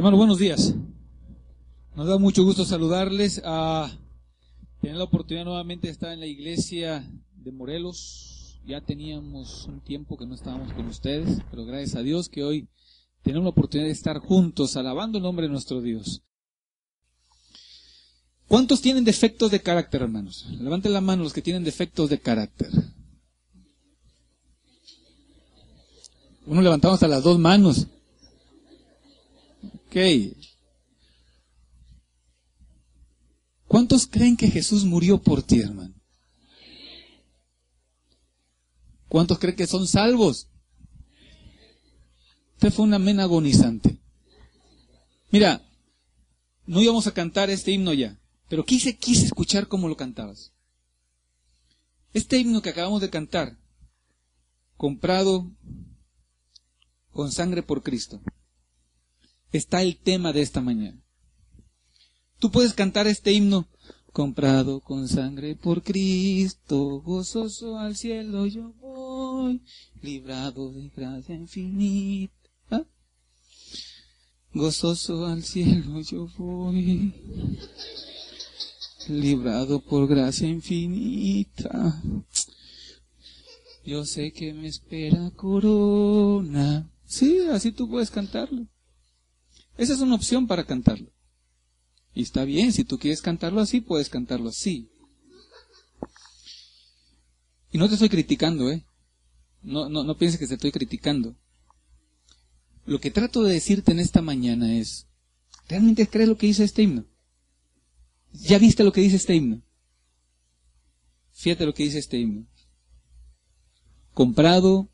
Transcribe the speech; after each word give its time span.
Hermanos, 0.00 0.16
buenos 0.16 0.38
días. 0.38 0.74
Nos 1.94 2.06
da 2.06 2.16
mucho 2.16 2.42
gusto 2.42 2.64
saludarles. 2.64 3.42
A 3.44 3.94
tener 4.80 4.96
la 4.96 5.04
oportunidad 5.04 5.44
nuevamente 5.44 5.88
de 5.88 5.92
estar 5.92 6.10
en 6.10 6.20
la 6.20 6.26
iglesia 6.26 7.06
de 7.34 7.52
Morelos. 7.52 8.58
Ya 8.64 8.80
teníamos 8.80 9.66
un 9.66 9.80
tiempo 9.80 10.16
que 10.16 10.24
no 10.24 10.34
estábamos 10.34 10.72
con 10.72 10.86
ustedes, 10.86 11.42
pero 11.50 11.66
gracias 11.66 11.96
a 11.96 12.02
Dios 12.02 12.30
que 12.30 12.44
hoy 12.44 12.66
tenemos 13.22 13.44
la 13.44 13.50
oportunidad 13.50 13.88
de 13.88 13.92
estar 13.92 14.20
juntos 14.20 14.74
alabando 14.78 15.18
el 15.18 15.22
nombre 15.24 15.44
de 15.44 15.52
nuestro 15.52 15.82
Dios. 15.82 16.22
¿Cuántos 18.48 18.80
tienen 18.80 19.04
defectos 19.04 19.50
de 19.50 19.60
carácter, 19.60 20.00
hermanos? 20.00 20.46
Levanten 20.58 20.94
la 20.94 21.02
mano 21.02 21.24
los 21.24 21.34
que 21.34 21.42
tienen 21.42 21.62
defectos 21.62 22.08
de 22.08 22.18
carácter. 22.18 22.70
Uno 26.46 26.62
levantamos 26.62 27.02
a 27.02 27.08
las 27.08 27.22
dos 27.22 27.38
manos. 27.38 27.86
¿Cuántos 33.66 34.06
creen 34.06 34.36
que 34.36 34.48
Jesús 34.48 34.84
murió 34.84 35.20
por 35.20 35.42
ti, 35.42 35.60
hermano? 35.60 35.94
¿Cuántos 39.08 39.38
creen 39.38 39.56
que 39.56 39.66
son 39.66 39.86
salvos? 39.86 40.48
Usted 42.54 42.72
fue 42.72 42.84
un 42.84 42.94
amén 42.94 43.20
agonizante. 43.20 43.98
Mira, 45.30 45.62
no 46.66 46.80
íbamos 46.80 47.06
a 47.06 47.14
cantar 47.14 47.50
este 47.50 47.72
himno 47.72 47.92
ya, 47.92 48.18
pero 48.48 48.64
quise, 48.64 48.96
quise 48.96 49.24
escuchar 49.24 49.66
cómo 49.66 49.88
lo 49.88 49.96
cantabas. 49.96 50.52
Este 52.12 52.38
himno 52.38 52.62
que 52.62 52.70
acabamos 52.70 53.00
de 53.00 53.10
cantar, 53.10 53.56
comprado 54.76 55.50
con 57.12 57.32
sangre 57.32 57.62
por 57.62 57.82
Cristo, 57.82 58.20
está 59.52 59.82
el 59.82 59.96
tema 59.96 60.32
de 60.32 60.42
esta 60.42 60.60
mañana. 60.60 61.00
Tú 62.38 62.50
puedes 62.50 62.72
cantar 62.72 63.06
este 63.06 63.32
himno, 63.32 63.68
comprado 64.12 64.80
con 64.80 65.08
sangre 65.08 65.56
por 65.56 65.82
Cristo, 65.82 67.00
gozoso 67.00 67.78
al 67.78 67.96
cielo 67.96 68.46
yo 68.46 68.72
voy, 68.80 69.62
librado 70.02 70.72
de 70.72 70.88
gracia 70.88 71.34
infinita. 71.34 72.86
Gozoso 74.52 75.26
al 75.26 75.44
cielo 75.44 76.00
yo 76.00 76.28
voy, 76.38 77.12
librado 79.08 79.80
por 79.80 80.08
gracia 80.08 80.48
infinita. 80.48 82.02
Yo 83.84 84.04
sé 84.04 84.32
que 84.32 84.52
me 84.52 84.68
espera 84.68 85.30
corona. 85.36 86.90
Sí, 87.04 87.40
así 87.52 87.72
tú 87.72 87.88
puedes 87.88 88.10
cantarlo. 88.10 88.66
Esa 89.80 89.94
es 89.94 90.00
una 90.00 90.14
opción 90.14 90.46
para 90.46 90.66
cantarlo. 90.66 91.10
Y 92.12 92.20
está 92.20 92.44
bien, 92.44 92.70
si 92.70 92.84
tú 92.84 92.98
quieres 92.98 93.22
cantarlo 93.22 93.62
así, 93.62 93.80
puedes 93.80 94.10
cantarlo 94.10 94.50
así. 94.50 94.90
Y 97.72 97.78
no 97.78 97.88
te 97.88 97.94
estoy 97.94 98.10
criticando, 98.10 98.70
¿eh? 98.70 98.84
No, 99.62 99.88
no, 99.88 100.04
no 100.04 100.18
pienses 100.18 100.38
que 100.38 100.46
te 100.46 100.52
estoy 100.52 100.70
criticando. 100.70 101.34
Lo 102.84 103.00
que 103.00 103.10
trato 103.10 103.42
de 103.42 103.54
decirte 103.54 103.92
en 103.92 104.00
esta 104.00 104.20
mañana 104.20 104.70
es, 104.76 105.06
¿realmente 105.66 106.06
crees 106.06 106.28
lo 106.28 106.36
que 106.36 106.48
dice 106.48 106.64
este 106.64 106.82
himno? 106.82 107.06
¿Ya 108.34 108.58
viste 108.58 108.84
lo 108.84 108.92
que 108.92 109.00
dice 109.00 109.16
este 109.16 109.34
himno? 109.34 109.62
Fíjate 111.30 111.64
lo 111.64 111.72
que 111.72 111.84
dice 111.84 112.00
este 112.00 112.18
himno. 112.18 112.46
Comprado 114.12 114.90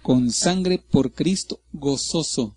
con 0.00 0.30
sangre 0.30 0.78
por 0.78 1.12
Cristo, 1.12 1.60
gozoso. 1.72 2.56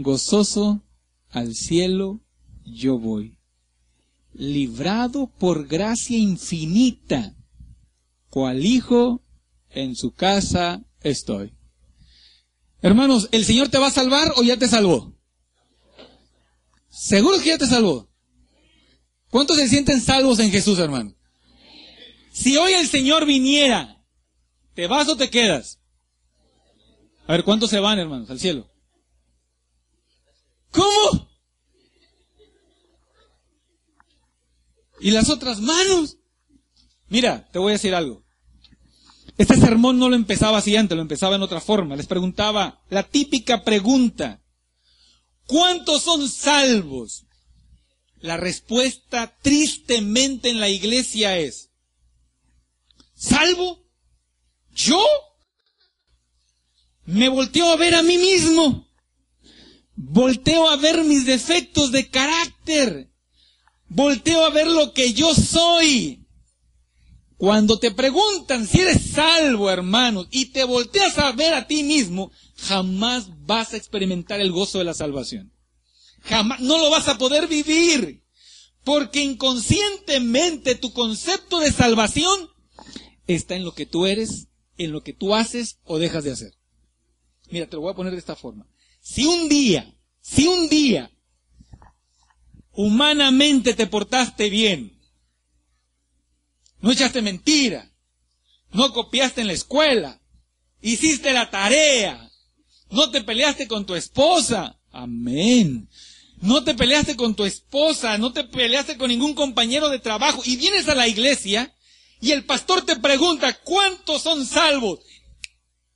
Gozoso 0.00 0.84
al 1.28 1.56
cielo 1.56 2.20
yo 2.64 3.00
voy. 3.00 3.36
Librado 4.32 5.26
por 5.26 5.66
gracia 5.66 6.16
infinita, 6.16 7.34
cual 8.30 8.64
hijo 8.64 9.24
en 9.70 9.96
su 9.96 10.12
casa 10.12 10.84
estoy. 11.00 11.52
Hermanos, 12.80 13.28
¿el 13.32 13.44
Señor 13.44 13.70
te 13.70 13.78
va 13.78 13.88
a 13.88 13.90
salvar 13.90 14.34
o 14.36 14.44
ya 14.44 14.56
te 14.56 14.68
salvó? 14.68 15.12
¿Seguro 16.88 17.40
que 17.40 17.48
ya 17.48 17.58
te 17.58 17.66
salvó? 17.66 18.08
¿Cuántos 19.30 19.56
se 19.56 19.68
sienten 19.68 20.00
salvos 20.00 20.38
en 20.38 20.52
Jesús, 20.52 20.78
hermano? 20.78 21.12
Si 22.32 22.56
hoy 22.56 22.72
el 22.74 22.86
Señor 22.86 23.26
viniera, 23.26 24.04
¿te 24.74 24.86
vas 24.86 25.08
o 25.08 25.16
te 25.16 25.28
quedas? 25.28 25.80
A 27.26 27.32
ver, 27.32 27.42
¿cuántos 27.42 27.70
se 27.70 27.80
van, 27.80 27.98
hermanos, 27.98 28.30
al 28.30 28.38
cielo? 28.38 28.70
¿Cómo? 30.78 31.28
¿Y 35.00 35.10
las 35.10 35.28
otras 35.28 35.60
manos? 35.60 36.18
Mira, 37.08 37.48
te 37.50 37.58
voy 37.58 37.70
a 37.70 37.72
decir 37.72 37.96
algo. 37.96 38.24
Este 39.36 39.56
sermón 39.56 39.98
no 39.98 40.08
lo 40.08 40.14
empezaba 40.14 40.58
así 40.58 40.76
antes, 40.76 40.94
lo 40.94 41.02
empezaba 41.02 41.34
en 41.34 41.42
otra 41.42 41.60
forma. 41.60 41.96
Les 41.96 42.06
preguntaba 42.06 42.80
la 42.90 43.02
típica 43.02 43.64
pregunta. 43.64 44.40
¿Cuántos 45.46 46.02
son 46.02 46.28
salvos? 46.28 47.24
La 48.20 48.36
respuesta 48.36 49.36
tristemente 49.42 50.48
en 50.48 50.60
la 50.60 50.68
iglesia 50.68 51.38
es, 51.38 51.70
¿salvo? 53.14 53.84
¿Yo? 54.72 55.04
Me 57.04 57.28
volteo 57.28 57.68
a 57.70 57.76
ver 57.76 57.96
a 57.96 58.02
mí 58.02 58.16
mismo. 58.18 58.87
Volteo 60.00 60.68
a 60.68 60.76
ver 60.76 61.02
mis 61.02 61.26
defectos 61.26 61.90
de 61.90 62.08
carácter. 62.08 63.10
Volteo 63.88 64.44
a 64.44 64.50
ver 64.50 64.68
lo 64.68 64.92
que 64.92 65.12
yo 65.12 65.34
soy. 65.34 66.24
Cuando 67.36 67.80
te 67.80 67.90
preguntan 67.90 68.68
si 68.68 68.80
eres 68.80 69.10
salvo, 69.10 69.68
hermanos, 69.68 70.28
y 70.30 70.46
te 70.46 70.62
volteas 70.62 71.18
a 71.18 71.32
ver 71.32 71.52
a 71.52 71.66
ti 71.66 71.82
mismo, 71.82 72.30
jamás 72.56 73.26
vas 73.44 73.72
a 73.72 73.76
experimentar 73.76 74.40
el 74.40 74.52
gozo 74.52 74.78
de 74.78 74.84
la 74.84 74.94
salvación. 74.94 75.52
Jamás, 76.20 76.60
no 76.60 76.78
lo 76.78 76.90
vas 76.90 77.08
a 77.08 77.18
poder 77.18 77.48
vivir. 77.48 78.22
Porque 78.84 79.20
inconscientemente 79.20 80.76
tu 80.76 80.92
concepto 80.92 81.58
de 81.58 81.72
salvación 81.72 82.50
está 83.26 83.56
en 83.56 83.64
lo 83.64 83.74
que 83.74 83.84
tú 83.84 84.06
eres, 84.06 84.46
en 84.76 84.92
lo 84.92 85.02
que 85.02 85.12
tú 85.12 85.34
haces 85.34 85.80
o 85.82 85.98
dejas 85.98 86.22
de 86.22 86.30
hacer. 86.30 86.54
Mira, 87.50 87.66
te 87.66 87.74
lo 87.74 87.82
voy 87.82 87.92
a 87.92 87.96
poner 87.96 88.12
de 88.12 88.20
esta 88.20 88.36
forma. 88.36 88.68
Si 89.10 89.24
un 89.24 89.48
día, 89.48 89.90
si 90.20 90.46
un 90.46 90.68
día, 90.68 91.10
humanamente 92.72 93.72
te 93.72 93.86
portaste 93.86 94.50
bien, 94.50 95.00
no 96.82 96.92
echaste 96.92 97.22
mentira, 97.22 97.90
no 98.70 98.92
copiaste 98.92 99.40
en 99.40 99.46
la 99.46 99.54
escuela, 99.54 100.20
hiciste 100.82 101.32
la 101.32 101.50
tarea, 101.50 102.30
no 102.90 103.10
te 103.10 103.22
peleaste 103.24 103.66
con 103.66 103.86
tu 103.86 103.94
esposa, 103.94 104.78
amén. 104.92 105.88
No 106.42 106.62
te 106.62 106.74
peleaste 106.74 107.16
con 107.16 107.34
tu 107.34 107.46
esposa, 107.46 108.18
no 108.18 108.34
te 108.34 108.44
peleaste 108.44 108.98
con 108.98 109.08
ningún 109.08 109.32
compañero 109.34 109.88
de 109.88 110.00
trabajo 110.00 110.42
y 110.44 110.56
vienes 110.56 110.86
a 110.86 110.94
la 110.94 111.08
iglesia 111.08 111.74
y 112.20 112.32
el 112.32 112.44
pastor 112.44 112.84
te 112.84 112.96
pregunta, 112.96 113.58
¿cuántos 113.64 114.20
son 114.20 114.44
salvos? 114.44 115.00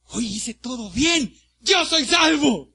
Hoy 0.09 0.27
hice 0.27 0.55
todo 0.55 0.89
bien, 0.91 1.39
yo 1.61 1.85
soy 1.85 2.07
salvo. 2.07 2.72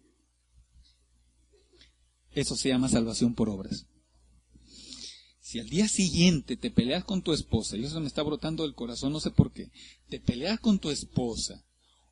Eso 2.37 2.55
se 2.55 2.69
llama 2.69 2.87
salvación 2.87 3.33
por 3.33 3.49
obras. 3.49 3.87
Si 5.39 5.57
al 5.57 5.67
día 5.69 5.87
siguiente 5.87 6.55
te 6.55 6.69
peleas 6.69 7.03
con 7.03 7.23
tu 7.23 7.33
esposa, 7.33 7.75
y 7.75 7.83
eso 7.83 7.99
me 7.99 8.05
está 8.05 8.21
brotando 8.21 8.61
del 8.61 8.75
corazón, 8.75 9.11
no 9.11 9.19
sé 9.19 9.31
por 9.31 9.51
qué, 9.51 9.71
te 10.07 10.19
peleas 10.19 10.59
con 10.59 10.77
tu 10.77 10.91
esposa, 10.91 11.65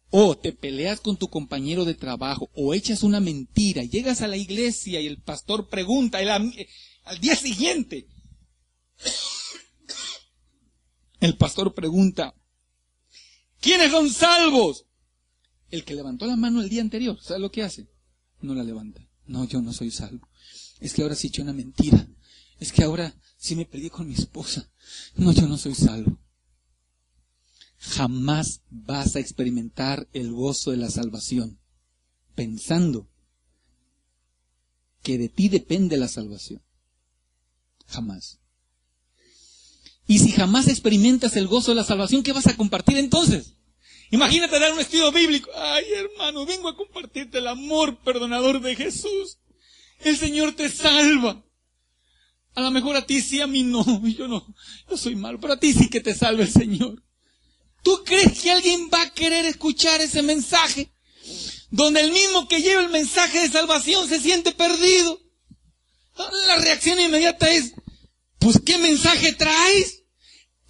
o 0.09 0.35
te 0.35 0.51
peleas 0.51 0.99
con 0.99 1.15
tu 1.17 1.27
compañero 1.27 1.85
de 1.85 1.93
trabajo, 1.93 2.49
o 2.55 2.73
echas 2.73 3.03
una 3.03 3.19
mentira, 3.19 3.83
llegas 3.83 4.23
a 4.23 4.27
la 4.27 4.35
iglesia 4.35 4.99
y 4.99 5.05
el 5.05 5.21
pastor 5.21 5.69
pregunta, 5.69 6.17
al 6.17 7.19
día 7.21 7.35
siguiente, 7.35 8.07
el 11.19 11.37
pastor 11.37 11.75
pregunta, 11.75 12.33
¿quiénes 13.59 13.91
son 13.91 14.09
salvos? 14.09 14.87
El 15.69 15.85
que 15.85 15.93
levantó 15.93 16.25
la 16.25 16.35
mano 16.35 16.63
el 16.63 16.69
día 16.69 16.81
anterior, 16.81 17.21
¿sabe 17.21 17.41
lo 17.41 17.51
que 17.51 17.61
hace? 17.61 17.91
No 18.41 18.55
la 18.55 18.63
levanta. 18.63 19.04
No, 19.27 19.45
yo 19.45 19.61
no 19.61 19.73
soy 19.73 19.91
salvo. 19.91 20.27
Es 20.79 20.93
que 20.93 21.01
ahora 21.01 21.15
sí 21.15 21.27
eché 21.27 21.41
una 21.41 21.53
mentira. 21.53 22.07
Es 22.59 22.71
que 22.71 22.83
ahora 22.83 23.15
sí 23.37 23.55
me 23.55 23.65
peleé 23.65 23.89
con 23.89 24.07
mi 24.07 24.13
esposa. 24.13 24.69
No, 25.15 25.31
yo 25.31 25.47
no 25.47 25.57
soy 25.57 25.75
salvo. 25.75 26.19
Jamás 27.77 28.61
vas 28.69 29.15
a 29.15 29.19
experimentar 29.19 30.07
el 30.13 30.31
gozo 30.31 30.71
de 30.71 30.77
la 30.77 30.89
salvación 30.89 31.59
pensando 32.33 33.09
que 35.01 35.17
de 35.17 35.29
ti 35.29 35.49
depende 35.49 35.97
la 35.97 36.07
salvación. 36.07 36.61
Jamás. 37.87 38.39
Y 40.07 40.19
si 40.19 40.31
jamás 40.31 40.67
experimentas 40.67 41.35
el 41.35 41.47
gozo 41.47 41.71
de 41.71 41.75
la 41.75 41.83
salvación, 41.83 42.23
¿qué 42.23 42.33
vas 42.33 42.47
a 42.47 42.57
compartir 42.57 42.97
entonces? 42.97 43.55
Imagínate 44.11 44.59
dar 44.59 44.73
un 44.73 44.79
estudio 44.79 45.11
bíblico. 45.11 45.49
Ay, 45.55 45.85
hermano, 45.93 46.45
vengo 46.45 46.69
a 46.69 46.75
compartirte 46.75 47.39
el 47.39 47.47
amor 47.47 47.97
perdonador 48.03 48.61
de 48.61 48.75
Jesús. 48.75 49.39
El 49.99 50.17
Señor 50.17 50.53
te 50.55 50.69
salva. 50.69 51.43
A 52.53 52.61
lo 52.61 52.71
mejor 52.71 52.95
a 52.95 53.05
ti 53.05 53.21
sí, 53.21 53.41
a 53.41 53.47
mí 53.47 53.63
no. 53.63 53.83
Yo 54.17 54.27
no. 54.27 54.45
Yo 54.89 54.97
soy 54.97 55.15
malo, 55.15 55.39
pero 55.39 55.53
a 55.53 55.59
ti 55.59 55.73
sí 55.73 55.89
que 55.89 55.99
te 55.99 56.15
salva 56.15 56.43
el 56.43 56.51
Señor. 56.51 57.03
¿Tú 57.83 58.03
crees 58.03 58.39
que 58.41 58.51
alguien 58.51 58.89
va 58.91 59.01
a 59.01 59.13
querer 59.13 59.45
escuchar 59.45 60.01
ese 60.01 60.21
mensaje? 60.23 60.91
Donde 61.69 62.01
el 62.01 62.11
mismo 62.11 62.47
que 62.47 62.61
lleva 62.61 62.81
el 62.81 62.89
mensaje 62.89 63.41
de 63.41 63.49
salvación 63.49 64.07
se 64.07 64.19
siente 64.19 64.53
perdido. 64.53 65.19
La 66.47 66.57
reacción 66.59 66.99
inmediata 66.99 67.51
es, 67.51 67.73
pues 68.39 68.61
¿qué 68.65 68.77
mensaje 68.77 69.33
traes? 69.33 70.03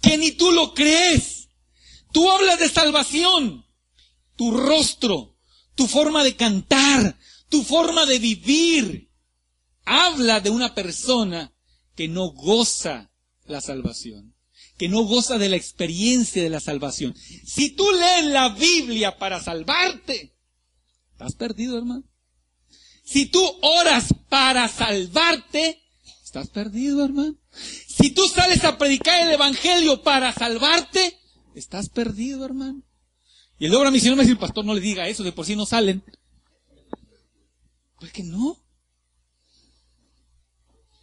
Que 0.02 0.18
ni 0.18 0.32
tú 0.32 0.50
lo 0.50 0.74
crees. 0.74 1.35
Tú 2.12 2.30
hablas 2.30 2.58
de 2.58 2.68
salvación. 2.68 3.66
Tu 4.36 4.50
rostro, 4.56 5.36
tu 5.74 5.86
forma 5.86 6.22
de 6.22 6.36
cantar, 6.36 7.18
tu 7.48 7.62
forma 7.62 8.04
de 8.06 8.18
vivir, 8.18 9.10
habla 9.84 10.40
de 10.40 10.50
una 10.50 10.74
persona 10.74 11.52
que 11.94 12.08
no 12.08 12.32
goza 12.32 13.10
la 13.46 13.60
salvación, 13.60 14.34
que 14.76 14.88
no 14.88 15.02
goza 15.04 15.38
de 15.38 15.48
la 15.48 15.56
experiencia 15.56 16.42
de 16.42 16.50
la 16.50 16.60
salvación. 16.60 17.14
Si 17.46 17.70
tú 17.70 17.90
lees 17.92 18.26
la 18.26 18.50
Biblia 18.50 19.16
para 19.16 19.42
salvarte, 19.42 20.36
estás 21.12 21.34
perdido, 21.34 21.78
hermano. 21.78 22.04
Si 23.04 23.26
tú 23.26 23.40
oras 23.62 24.12
para 24.28 24.68
salvarte, 24.68 25.80
estás 26.24 26.48
perdido, 26.48 27.04
hermano. 27.04 27.36
Si 27.52 28.10
tú 28.10 28.28
sales 28.28 28.64
a 28.64 28.76
predicar 28.76 29.22
el 29.22 29.32
Evangelio 29.32 30.02
para 30.02 30.32
salvarte, 30.32 31.16
estás 31.58 31.88
perdido, 31.88 32.44
hermano. 32.44 32.82
Y 33.58 33.68
luego 33.68 33.84
a 33.84 33.90
mí 33.90 34.00
si 34.00 34.08
no 34.08 34.16
me 34.16 34.22
dice 34.22 34.32
el 34.32 34.38
pastor, 34.38 34.64
no 34.64 34.74
le 34.74 34.80
diga 34.80 35.08
eso, 35.08 35.24
de 35.24 35.32
por 35.32 35.46
sí 35.46 35.56
no 35.56 35.66
salen. 35.66 36.04
Pues 37.98 38.12
que 38.12 38.22
no. 38.22 38.62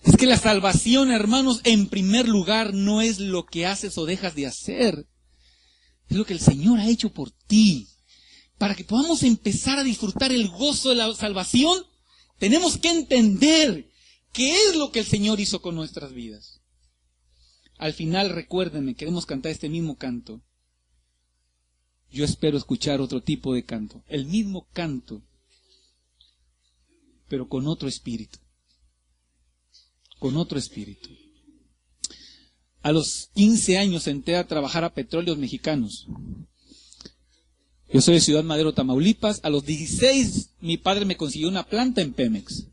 Es 0.03 0.17
que 0.17 0.27
la 0.27 0.37
salvación, 0.37 1.11
hermanos, 1.11 1.61
en 1.63 1.87
primer 1.87 2.27
lugar 2.27 2.73
no 2.73 3.01
es 3.01 3.19
lo 3.19 3.45
que 3.45 3.65
haces 3.65 3.97
o 3.97 4.05
dejas 4.05 4.35
de 4.35 4.47
hacer. 4.47 5.07
Es 6.09 6.17
lo 6.17 6.25
que 6.25 6.33
el 6.33 6.39
Señor 6.39 6.79
ha 6.79 6.89
hecho 6.89 7.11
por 7.13 7.31
ti. 7.31 7.87
Para 8.57 8.75
que 8.75 8.83
podamos 8.83 9.23
empezar 9.23 9.79
a 9.79 9.83
disfrutar 9.83 10.31
el 10.31 10.49
gozo 10.49 10.89
de 10.89 10.95
la 10.95 11.13
salvación, 11.15 11.85
tenemos 12.37 12.77
que 12.77 12.89
entender 12.89 13.89
qué 14.31 14.55
es 14.67 14.75
lo 14.75 14.91
que 14.91 14.99
el 14.99 15.05
Señor 15.05 15.39
hizo 15.39 15.61
con 15.61 15.75
nuestras 15.75 16.13
vidas. 16.13 16.62
Al 17.83 17.91
final, 17.91 18.29
recuérdenme, 18.29 18.95
queremos 18.95 19.25
cantar 19.25 19.51
este 19.51 19.67
mismo 19.67 19.97
canto. 19.97 20.39
Yo 22.09 22.23
espero 22.23 22.57
escuchar 22.57 23.01
otro 23.01 23.21
tipo 23.21 23.53
de 23.53 23.65
canto, 23.65 24.01
el 24.07 24.25
mismo 24.25 24.69
canto, 24.71 25.21
pero 27.27 27.49
con 27.49 27.67
otro 27.67 27.89
espíritu. 27.89 28.39
Con 30.17 30.37
otro 30.37 30.57
espíritu. 30.57 31.09
A 32.83 32.93
los 32.93 33.29
15 33.33 33.77
años 33.77 34.07
entré 34.07 34.37
a 34.37 34.47
trabajar 34.47 34.85
a 34.85 34.93
petróleos 34.93 35.37
mexicanos. 35.37 36.07
Yo 37.91 37.99
soy 37.99 38.13
de 38.13 38.21
Ciudad 38.21 38.45
Madero, 38.45 38.73
Tamaulipas. 38.73 39.41
A 39.43 39.49
los 39.49 39.65
16 39.65 40.51
mi 40.61 40.77
padre 40.77 41.03
me 41.03 41.17
consiguió 41.17 41.49
una 41.49 41.67
planta 41.67 42.01
en 42.01 42.13
Pemex. 42.13 42.63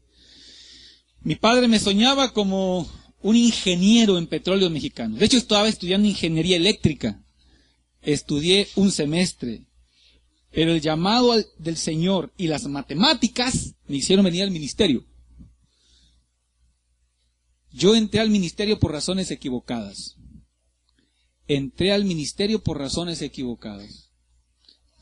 Mi 1.22 1.34
padre 1.34 1.66
me 1.66 1.80
soñaba 1.80 2.32
como 2.32 2.88
un 3.22 3.36
ingeniero 3.36 4.18
en 4.18 4.26
petróleos 4.26 4.70
mexicanos. 4.70 5.18
De 5.18 5.26
hecho, 5.26 5.36
estaba 5.36 5.68
estudiando 5.68 6.08
ingeniería 6.08 6.56
eléctrica. 6.56 7.22
Estudié 8.02 8.68
un 8.76 8.90
semestre. 8.90 9.66
Pero 10.52 10.72
el 10.72 10.80
llamado 10.80 11.36
del 11.58 11.76
Señor 11.76 12.32
y 12.36 12.48
las 12.48 12.66
matemáticas 12.66 13.74
me 13.86 13.96
hicieron 13.96 14.24
venir 14.24 14.42
al 14.42 14.50
ministerio. 14.50 15.04
Yo 17.72 17.94
entré 17.94 18.20
al 18.20 18.30
ministerio 18.30 18.80
por 18.80 18.92
razones 18.92 19.30
equivocadas. 19.30 20.16
Entré 21.46 21.92
al 21.92 22.04
ministerio 22.04 22.62
por 22.62 22.78
razones 22.78 23.22
equivocadas. 23.22 24.10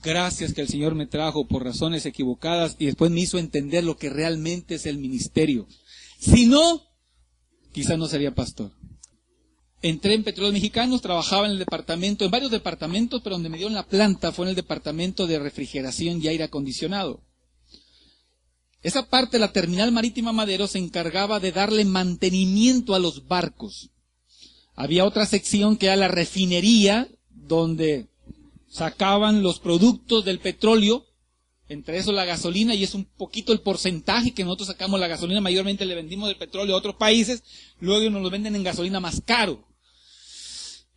Gracias 0.02 0.52
que 0.52 0.60
el 0.60 0.68
Señor 0.68 0.94
me 0.94 1.06
trajo 1.06 1.48
por 1.48 1.64
razones 1.64 2.06
equivocadas 2.06 2.76
y 2.78 2.86
después 2.86 3.10
me 3.10 3.20
hizo 3.20 3.38
entender 3.38 3.84
lo 3.84 3.96
que 3.96 4.10
realmente 4.10 4.76
es 4.76 4.86
el 4.86 4.98
ministerio. 4.98 5.66
Si 6.18 6.46
no, 6.46 6.87
quizás 7.72 7.98
no 7.98 8.06
sería 8.06 8.34
pastor. 8.34 8.70
Entré 9.80 10.14
en 10.14 10.24
Petróleos 10.24 10.54
Mexicanos, 10.54 11.02
trabajaba 11.02 11.46
en 11.46 11.52
el 11.52 11.58
departamento, 11.58 12.24
en 12.24 12.30
varios 12.32 12.50
departamentos, 12.50 13.20
pero 13.22 13.36
donde 13.36 13.48
me 13.48 13.58
dieron 13.58 13.74
la 13.74 13.86
planta 13.86 14.32
fue 14.32 14.46
en 14.46 14.50
el 14.50 14.56
departamento 14.56 15.26
de 15.26 15.38
refrigeración 15.38 16.20
y 16.20 16.28
aire 16.28 16.44
acondicionado. 16.44 17.22
Esa 18.82 19.08
parte 19.08 19.38
la 19.38 19.52
terminal 19.52 19.92
marítima 19.92 20.32
Madero 20.32 20.66
se 20.66 20.78
encargaba 20.78 21.40
de 21.40 21.52
darle 21.52 21.84
mantenimiento 21.84 22.94
a 22.94 22.98
los 22.98 23.26
barcos. 23.26 23.90
Había 24.74 25.04
otra 25.04 25.26
sección 25.26 25.76
que 25.76 25.86
era 25.86 25.96
la 25.96 26.08
refinería, 26.08 27.08
donde 27.30 28.08
sacaban 28.68 29.42
los 29.42 29.58
productos 29.58 30.24
del 30.24 30.38
petróleo, 30.38 31.07
entre 31.68 31.98
eso 31.98 32.12
la 32.12 32.24
gasolina, 32.24 32.74
y 32.74 32.84
es 32.84 32.94
un 32.94 33.04
poquito 33.04 33.52
el 33.52 33.60
porcentaje 33.60 34.32
que 34.32 34.44
nosotros 34.44 34.68
sacamos 34.68 34.98
la 34.98 35.08
gasolina, 35.08 35.40
mayormente 35.40 35.84
le 35.84 35.94
vendimos 35.94 36.28
del 36.28 36.38
petróleo 36.38 36.74
a 36.74 36.78
otros 36.78 36.96
países, 36.96 37.42
luego 37.80 38.08
nos 38.10 38.22
lo 38.22 38.30
venden 38.30 38.56
en 38.56 38.64
gasolina 38.64 39.00
más 39.00 39.22
caro. 39.24 39.66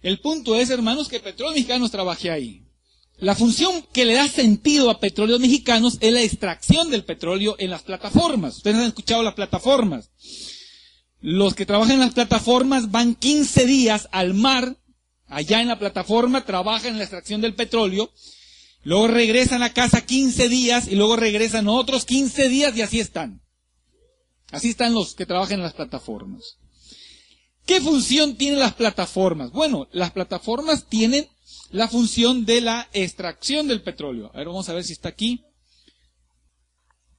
El 0.02 0.20
punto 0.20 0.56
es, 0.56 0.70
hermanos, 0.70 1.08
que 1.08 1.20
Petróleo 1.20 1.54
Mexicanos 1.54 1.92
trabaje 1.92 2.32
ahí. 2.32 2.64
La 3.18 3.36
función 3.36 3.86
que 3.94 4.04
le 4.04 4.16
da 4.16 4.28
sentido 4.28 4.90
a 4.90 5.00
Petróleos 5.00 5.40
Mexicanos 5.40 6.00
es 6.02 6.12
la 6.12 6.24
extracción 6.24 6.90
del 6.90 7.04
petróleo 7.04 7.56
en 7.60 7.70
las 7.70 7.84
plataformas. 7.84 8.58
Ustedes 8.58 8.78
han 8.78 8.88
escuchado 8.88 9.22
las 9.22 9.36
plataformas. 9.36 10.10
Los 11.20 11.54
que 11.54 11.68
trabajan 11.68 11.94
en 11.94 12.00
las 12.00 12.16
plataformas 12.16 12.90
van 12.90 13.14
15 13.14 13.68
días 13.68 14.10
al 14.12 14.34
mar 14.34 14.76
allá 15.28 15.62
en 15.62 15.68
la 15.68 15.78
plataforma, 15.78 16.46
trabajan 16.46 16.94
en 16.94 16.98
la 16.98 17.04
extracción 17.04 17.42
del 17.42 17.54
petróleo, 17.54 18.12
luego 18.83 19.07
regresan 19.07 19.63
a 19.63 19.74
casa 19.74 20.06
15 20.06 20.50
días 20.50 20.88
y 20.88 20.95
luego 20.95 21.16
regresan 21.16 21.68
otros 21.68 22.06
15 22.06 22.50
días 22.50 22.75
y 22.75 22.81
así 22.81 23.00
están. 23.00 23.42
Así 24.51 24.69
están 24.69 24.94
los 24.94 25.16
que 25.16 25.25
trabajan 25.25 25.60
en 25.60 25.63
las 25.63 25.74
plataformas. 25.74 26.57
¿Qué 27.66 27.80
función 27.80 28.36
tienen 28.36 28.60
las 28.60 28.74
plataformas? 28.74 29.51
Bueno, 29.51 29.88
las 29.92 30.12
plataformas 30.12 30.88
tienen 30.88 31.28
la 31.69 31.88
función 31.88 32.45
de 32.45 32.62
la 32.62 32.89
extracción 32.92 33.68
del 33.68 33.81
petróleo. 33.81 34.31
A 34.33 34.38
ver, 34.38 34.48
vamos 34.48 34.68
a 34.68 34.74
ver 34.74 34.84
si 34.84 34.94
está 34.94 35.10
aquí. 35.10 35.44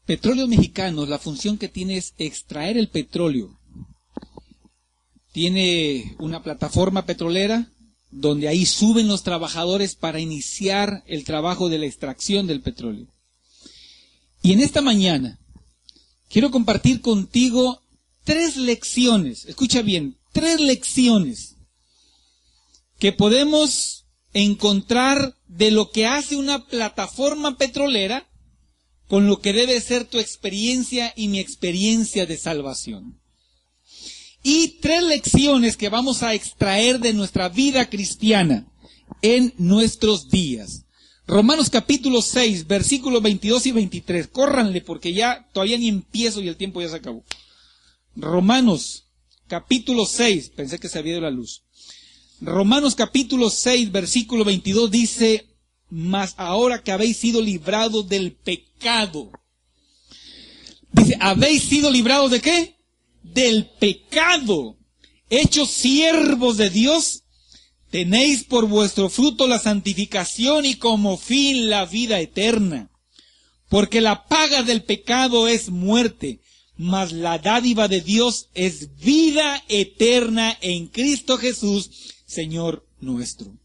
Petróleo 0.05 0.49
Mexicanos, 0.49 1.08
la 1.08 1.19
función 1.19 1.58
que 1.58 1.69
tiene 1.69 1.96
es 1.96 2.15
extraer 2.19 2.77
el 2.77 2.89
petróleo. 2.89 3.58
Tiene 5.32 6.17
una 6.19 6.43
plataforma 6.43 7.06
petrolera, 7.06 7.70
donde 8.13 8.47
ahí 8.47 8.67
suben 8.67 9.09
los 9.09 9.23
trabajadores 9.23 9.97
para 9.97 10.21
iniciar 10.21 11.03
el 11.07 11.25
trabajo 11.25 11.71
de 11.71 11.79
la 11.79 11.87
extracción 11.87 12.47
del 12.47 12.61
petróleo. 12.61 13.07
Y 14.43 14.53
en 14.53 14.61
esta 14.61 14.83
mañana 14.83 15.41
quiero 16.29 16.51
compartir 16.51 17.01
contigo 17.01 17.81
tres 18.23 18.57
lecciones, 18.57 19.47
escucha 19.47 19.81
bien, 19.81 20.19
tres 20.33 20.61
lecciones 20.61 21.57
que 22.99 23.13
podemos 23.13 24.05
encontrar 24.35 25.35
de 25.49 25.71
lo 25.71 25.91
que 25.91 26.07
hace 26.07 26.37
una 26.37 26.67
plataforma 26.67 27.57
petrolera 27.57 28.29
con 29.09 29.27
lo 29.27 29.41
que 29.41 29.53
debe 29.53 29.81
ser 29.81 30.05
tu 30.05 30.19
experiencia 30.19 31.13
y 31.17 31.29
mi 31.29 31.39
experiencia 31.39 32.27
de 32.27 32.37
salvación 32.37 33.21
y 34.43 34.79
tres 34.81 35.03
lecciones 35.03 35.77
que 35.77 35.89
vamos 35.89 36.22
a 36.22 36.34
extraer 36.34 36.99
de 36.99 37.13
nuestra 37.13 37.49
vida 37.49 37.89
cristiana 37.89 38.67
en 39.22 39.55
nuestros 39.58 40.29
días. 40.29 40.84
Romanos 41.27 41.70
capítulo 41.70 42.20
6, 42.20 42.67
versículos 42.67 43.22
22 43.22 43.67
y 43.67 43.72
23. 43.72 44.29
Córranle 44.29 44.81
porque 44.81 45.13
ya 45.13 45.49
todavía 45.53 45.79
ni 45.79 45.89
empiezo 45.89 46.41
y 46.41 46.49
el 46.49 46.56
tiempo 46.56 46.82
ya 46.82 46.89
se 46.89 46.96
acabó. 46.96 47.25
Romanos 48.17 49.06
capítulo 49.46 50.05
6, 50.05 50.51
pensé 50.56 50.79
que 50.79 50.89
se 50.89 50.99
había 50.99 51.13
ido 51.13 51.20
la 51.20 51.31
luz. 51.31 51.63
Romanos 52.41 52.96
capítulo 52.96 53.51
6, 53.51 53.93
versículo 53.93 54.44
22 54.44 54.91
dice, 54.91 55.46
mas 55.89 56.34
ahora 56.37 56.82
que 56.82 56.91
habéis 56.91 57.19
sido 57.19 57.41
librados 57.41 58.08
del 58.08 58.32
pecado. 58.32 59.31
Dice, 60.91 61.17
¿habéis 61.20 61.63
sido 61.63 61.91
librados 61.91 62.32
de 62.32 62.41
qué? 62.41 62.81
Del 63.22 63.70
pecado, 63.79 64.76
hechos 65.31 65.70
siervos 65.70 66.56
de 66.56 66.70
Dios, 66.70 67.22
tenéis 67.91 68.44
por 68.44 68.67
vuestro 68.67 69.08
fruto 69.08 69.46
la 69.46 69.58
santificación 69.58 70.64
y 70.64 70.76
como 70.76 71.17
fin 71.17 71.69
la 71.69 71.84
vida 71.84 72.20
eterna. 72.20 72.91
Porque 73.69 74.00
la 74.00 74.26
paga 74.26 74.62
del 74.62 74.82
pecado 74.82 75.48
es 75.48 75.70
muerte, 75.70 76.41
mas 76.76 77.12
la 77.12 77.38
dádiva 77.38 77.88
de 77.88 78.00
Dios 78.00 78.48
es 78.55 78.96
vida 78.96 79.62
eterna 79.69 80.56
en 80.60 80.88
Cristo 80.88 81.38
Jesús, 81.38 81.91
Señor 82.26 82.86
nuestro. 83.00 83.56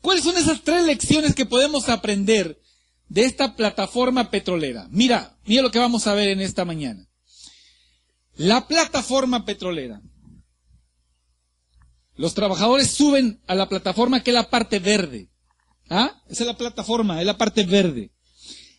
¿Cuáles 0.00 0.24
son 0.24 0.36
esas 0.36 0.62
tres 0.62 0.84
lecciones 0.84 1.34
que 1.34 1.46
podemos 1.46 1.88
aprender 1.88 2.60
de 3.08 3.24
esta 3.24 3.56
plataforma 3.56 4.30
petrolera? 4.30 4.88
Mira, 4.90 5.38
mira 5.46 5.62
lo 5.62 5.70
que 5.70 5.78
vamos 5.78 6.06
a 6.06 6.14
ver 6.14 6.28
en 6.28 6.40
esta 6.40 6.64
mañana. 6.64 7.08
La 8.36 8.66
plataforma 8.66 9.44
petrolera. 9.44 10.00
Los 12.16 12.34
trabajadores 12.34 12.90
suben 12.90 13.40
a 13.46 13.54
la 13.54 13.68
plataforma 13.68 14.22
que 14.22 14.30
es 14.30 14.34
la 14.34 14.50
parte 14.50 14.78
verde. 14.78 15.30
¿Ah? 15.88 16.22
Esa 16.28 16.44
es 16.44 16.46
la 16.46 16.56
plataforma, 16.56 17.20
es 17.20 17.26
la 17.26 17.38
parte 17.38 17.64
verde. 17.64 18.12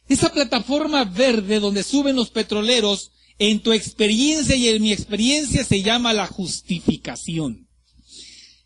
Esa 0.07 0.31
plataforma 0.31 1.03
verde 1.05 1.59
donde 1.59 1.83
suben 1.83 2.15
los 2.15 2.29
petroleros, 2.29 3.11
en 3.39 3.61
tu 3.61 3.73
experiencia 3.73 4.55
y 4.55 4.69
en 4.69 4.81
mi 4.81 4.91
experiencia 4.91 5.63
se 5.63 5.81
llama 5.81 6.13
la 6.13 6.27
justificación. 6.27 7.67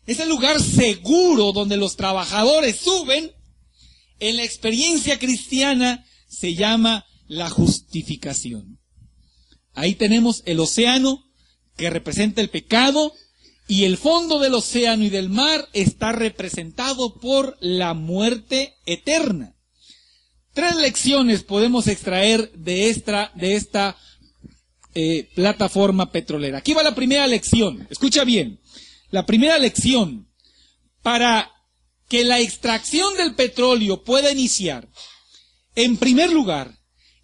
Es 0.06 0.20
el 0.20 0.28
lugar 0.28 0.60
seguro 0.60 1.52
donde 1.52 1.76
los 1.76 1.96
trabajadores 1.96 2.76
suben. 2.76 3.32
En 4.20 4.36
la 4.36 4.44
experiencia 4.44 5.18
cristiana 5.18 6.04
se 6.28 6.54
llama 6.54 7.06
la 7.28 7.50
justificación. 7.50 8.77
Ahí 9.78 9.94
tenemos 9.94 10.42
el 10.44 10.58
océano 10.58 11.24
que 11.76 11.88
representa 11.88 12.40
el 12.40 12.50
pecado 12.50 13.12
y 13.68 13.84
el 13.84 13.96
fondo 13.96 14.40
del 14.40 14.54
océano 14.54 15.04
y 15.04 15.08
del 15.08 15.28
mar 15.28 15.68
está 15.72 16.10
representado 16.10 17.20
por 17.20 17.56
la 17.60 17.94
muerte 17.94 18.74
eterna. 18.86 19.54
Tres 20.52 20.74
lecciones 20.74 21.44
podemos 21.44 21.86
extraer 21.86 22.50
de 22.52 22.90
esta, 22.90 23.96
eh, 24.94 25.30
plataforma 25.36 26.10
petrolera. 26.10 26.58
Aquí 26.58 26.72
va 26.72 26.82
la 26.82 26.96
primera 26.96 27.28
lección. 27.28 27.86
Escucha 27.88 28.24
bien. 28.24 28.60
La 29.10 29.26
primera 29.26 29.58
lección. 29.58 30.28
Para 31.02 31.52
que 32.08 32.24
la 32.24 32.40
extracción 32.40 33.16
del 33.16 33.36
petróleo 33.36 34.02
pueda 34.02 34.32
iniciar, 34.32 34.88
en 35.76 35.98
primer 35.98 36.32
lugar, 36.32 36.76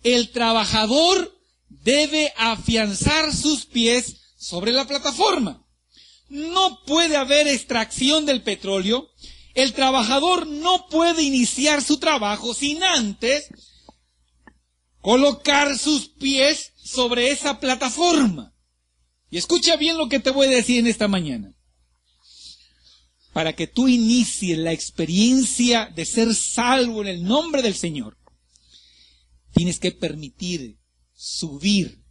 el 0.04 0.30
trabajador 0.30 1.34
debe 1.68 2.33
afianzar 2.37 3.35
sus 3.35 3.66
pies 3.66 4.35
sobre 4.37 4.73
la 4.73 4.87
plataforma. 4.87 5.66
No 6.28 6.83
puede 6.85 7.16
haber 7.16 7.47
extracción 7.49 8.26
del 8.26 8.42
petróleo 8.42 9.11
el 9.54 9.73
trabajador 9.73 10.49
no 10.49 10.88
puede 10.88 11.23
iniciar 11.23 11.83
su 11.83 11.99
trabajo 11.99 12.54
sin 12.54 12.83
antes 12.83 13.49
colocar 15.00 15.78
sus 15.78 16.09
pies 16.09 16.73
sobre 16.83 17.30
esa 17.30 17.61
plataforma. 17.61 18.52
Y 19.30 19.38
escucha 19.38 19.76
bien 19.76 19.97
lo 19.97 20.09
que 20.09 20.18
te 20.18 20.30
voy 20.30 20.49
a 20.49 20.50
decir 20.50 20.80
en 20.80 20.88
esta 20.88 21.09
mañana. 21.09 21.54
Para 23.33 23.52
que 23.52 23.66
tú 23.66 23.88
inicies 23.88 24.59
la 24.59 24.73
experiencia 24.73 25.90
de 25.94 26.04
ser 26.04 26.35
salvo 26.35 27.02
en 27.02 27.09
el 27.09 27.25
nombre 27.25 27.62
del 27.62 27.75
Señor, 27.75 28.16
tienes 29.52 29.78
que 29.78 29.92
permitir 29.92 30.78
subir, 31.24 32.02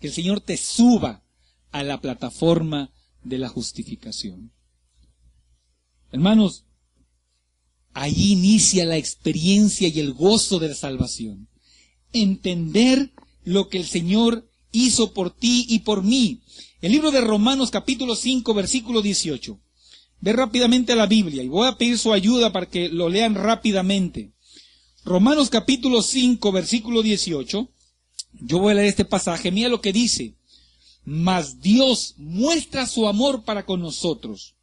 que 0.00 0.08
el 0.08 0.12
Señor 0.12 0.40
te 0.40 0.56
suba 0.56 1.24
a 1.70 1.82
la 1.82 2.00
plataforma 2.00 2.92
de 3.22 3.38
la 3.38 3.48
justificación. 3.48 4.52
Hermanos, 6.10 6.64
Allí 7.94 8.32
inicia 8.32 8.86
la 8.86 8.96
experiencia 8.96 9.88
y 9.88 10.00
el 10.00 10.12
gozo 10.12 10.58
de 10.58 10.68
la 10.68 10.74
salvación. 10.74 11.48
Entender 12.12 13.12
lo 13.44 13.68
que 13.68 13.78
el 13.78 13.86
Señor 13.86 14.48
hizo 14.70 15.12
por 15.12 15.34
ti 15.34 15.66
y 15.68 15.80
por 15.80 16.02
mí. 16.02 16.42
El 16.80 16.92
libro 16.92 17.10
de 17.10 17.20
Romanos 17.20 17.70
capítulo 17.70 18.16
5 18.16 18.54
versículo 18.54 19.02
18. 19.02 19.60
Ve 20.20 20.32
rápidamente 20.32 20.92
a 20.92 20.96
la 20.96 21.06
Biblia 21.06 21.42
y 21.42 21.48
voy 21.48 21.68
a 21.68 21.76
pedir 21.76 21.98
su 21.98 22.12
ayuda 22.12 22.52
para 22.52 22.66
que 22.66 22.88
lo 22.88 23.08
lean 23.08 23.34
rápidamente. 23.34 24.32
Romanos 25.04 25.50
capítulo 25.50 26.00
5 26.00 26.50
versículo 26.50 27.02
18. 27.02 27.68
Yo 28.32 28.58
voy 28.58 28.72
a 28.72 28.74
leer 28.76 28.88
este 28.88 29.04
pasaje. 29.04 29.50
Mira 29.50 29.68
lo 29.68 29.80
que 29.80 29.92
dice. 29.92 30.34
Mas 31.04 31.60
Dios 31.60 32.14
muestra 32.16 32.86
su 32.86 33.06
amor 33.08 33.44
para 33.44 33.66
con 33.66 33.80
nosotros. 33.80 34.54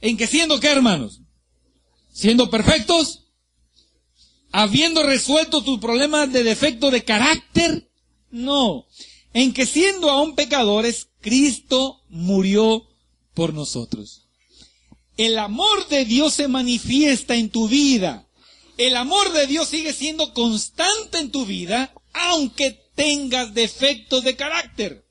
¿En 0.00 0.16
que 0.16 0.26
siendo 0.26 0.60
qué, 0.60 0.68
hermanos? 0.68 1.20
siendo 2.18 2.50
perfectos, 2.50 3.26
habiendo 4.50 5.04
resuelto 5.04 5.62
tus 5.62 5.78
problemas 5.78 6.32
de 6.32 6.42
defecto 6.42 6.90
de 6.90 7.04
carácter, 7.04 7.88
no, 8.32 8.86
en 9.32 9.52
que 9.52 9.66
siendo 9.66 10.10
aún 10.10 10.34
pecadores, 10.34 11.10
Cristo 11.20 12.02
murió 12.08 12.88
por 13.34 13.54
nosotros. 13.54 14.26
El 15.16 15.38
amor 15.38 15.86
de 15.86 16.04
Dios 16.06 16.34
se 16.34 16.48
manifiesta 16.48 17.36
en 17.36 17.50
tu 17.50 17.68
vida. 17.68 18.26
El 18.78 18.96
amor 18.96 19.32
de 19.32 19.46
Dios 19.46 19.68
sigue 19.68 19.92
siendo 19.92 20.34
constante 20.34 21.18
en 21.18 21.30
tu 21.30 21.46
vida, 21.46 21.94
aunque 22.12 22.82
tengas 22.98 23.54
defectos 23.54 24.24
de 24.24 24.34
carácter. 24.34 25.06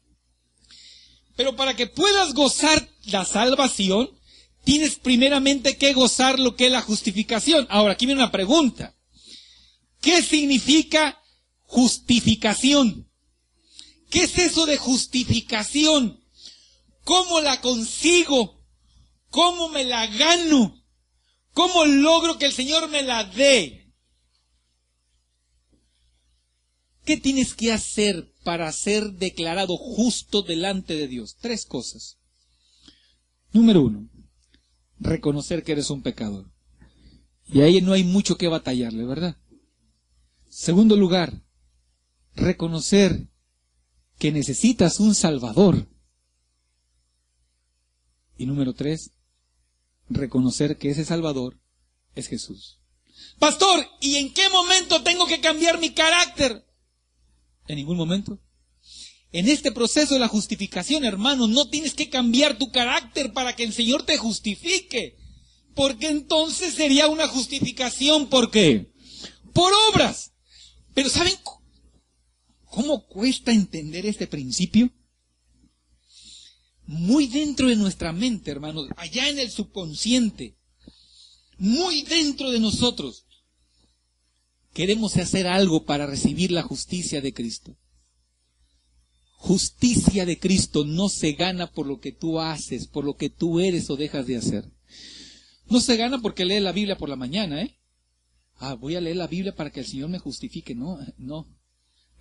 Pero 1.37 1.55
para 1.55 1.73
que 1.77 1.87
puedas 1.87 2.33
gozar 2.33 2.89
la 3.05 3.23
salvación, 3.23 4.11
tienes 4.65 4.97
primeramente 4.97 5.77
que 5.77 5.93
gozar 5.93 6.37
lo 6.37 6.57
que 6.57 6.65
es 6.65 6.71
la 6.73 6.81
justificación. 6.81 7.65
Ahora, 7.69 7.93
aquí 7.93 8.05
viene 8.05 8.21
una 8.21 8.31
pregunta. 8.31 8.93
¿Qué 10.01 10.21
significa 10.21 11.23
justificación? 11.63 13.09
¿Qué 14.09 14.23
es 14.23 14.37
eso 14.37 14.65
de 14.65 14.75
justificación? 14.75 16.21
¿Cómo 17.05 17.39
la 17.39 17.61
consigo? 17.61 18.65
¿Cómo 19.29 19.69
me 19.69 19.85
la 19.85 20.07
gano? 20.07 20.83
¿Cómo 21.53 21.85
logro 21.85 22.37
que 22.37 22.47
el 22.47 22.53
Señor 22.53 22.89
me 22.89 23.01
la 23.01 23.23
dé? 23.23 23.86
¿Qué 27.07 27.15
tienes 27.15 27.53
que 27.53 27.71
hacer 27.71 28.33
para 28.43 28.69
ser 28.73 29.13
declarado 29.13 29.77
justo 29.77 30.41
delante 30.41 30.93
de 30.93 31.07
Dios? 31.07 31.37
Tres 31.39 31.65
cosas. 31.65 32.17
Número 33.53 33.81
uno, 33.81 34.09
reconocer 34.99 35.63
que 35.63 35.71
eres 35.71 35.89
un 35.89 36.01
pecador. 36.01 36.51
Y 37.45 37.61
ahí 37.61 37.79
no 37.79 37.93
hay 37.93 38.03
mucho 38.03 38.37
que 38.37 38.49
batallarle, 38.49 39.05
¿verdad? 39.05 39.37
Segundo 40.49 40.97
lugar, 40.97 41.45
reconocer 42.35 43.29
que 44.19 44.33
necesitas 44.33 44.99
un 44.99 45.15
Salvador. 45.15 45.87
Y 48.37 48.47
número 48.47 48.73
tres, 48.73 49.11
reconocer 50.09 50.77
que 50.77 50.89
ese 50.89 51.05
Salvador 51.05 51.57
es 52.15 52.27
Jesús. 52.27 52.81
Pastor, 53.39 53.87
¿y 54.01 54.17
en 54.17 54.33
qué 54.33 54.49
momento 54.49 55.03
tengo 55.03 55.25
que 55.25 55.39
cambiar 55.39 55.79
mi 55.79 55.93
carácter? 55.93 56.66
En 57.67 57.75
ningún 57.75 57.97
momento. 57.97 58.39
En 59.31 59.49
este 59.49 59.71
proceso 59.71 60.13
de 60.13 60.19
la 60.19 60.29
justificación, 60.29 61.03
hermano, 61.03 61.47
no 61.47 61.69
tienes 61.69 61.93
que 61.93 62.09
cambiar 62.09 62.57
tu 62.57 62.71
carácter 62.71 63.33
para 63.33 63.55
que 63.55 63.63
el 63.63 63.73
Señor 63.73 64.03
te 64.03 64.17
justifique. 64.17 65.17
Porque 65.75 66.07
entonces 66.07 66.73
sería 66.73 67.07
una 67.07 67.27
justificación, 67.27 68.29
¿por 68.29 68.49
qué? 68.49 68.91
Por 69.53 69.71
obras. 69.91 70.31
Pero 70.93 71.09
¿saben 71.09 71.35
cómo 72.63 73.05
cuesta 73.05 73.51
entender 73.51 74.05
este 74.05 74.27
principio? 74.27 74.91
Muy 76.85 77.27
dentro 77.27 77.67
de 77.67 77.75
nuestra 77.75 78.13
mente, 78.13 78.49
hermanos, 78.49 78.87
allá 78.95 79.27
en 79.27 79.39
el 79.39 79.51
subconsciente, 79.51 80.57
muy 81.57 82.03
dentro 82.03 82.49
de 82.49 82.61
nosotros, 82.61 83.26
queremos 84.77 85.17
hacer 85.17 85.47
algo 85.47 85.85
para 85.85 86.05
recibir 86.05 86.51
la 86.51 86.61
justicia 86.61 87.19
de 87.19 87.33
Cristo 87.33 87.75
justicia 89.37 90.25
de 90.25 90.39
Cristo 90.39 90.83
no 90.83 91.09
se 91.09 91.33
gana 91.33 91.71
por 91.71 91.87
lo 91.87 91.99
que 91.99 92.11
tú 92.11 92.39
haces, 92.39 92.87
por 92.87 93.05
lo 93.05 93.15
que 93.15 93.29
tú 93.29 93.59
eres 93.59 93.89
o 93.89 93.95
dejas 93.95 94.27
de 94.27 94.35
hacer. 94.37 94.69
No 95.69 95.79
se 95.79 95.95
gana 95.95 96.19
porque 96.21 96.43
lee 96.43 96.59
la 96.59 96.71
Biblia 96.71 96.97
por 96.97 97.07
la 97.07 97.15
mañana, 97.15 97.61
¿eh? 97.61 97.79
Ah, 98.57 98.73
voy 98.73 98.95
a 98.95 99.01
leer 99.01 99.15
la 99.15 99.27
Biblia 99.27 99.55
para 99.55 99.69
que 99.69 99.79
el 99.79 99.85
Señor 99.85 100.09
me 100.09 100.19
justifique. 100.19 100.75
No, 100.75 100.99
no. 101.17 101.47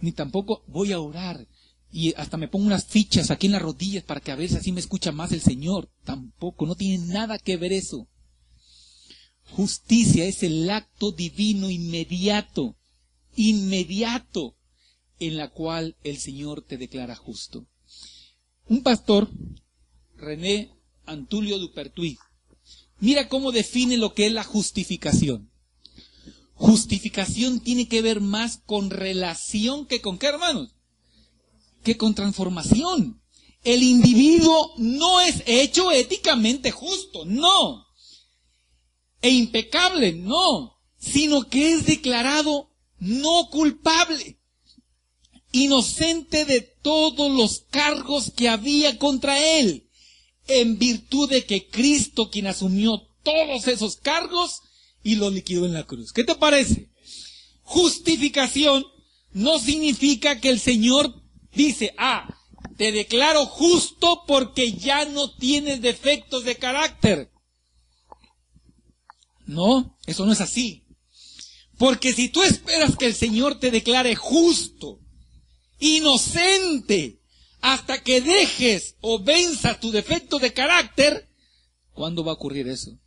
Ni 0.01 0.13
tampoco 0.13 0.63
voy 0.67 0.93
a 0.93 1.01
orar 1.01 1.49
y 1.91 2.13
hasta 2.15 2.37
me 2.37 2.49
pongo 2.49 2.67
unas 2.67 2.85
fichas 2.85 3.31
aquí 3.31 3.47
en 3.47 3.53
las 3.53 3.63
rodillas 3.63 4.05
para 4.05 4.21
que 4.21 4.31
a 4.31 4.37
veces 4.37 4.59
así 4.59 4.71
me 4.71 4.81
escucha 4.81 5.11
más 5.11 5.33
el 5.33 5.41
Señor. 5.41 5.91
Tampoco, 6.05 6.67
no 6.67 6.75
tiene 6.75 7.07
nada 7.07 7.39
que 7.39 7.57
ver 7.57 7.73
eso. 7.73 8.09
Justicia 9.51 10.27
es 10.27 10.43
el 10.43 10.69
acto 10.69 11.13
divino 11.13 11.71
inmediato, 11.71 12.77
inmediato 13.37 14.57
en 15.19 15.37
la 15.37 15.49
cual 15.49 15.97
el 16.05 16.19
Señor 16.19 16.63
te 16.63 16.77
declara 16.77 17.17
justo. 17.17 17.67
Un 18.69 18.83
pastor, 18.83 19.31
René 20.17 20.73
Antulio 21.07 21.59
Dupertuy, 21.59 22.19
mira 22.99 23.29
cómo 23.29 23.53
define 23.53 23.97
lo 23.97 24.13
que 24.15 24.27
es 24.27 24.33
la 24.33 24.45
justificación. 24.45 25.51
Justificación 26.55 27.61
tiene 27.61 27.87
que 27.87 28.03
ver 28.03 28.21
más 28.21 28.59
con 28.65 28.91
relación 28.91 29.87
que 29.87 30.01
con 30.01 30.19
qué, 30.19 30.27
hermanos? 30.27 30.75
Que 31.83 31.97
con 31.97 32.15
transformación. 32.15 33.23
El 33.63 33.83
individuo 33.83 34.73
no 34.79 35.21
es 35.21 35.43
hecho 35.47 35.93
éticamente 35.93 36.71
justo, 36.71 37.25
no. 37.25 37.86
E 39.27 39.31
impecable, 39.31 40.13
no, 40.13 40.79
sino 40.99 41.49
que 41.49 41.73
es 41.73 41.85
declarado 41.85 42.71
no 43.01 43.51
culpable, 43.51 44.39
inocente 45.51 46.45
de 46.45 46.61
todos 46.61 47.33
los 47.33 47.65
cargos 47.69 48.31
que 48.31 48.49
había 48.49 48.99
contra 48.99 49.45
él, 49.59 49.89
en 50.47 50.79
virtud 50.79 51.29
de 51.29 51.45
que 51.45 51.67
Cristo, 51.67 52.31
quien 52.31 52.47
asumió 52.47 53.03
todos 53.25 53.67
esos 53.67 53.97
cargos 53.97 54.61
y 55.03 55.17
los 55.17 55.33
liquidó 55.33 55.67
en 55.67 55.73
la 55.73 55.83
cruz. 55.83 56.13
¿Qué 56.13 56.23
te 56.23 56.37
parece? 56.37 56.89
Justificación 57.65 58.87
no 59.33 59.59
significa 59.59 60.41
que 60.41 60.51
el 60.51 60.61
Señor 60.61 61.21
dice, 61.53 61.93
ah, 61.99 62.33
te 62.77 62.93
declaro 62.93 63.45
justo 63.47 64.23
porque 64.25 64.75
ya 64.75 65.05
no 65.05 65.35
tienes 65.35 65.81
defectos 65.81 66.45
de 66.45 66.59
carácter. 66.59 67.33
No, 69.47 69.97
eso 70.07 70.27
no 70.27 70.33
es 70.33 70.41
así. 70.41 70.85
Porque 71.79 72.13
si 72.13 72.29
tú 72.29 72.43
esperas 72.43 72.97
que 72.97 73.07
el 73.07 73.15
Señor 73.15 73.61
te 73.61 73.71
declare 73.71 74.15
justo, 74.17 75.01
inocente, 75.79 77.21
hasta 77.61 78.03
que 78.03 78.21
dejes 78.21 78.97
o 79.01 79.23
venza 79.23 79.79
tu 79.79 79.91
defecto 79.91 80.39
de 80.39 80.53
carácter, 80.53 81.29
¿cuándo 81.93 82.25
va 82.25 82.33
a 82.33 82.35
ocurrir 82.35 82.69
eso? 82.69 82.99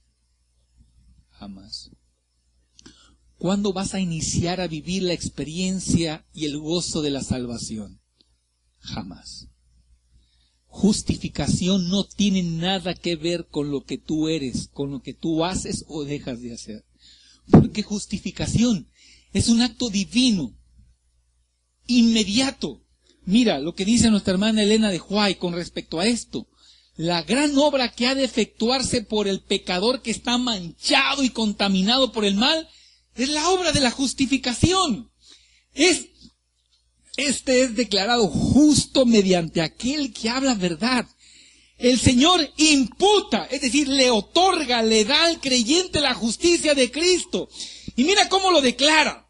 Jamás. 1.32 1.92
¿Cuándo 3.38 3.72
vas 3.72 3.94
a 3.94 4.02
iniciar 4.02 4.60
a 4.60 4.68
vivir 4.68 5.04
la 5.04 5.14
experiencia 5.14 6.28
y 6.34 6.46
el 6.46 6.58
gozo 6.58 7.02
de 7.02 7.10
la 7.10 7.24
salvación? 7.24 8.02
Jamás. 8.80 9.48
Justificación 10.70 11.90
no 11.90 12.06
tiene 12.06 12.44
nada 12.44 12.94
que 12.94 13.16
ver 13.16 13.48
con 13.48 13.72
lo 13.72 13.84
que 13.84 13.98
tú 13.98 14.30
eres, 14.30 14.70
con 14.72 14.92
lo 14.92 15.02
que 15.02 15.14
tú 15.14 15.44
haces 15.44 15.84
o 15.88 16.06
dejas 16.06 16.42
de 16.42 16.54
hacer. 16.54 16.86
Porque 17.50 17.84
justificación 17.84 18.88
es 19.34 19.50
un 19.50 19.62
acto 19.62 19.90
divino, 19.90 20.56
inmediato. 21.88 22.86
Mira 23.26 23.60
lo 23.60 23.76
que 23.76 23.84
dice 23.84 24.10
nuestra 24.10 24.34
hermana 24.34 24.64
Elena 24.64 24.90
de 24.90 25.00
Huay 25.00 25.36
con 25.36 25.54
respecto 25.54 26.00
a 26.00 26.08
esto. 26.08 26.48
La 26.96 27.24
gran 27.24 27.58
obra 27.58 27.92
que 27.92 28.08
ha 28.08 28.16
de 28.16 28.24
efectuarse 28.24 29.02
por 29.02 29.28
el 29.28 29.42
pecador 29.42 30.02
que 30.02 30.12
está 30.12 30.38
manchado 30.38 31.24
y 31.24 31.30
contaminado 31.30 32.12
por 32.12 32.26
el 32.26 32.36
mal 32.36 32.68
es 33.16 33.30
la 33.30 33.50
obra 33.50 33.72
de 33.72 33.82
la 33.82 33.92
justificación. 33.92 35.12
Es, 35.74 36.08
este 37.28 37.64
es 37.64 37.76
declarado 37.76 38.28
justo 38.28 39.06
mediante 39.06 39.62
aquel 39.62 40.14
que 40.14 40.30
habla 40.30 40.54
verdad. 40.54 41.06
El 41.78 42.00
Señor 42.00 42.42
imputa, 42.58 43.46
es 43.46 43.62
decir, 43.62 43.88
le 43.88 44.12
otorga, 44.12 44.82
le 44.82 45.06
da 45.06 45.26
al 45.26 45.40
creyente 45.40 46.02
la 46.02 46.14
justicia 46.14 46.74
de 46.74 46.92
Cristo. 46.92 47.50
Y 47.96 48.04
mira 48.04 48.28
cómo 48.28 48.52
lo 48.52 48.62
declara. 48.62 49.28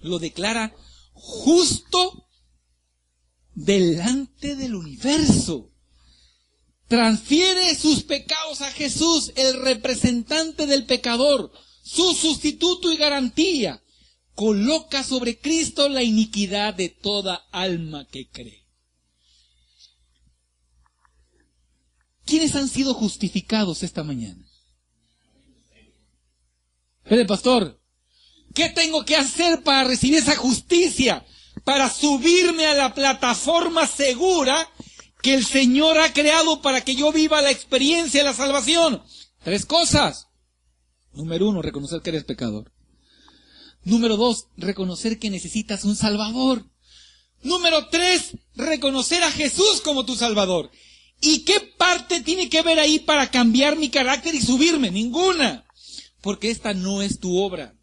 Lo 0.00 0.18
declara 0.18 0.74
justo 1.12 2.28
delante 3.54 4.54
del 4.54 4.74
universo. 4.74 5.72
Transfiere 6.86 7.74
sus 7.74 8.04
pecados 8.04 8.60
a 8.60 8.70
Jesús, 8.70 9.32
el 9.34 9.60
representante 9.60 10.66
del 10.66 10.84
pecador, 10.84 11.50
su 11.82 12.14
sustituto 12.14 12.92
y 12.92 12.96
garantía. 12.96 13.82
Coloca 14.36 15.02
sobre 15.02 15.38
Cristo 15.40 15.88
la 15.88 16.02
iniquidad 16.02 16.74
de 16.74 16.90
toda 16.90 17.46
alma 17.52 18.06
que 18.06 18.28
cree. 18.28 18.66
¿Quiénes 22.26 22.54
han 22.54 22.68
sido 22.68 22.92
justificados 22.92 23.82
esta 23.82 24.04
mañana? 24.04 24.44
Pero 27.04 27.26
pastor, 27.26 27.80
¿qué 28.52 28.68
tengo 28.68 29.06
que 29.06 29.16
hacer 29.16 29.62
para 29.62 29.88
recibir 29.88 30.18
esa 30.18 30.36
justicia? 30.36 31.24
Para 31.64 31.88
subirme 31.88 32.66
a 32.66 32.74
la 32.74 32.92
plataforma 32.92 33.86
segura 33.86 34.68
que 35.22 35.32
el 35.32 35.46
Señor 35.46 35.98
ha 35.98 36.12
creado 36.12 36.60
para 36.60 36.82
que 36.82 36.94
yo 36.94 37.10
viva 37.10 37.40
la 37.40 37.52
experiencia 37.52 38.20
de 38.20 38.28
la 38.28 38.34
salvación. 38.34 39.02
Tres 39.42 39.64
cosas. 39.64 40.28
Número 41.14 41.48
uno, 41.48 41.62
reconocer 41.62 42.02
que 42.02 42.10
eres 42.10 42.24
pecador. 42.24 42.75
Número 43.86 44.16
dos, 44.16 44.48
reconocer 44.56 45.16
que 45.20 45.30
necesitas 45.30 45.84
un 45.84 45.94
Salvador. 45.94 46.68
Número 47.44 47.88
tres, 47.88 48.36
reconocer 48.56 49.22
a 49.22 49.30
Jesús 49.30 49.80
como 49.84 50.04
tu 50.04 50.16
Salvador. 50.16 50.72
¿Y 51.20 51.44
qué 51.44 51.60
parte 51.60 52.20
tiene 52.20 52.50
que 52.50 52.62
ver 52.62 52.80
ahí 52.80 52.98
para 52.98 53.30
cambiar 53.30 53.78
mi 53.78 53.88
carácter 53.88 54.34
y 54.34 54.40
subirme? 54.40 54.90
Ninguna. 54.90 55.68
Porque 56.20 56.50
esta 56.50 56.74
no 56.74 57.00
es 57.00 57.20
tu 57.20 57.38
obra. 57.38 57.78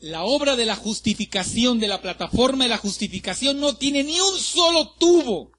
La 0.00 0.24
obra 0.24 0.56
de 0.56 0.66
la 0.66 0.74
justificación, 0.74 1.78
de 1.78 1.86
la 1.86 2.02
plataforma 2.02 2.64
de 2.64 2.70
la 2.70 2.78
justificación, 2.78 3.60
no 3.60 3.76
tiene 3.76 4.02
ni 4.02 4.18
un 4.18 4.36
solo 4.36 4.94
tubo 4.94 5.52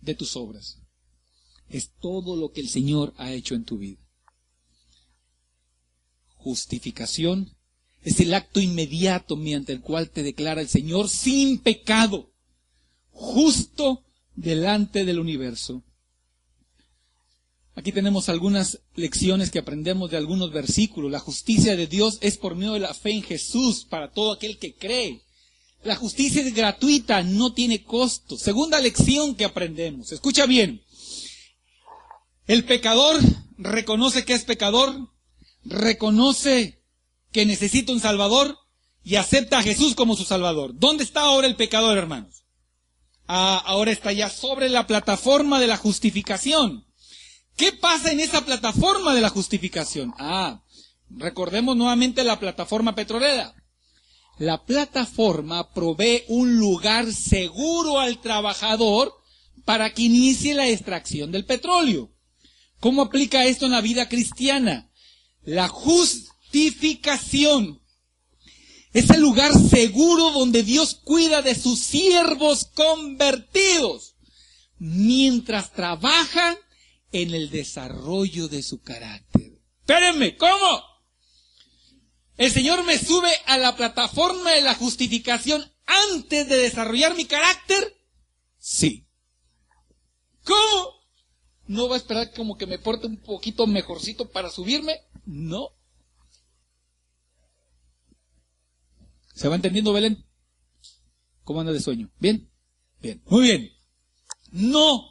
de 0.00 0.14
tus 0.14 0.34
obras. 0.34 0.78
Es 1.68 1.90
todo 2.00 2.36
lo 2.36 2.52
que 2.52 2.62
el 2.62 2.70
Señor 2.70 3.12
ha 3.18 3.32
hecho 3.32 3.54
en 3.54 3.64
tu 3.64 3.76
vida. 3.76 4.00
Justificación 6.36 7.54
es 8.04 8.20
el 8.20 8.34
acto 8.34 8.60
inmediato 8.60 9.34
mediante 9.34 9.72
el 9.72 9.80
cual 9.80 10.10
te 10.10 10.22
declara 10.22 10.60
el 10.60 10.68
Señor 10.68 11.08
sin 11.08 11.58
pecado, 11.58 12.30
justo 13.10 14.04
delante 14.36 15.04
del 15.04 15.18
universo. 15.18 15.82
Aquí 17.76 17.90
tenemos 17.90 18.28
algunas 18.28 18.80
lecciones 18.94 19.50
que 19.50 19.58
aprendemos 19.58 20.10
de 20.10 20.16
algunos 20.16 20.52
versículos. 20.52 21.10
La 21.10 21.18
justicia 21.18 21.76
de 21.76 21.88
Dios 21.88 22.18
es 22.20 22.36
por 22.36 22.54
medio 22.54 22.74
de 22.74 22.80
la 22.80 22.94
fe 22.94 23.10
en 23.10 23.22
Jesús 23.22 23.84
para 23.84 24.12
todo 24.12 24.32
aquel 24.32 24.58
que 24.58 24.74
cree. 24.76 25.22
La 25.82 25.96
justicia 25.96 26.40
es 26.40 26.54
gratuita, 26.54 27.22
no 27.22 27.52
tiene 27.52 27.82
costo. 27.82 28.38
Segunda 28.38 28.80
lección 28.80 29.34
que 29.34 29.44
aprendemos. 29.44 30.12
Escucha 30.12 30.46
bien. 30.46 30.82
El 32.46 32.64
pecador 32.64 33.20
reconoce 33.58 34.24
que 34.24 34.34
es 34.34 34.44
pecador, 34.44 35.10
reconoce 35.64 36.83
que 37.34 37.44
necesita 37.44 37.92
un 37.92 38.00
Salvador 38.00 38.56
y 39.02 39.16
acepta 39.16 39.58
a 39.58 39.62
Jesús 39.62 39.96
como 39.96 40.14
su 40.14 40.24
Salvador. 40.24 40.70
¿Dónde 40.76 41.02
está 41.02 41.22
ahora 41.22 41.48
el 41.48 41.56
pecador, 41.56 41.98
hermanos? 41.98 42.44
Ah, 43.26 43.60
ahora 43.66 43.90
está 43.90 44.12
ya 44.12 44.30
sobre 44.30 44.68
la 44.68 44.86
plataforma 44.86 45.58
de 45.58 45.66
la 45.66 45.76
justificación. 45.76 46.86
¿Qué 47.56 47.72
pasa 47.72 48.12
en 48.12 48.20
esa 48.20 48.44
plataforma 48.44 49.16
de 49.16 49.20
la 49.20 49.30
justificación? 49.30 50.14
Ah, 50.16 50.62
recordemos 51.10 51.76
nuevamente 51.76 52.22
la 52.22 52.38
plataforma 52.38 52.94
petrolera. 52.94 53.52
La 54.38 54.64
plataforma 54.64 55.72
provee 55.72 56.22
un 56.28 56.56
lugar 56.56 57.12
seguro 57.12 57.98
al 57.98 58.20
trabajador 58.20 59.12
para 59.64 59.92
que 59.92 60.02
inicie 60.02 60.54
la 60.54 60.68
extracción 60.68 61.32
del 61.32 61.46
petróleo. 61.46 62.12
¿Cómo 62.78 63.02
aplica 63.02 63.44
esto 63.44 63.66
en 63.66 63.72
la 63.72 63.80
vida 63.80 64.08
cristiana? 64.08 64.92
La 65.42 65.66
justificación 66.54 67.82
es 68.92 69.10
el 69.10 69.20
lugar 69.20 69.52
seguro 69.52 70.30
donde 70.30 70.62
Dios 70.62 70.94
cuida 70.94 71.42
de 71.42 71.56
sus 71.56 71.80
siervos 71.80 72.66
convertidos 72.66 74.14
mientras 74.78 75.72
trabajan 75.72 76.56
en 77.10 77.34
el 77.34 77.50
desarrollo 77.50 78.46
de 78.46 78.62
su 78.62 78.80
carácter. 78.82 79.60
Espérenme, 79.80 80.36
¿cómo? 80.36 80.82
El 82.36 82.52
Señor 82.52 82.84
me 82.84 82.98
sube 82.98 83.32
a 83.46 83.58
la 83.58 83.74
plataforma 83.74 84.52
de 84.52 84.62
la 84.62 84.74
justificación 84.74 85.72
antes 85.86 86.48
de 86.48 86.56
desarrollar 86.56 87.16
mi 87.16 87.24
carácter. 87.24 87.96
Sí. 88.58 89.08
¿Cómo? 90.44 90.94
¿No 91.66 91.88
va 91.88 91.96
a 91.96 91.98
esperar 91.98 92.32
como 92.32 92.56
que 92.56 92.66
me 92.66 92.78
porte 92.78 93.08
un 93.08 93.16
poquito 93.16 93.66
mejorcito 93.66 94.30
para 94.30 94.50
subirme? 94.50 95.00
No. 95.24 95.70
¿Se 99.34 99.48
va 99.48 99.56
entendiendo, 99.56 99.92
Belén? 99.92 100.24
¿Cómo 101.42 101.60
anda 101.60 101.72
de 101.72 101.80
sueño? 101.80 102.10
¿Bien? 102.18 102.50
Bien. 103.02 103.22
Muy 103.26 103.42
bien. 103.42 103.72
No. 104.52 105.08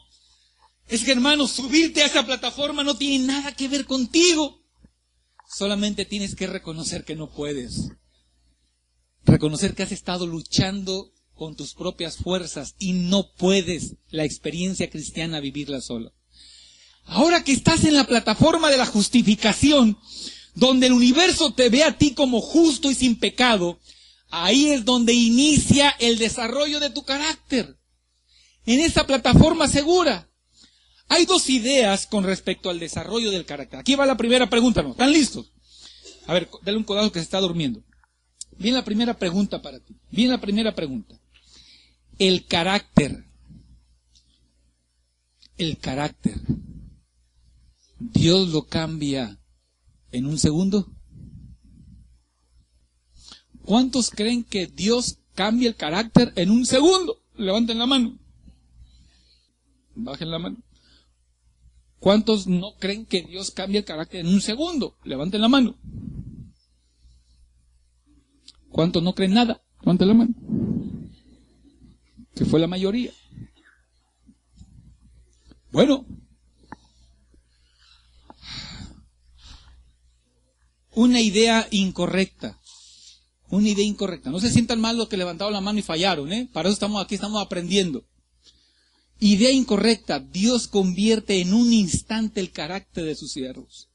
Es 0.88 1.04
que, 1.04 1.12
hermano, 1.12 1.48
subirte 1.48 2.02
a 2.02 2.08
esa 2.08 2.26
plataforma 2.26 2.84
no 2.84 2.96
tiene 2.96 3.26
nada 3.26 3.54
que 3.56 3.68
ver 3.68 3.86
contigo. 3.86 4.62
Solamente 5.48 6.06
tienes 6.06 6.36
que 6.36 6.48
reconocer 6.48 7.04
que 7.04 7.16
no 7.16 7.30
puedes. 7.30 7.90
Reconocer 9.26 9.76
que 9.76 9.84
has 9.84 9.92
estado 9.92 10.26
luchando 10.26 11.14
con 11.36 11.56
tus 11.56 11.74
propias 11.74 12.18
fuerzas 12.18 12.76
y 12.80 12.94
no 12.94 13.34
puedes 13.34 13.96
la 14.10 14.24
experiencia 14.24 14.90
cristiana 14.90 15.40
vivirla 15.40 15.82
sola. 15.82 16.12
Ahora 17.06 17.44
que 17.44 17.52
estás 17.52 17.84
en 17.84 17.96
la 17.96 18.08
plataforma 18.08 18.72
de 18.72 18.78
la 18.78 18.86
justificación, 18.86 19.98
donde 20.56 20.88
el 20.88 20.94
universo 20.94 21.54
te 21.54 21.70
ve 21.70 21.84
a 21.84 21.98
ti 21.98 22.14
como 22.14 22.40
justo 22.42 22.90
y 22.90 22.96
sin 22.96 23.18
pecado, 23.20 23.80
Ahí 24.36 24.72
es 24.72 24.84
donde 24.84 25.14
inicia 25.14 25.92
el 26.00 26.18
desarrollo 26.18 26.80
de 26.80 26.90
tu 26.90 27.04
carácter. 27.04 27.78
En 28.66 28.80
esa 28.80 29.06
plataforma 29.06 29.68
segura. 29.68 30.28
Hay 31.08 31.28
dos 31.28 31.52
ideas 31.52 32.08
con 32.08 32.24
respecto 32.24 32.72
al 32.72 32.80
desarrollo 32.80 33.30
del 33.30 33.46
carácter. 33.46 33.80
Aquí 33.80 33.94
va 33.94 34.08
la 34.08 34.18
primera 34.18 34.50
pregunta, 34.50 34.82
¿no? 34.82 34.94
¿Están 34.94 35.12
listos? 35.12 35.52
A 36.26 36.34
ver, 36.34 36.50
dale 36.64 36.80
un 36.80 36.84
codazo 36.84 37.12
que 37.12 37.20
se 37.20 37.26
está 37.26 37.40
durmiendo. 37.42 37.84
Viene 38.58 38.78
la 38.78 38.84
primera 38.84 39.14
pregunta 39.14 39.62
para 39.62 39.80
ti. 39.80 39.96
Viene 40.10 40.32
la 40.32 40.42
primera 40.42 40.74
pregunta. 40.74 41.16
El 42.18 42.48
carácter. 42.48 43.26
El 45.58 45.78
carácter. 45.78 46.42
¿Dios 48.00 48.50
lo 48.50 48.66
cambia 48.66 49.40
en 50.12 50.26
un 50.26 50.40
segundo? 50.40 50.92
¿Cuántos 53.74 54.12
creen 54.12 54.44
que 54.44 54.68
Dios 54.68 55.18
cambia 55.34 55.68
el 55.68 55.76
carácter 55.76 56.32
en 56.36 56.52
un 56.52 56.64
segundo? 56.64 57.18
Levanten 57.36 57.80
la 57.80 57.88
mano. 57.88 58.20
Bajen 59.96 60.30
la 60.30 60.38
mano. 60.38 60.58
¿Cuántos 61.98 62.46
no 62.46 62.76
creen 62.76 63.08
que 63.08 63.24
Dios 63.24 63.50
cambia 63.50 63.80
el 63.80 63.86
carácter 63.86 64.20
en 64.20 64.28
un 64.28 64.42
segundo? 64.42 64.96
Levanten 65.04 65.42
la 65.42 65.48
mano. 65.48 65.76
¿Cuántos 68.70 69.02
no 69.02 69.16
creen 69.16 69.34
nada? 69.34 69.64
Levanten 69.80 70.08
la 70.08 70.14
mano. 70.14 70.36
Que 72.36 72.46
fue 72.46 72.60
la 72.60 72.68
mayoría. 72.68 73.12
Bueno. 75.72 76.06
Una 80.92 81.22
idea 81.22 81.68
incorrecta. 81.72 82.60
Una 83.54 83.70
idea 83.70 83.86
incorrecta. 83.86 84.32
No 84.32 84.40
se 84.40 84.50
sientan 84.50 84.82
mal 84.82 84.98
los 84.98 85.08
que 85.08 85.16
levantaron 85.16 85.54
la 85.54 85.62
mano 85.62 85.78
y 85.78 85.84
fallaron, 85.84 86.34
¿eh? 86.34 86.50
Para 86.52 86.70
eso 86.70 86.74
estamos 86.74 87.00
aquí, 87.00 87.14
estamos 87.14 87.40
aprendiendo. 87.40 88.04
Idea 89.20 89.52
incorrecta. 89.52 90.20
Dios 90.20 90.68
convierte 90.68 91.40
en 91.40 91.54
un 91.54 91.72
instante 91.72 92.40
el 92.40 92.52
carácter 92.52 93.06
de 93.06 93.14
sus 93.14 93.32
siervos. 93.32 93.92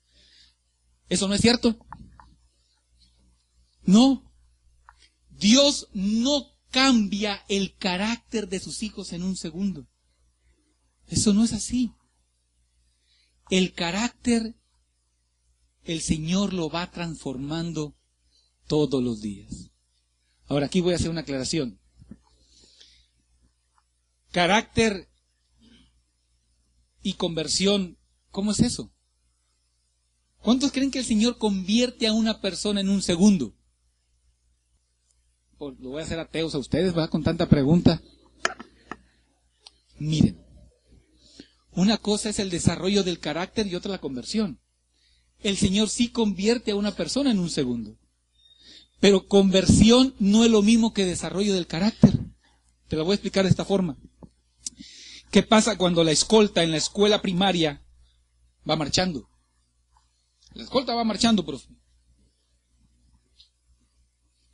¿Eso 1.09 1.27
no 1.27 1.35
es 1.35 1.40
cierto? 1.40 1.77
No. 3.83 4.23
Dios 5.29 5.88
no 5.92 6.47
cambia 6.71 7.44
el 7.49 7.75
carácter 7.75 8.49
de 8.49 8.61
sus 8.61 8.85
hijos 8.85 9.12
en 9.12 9.25
un 9.25 9.35
segundo. 9.35 9.88
Eso 11.09 11.35
no 11.35 11.42
es 11.42 11.53
así. 11.53 11.90
El 13.51 13.73
carácter, 13.73 14.55
el 15.83 16.01
Señor 16.01 16.53
lo 16.53 16.71
va 16.71 16.92
transformando 16.92 17.97
todos 18.68 19.02
los 19.02 19.20
días. 19.20 19.70
Ahora 20.46 20.66
aquí 20.66 20.81
voy 20.81 20.92
a 20.92 20.96
hacer 20.96 21.11
una 21.11 21.22
aclaración. 21.22 21.81
Carácter 24.31 25.09
y 27.02 27.14
conversión, 27.14 27.98
¿cómo 28.31 28.52
es 28.52 28.61
eso? 28.61 28.92
¿Cuántos 30.40 30.70
creen 30.70 30.90
que 30.90 31.00
el 31.00 31.04
Señor 31.04 31.38
convierte 31.38 32.07
a 32.07 32.12
una 32.12 32.40
persona 32.40 32.81
en 32.81 32.88
un 32.88 33.02
segundo? 33.02 33.54
Pues, 35.59 35.78
lo 35.81 35.90
voy 35.90 36.02
a 36.02 36.04
hacer 36.04 36.20
ateos 36.20 36.54
a 36.54 36.59
ustedes, 36.59 36.96
va 36.96 37.09
con 37.09 37.24
tanta 37.24 37.48
pregunta. 37.48 38.00
Miren, 39.98 40.40
una 41.72 41.98
cosa 41.98 42.28
es 42.28 42.38
el 42.38 42.50
desarrollo 42.50 43.02
del 43.02 43.18
carácter 43.18 43.66
y 43.66 43.74
otra 43.74 43.90
la 43.90 44.00
conversión. 44.00 44.61
El 45.40 45.57
Señor 45.57 45.88
sí 45.88 46.11
convierte 46.11 46.70
a 46.70 46.76
una 46.76 46.94
persona 46.94 47.31
en 47.31 47.38
un 47.38 47.50
segundo. 47.50 47.96
Pero 49.00 49.26
conversión 49.26 50.14
no 50.18 50.44
es 50.44 50.50
lo 50.50 50.62
mismo 50.62 50.92
que 50.92 51.06
desarrollo 51.06 51.54
del 51.54 51.66
carácter. 51.66 52.18
Te 52.88 52.96
lo 52.96 53.04
voy 53.04 53.12
a 53.12 53.14
explicar 53.14 53.44
de 53.44 53.50
esta 53.50 53.64
forma. 53.64 53.96
¿Qué 55.30 55.42
pasa 55.42 55.76
cuando 55.76 56.02
la 56.04 56.11
escolta 56.11 56.62
en 56.62 56.70
la 56.70 56.78
escuela 56.78 57.20
primaria 57.20 57.84
va 58.68 58.76
marchando? 58.76 59.28
La 60.54 60.64
escolta 60.64 60.94
va 60.94 61.04
marchando, 61.04 61.44
profe. 61.44 61.68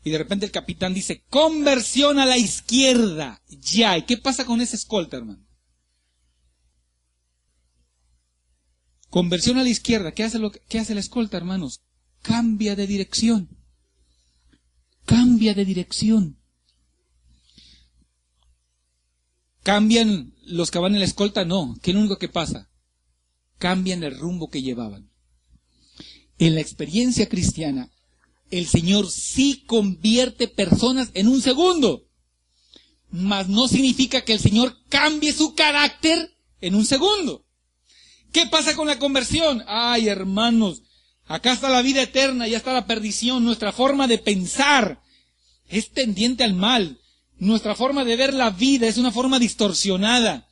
Y 0.02 0.10
de 0.10 0.18
repente 0.18 0.44
el 0.44 0.52
capitán 0.52 0.92
dice, 0.92 1.24
conversión 1.30 2.18
a 2.18 2.26
la 2.26 2.36
izquierda. 2.36 3.40
Ya. 3.48 3.96
¿Y 3.96 4.02
qué 4.02 4.18
pasa 4.18 4.44
con 4.44 4.60
esa 4.60 4.76
escolta, 4.76 5.16
hermano? 5.16 5.46
Conversión 9.08 9.58
a 9.58 9.62
la 9.62 9.70
izquierda. 9.70 10.12
¿Qué 10.12 10.24
hace, 10.24 10.38
lo, 10.38 10.50
qué 10.50 10.78
hace 10.78 10.92
la 10.92 11.00
escolta, 11.00 11.38
hermanos? 11.38 11.82
Cambia 12.20 12.76
de 12.76 12.86
dirección. 12.86 13.48
Cambia 15.04 15.54
de 15.54 15.64
dirección. 15.64 16.38
¿Cambian 19.62 20.34
los 20.42 20.70
que 20.70 20.78
van 20.78 20.92
en 20.92 21.00
la 21.00 21.06
escolta? 21.06 21.44
No. 21.44 21.76
¿Qué 21.82 21.90
es 21.90 21.94
lo 21.94 22.00
único 22.00 22.18
que 22.18 22.28
pasa? 22.28 22.70
Cambian 23.58 24.02
el 24.04 24.18
rumbo 24.18 24.50
que 24.50 24.62
llevaban. 24.62 25.10
En 26.38 26.54
la 26.54 26.60
experiencia 26.60 27.28
cristiana, 27.28 27.90
el 28.50 28.66
Señor 28.66 29.10
sí 29.10 29.64
convierte 29.66 30.48
personas 30.48 31.10
en 31.14 31.28
un 31.28 31.40
segundo. 31.40 32.08
Mas 33.10 33.48
no 33.48 33.68
significa 33.68 34.22
que 34.22 34.34
el 34.34 34.40
Señor 34.40 34.76
cambie 34.88 35.32
su 35.32 35.54
carácter 35.54 36.36
en 36.60 36.74
un 36.74 36.84
segundo. 36.84 37.46
¿Qué 38.32 38.46
pasa 38.46 38.74
con 38.76 38.86
la 38.86 38.98
conversión? 38.98 39.62
Ay, 39.66 40.08
hermanos, 40.08 40.82
acá 41.26 41.52
está 41.52 41.68
la 41.68 41.82
vida 41.82 42.02
eterna, 42.02 42.48
ya 42.48 42.56
está 42.56 42.72
la 42.72 42.86
perdición. 42.86 43.44
Nuestra 43.44 43.72
forma 43.72 44.06
de 44.06 44.18
pensar 44.18 45.00
es 45.68 45.90
tendiente 45.90 46.44
al 46.44 46.54
mal. 46.54 47.00
Nuestra 47.38 47.74
forma 47.74 48.04
de 48.04 48.16
ver 48.16 48.34
la 48.34 48.50
vida 48.50 48.86
es 48.86 48.96
una 48.96 49.10
forma 49.10 49.38
distorsionada. 49.38 50.48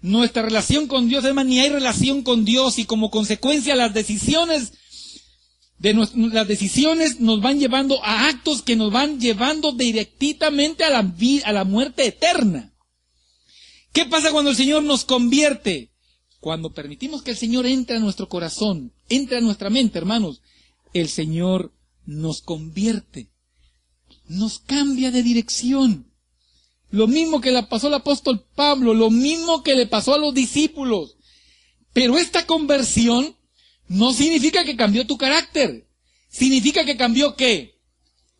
Nuestra 0.00 0.42
relación 0.42 0.86
con 0.86 1.08
Dios, 1.08 1.24
más, 1.32 1.46
ni 1.46 1.60
hay 1.60 1.70
relación 1.70 2.22
con 2.22 2.44
Dios 2.44 2.78
y 2.78 2.84
como 2.84 3.10
consecuencia 3.10 3.76
las 3.76 3.94
decisiones 3.94 4.72
de 5.78 5.92
las 6.32 6.48
decisiones 6.48 7.20
nos 7.20 7.42
van 7.42 7.58
llevando 7.58 8.02
a 8.02 8.28
actos 8.28 8.62
que 8.62 8.74
nos 8.74 8.90
van 8.90 9.20
llevando 9.20 9.72
directamente 9.72 10.82
a 10.82 10.88
la, 10.88 11.12
a 11.44 11.52
la 11.52 11.64
muerte 11.64 12.06
eterna. 12.06 12.72
¿Qué 13.92 14.06
pasa 14.06 14.32
cuando 14.32 14.52
el 14.52 14.56
Señor 14.56 14.82
nos 14.82 15.04
convierte? 15.04 15.92
Cuando 16.40 16.72
permitimos 16.72 17.22
que 17.22 17.32
el 17.32 17.36
Señor 17.36 17.66
entre 17.66 17.96
a 17.96 18.00
nuestro 18.00 18.30
corazón, 18.30 18.93
entre 19.08 19.38
a 19.38 19.40
nuestra 19.40 19.70
mente, 19.70 19.98
hermanos, 19.98 20.42
el 20.92 21.08
Señor 21.08 21.72
nos 22.06 22.42
convierte, 22.42 23.30
nos 24.28 24.58
cambia 24.58 25.10
de 25.10 25.22
dirección. 25.22 26.10
Lo 26.90 27.08
mismo 27.08 27.40
que 27.40 27.50
le 27.50 27.62
pasó 27.64 27.88
al 27.88 27.94
apóstol 27.94 28.46
Pablo, 28.54 28.94
lo 28.94 29.10
mismo 29.10 29.62
que 29.62 29.74
le 29.74 29.86
pasó 29.86 30.14
a 30.14 30.18
los 30.18 30.32
discípulos. 30.32 31.16
Pero 31.92 32.18
esta 32.18 32.46
conversión 32.46 33.36
no 33.88 34.12
significa 34.12 34.64
que 34.64 34.76
cambió 34.76 35.06
tu 35.06 35.18
carácter. 35.18 35.88
Significa 36.28 36.84
que 36.84 36.96
cambió 36.96 37.36
qué? 37.36 37.80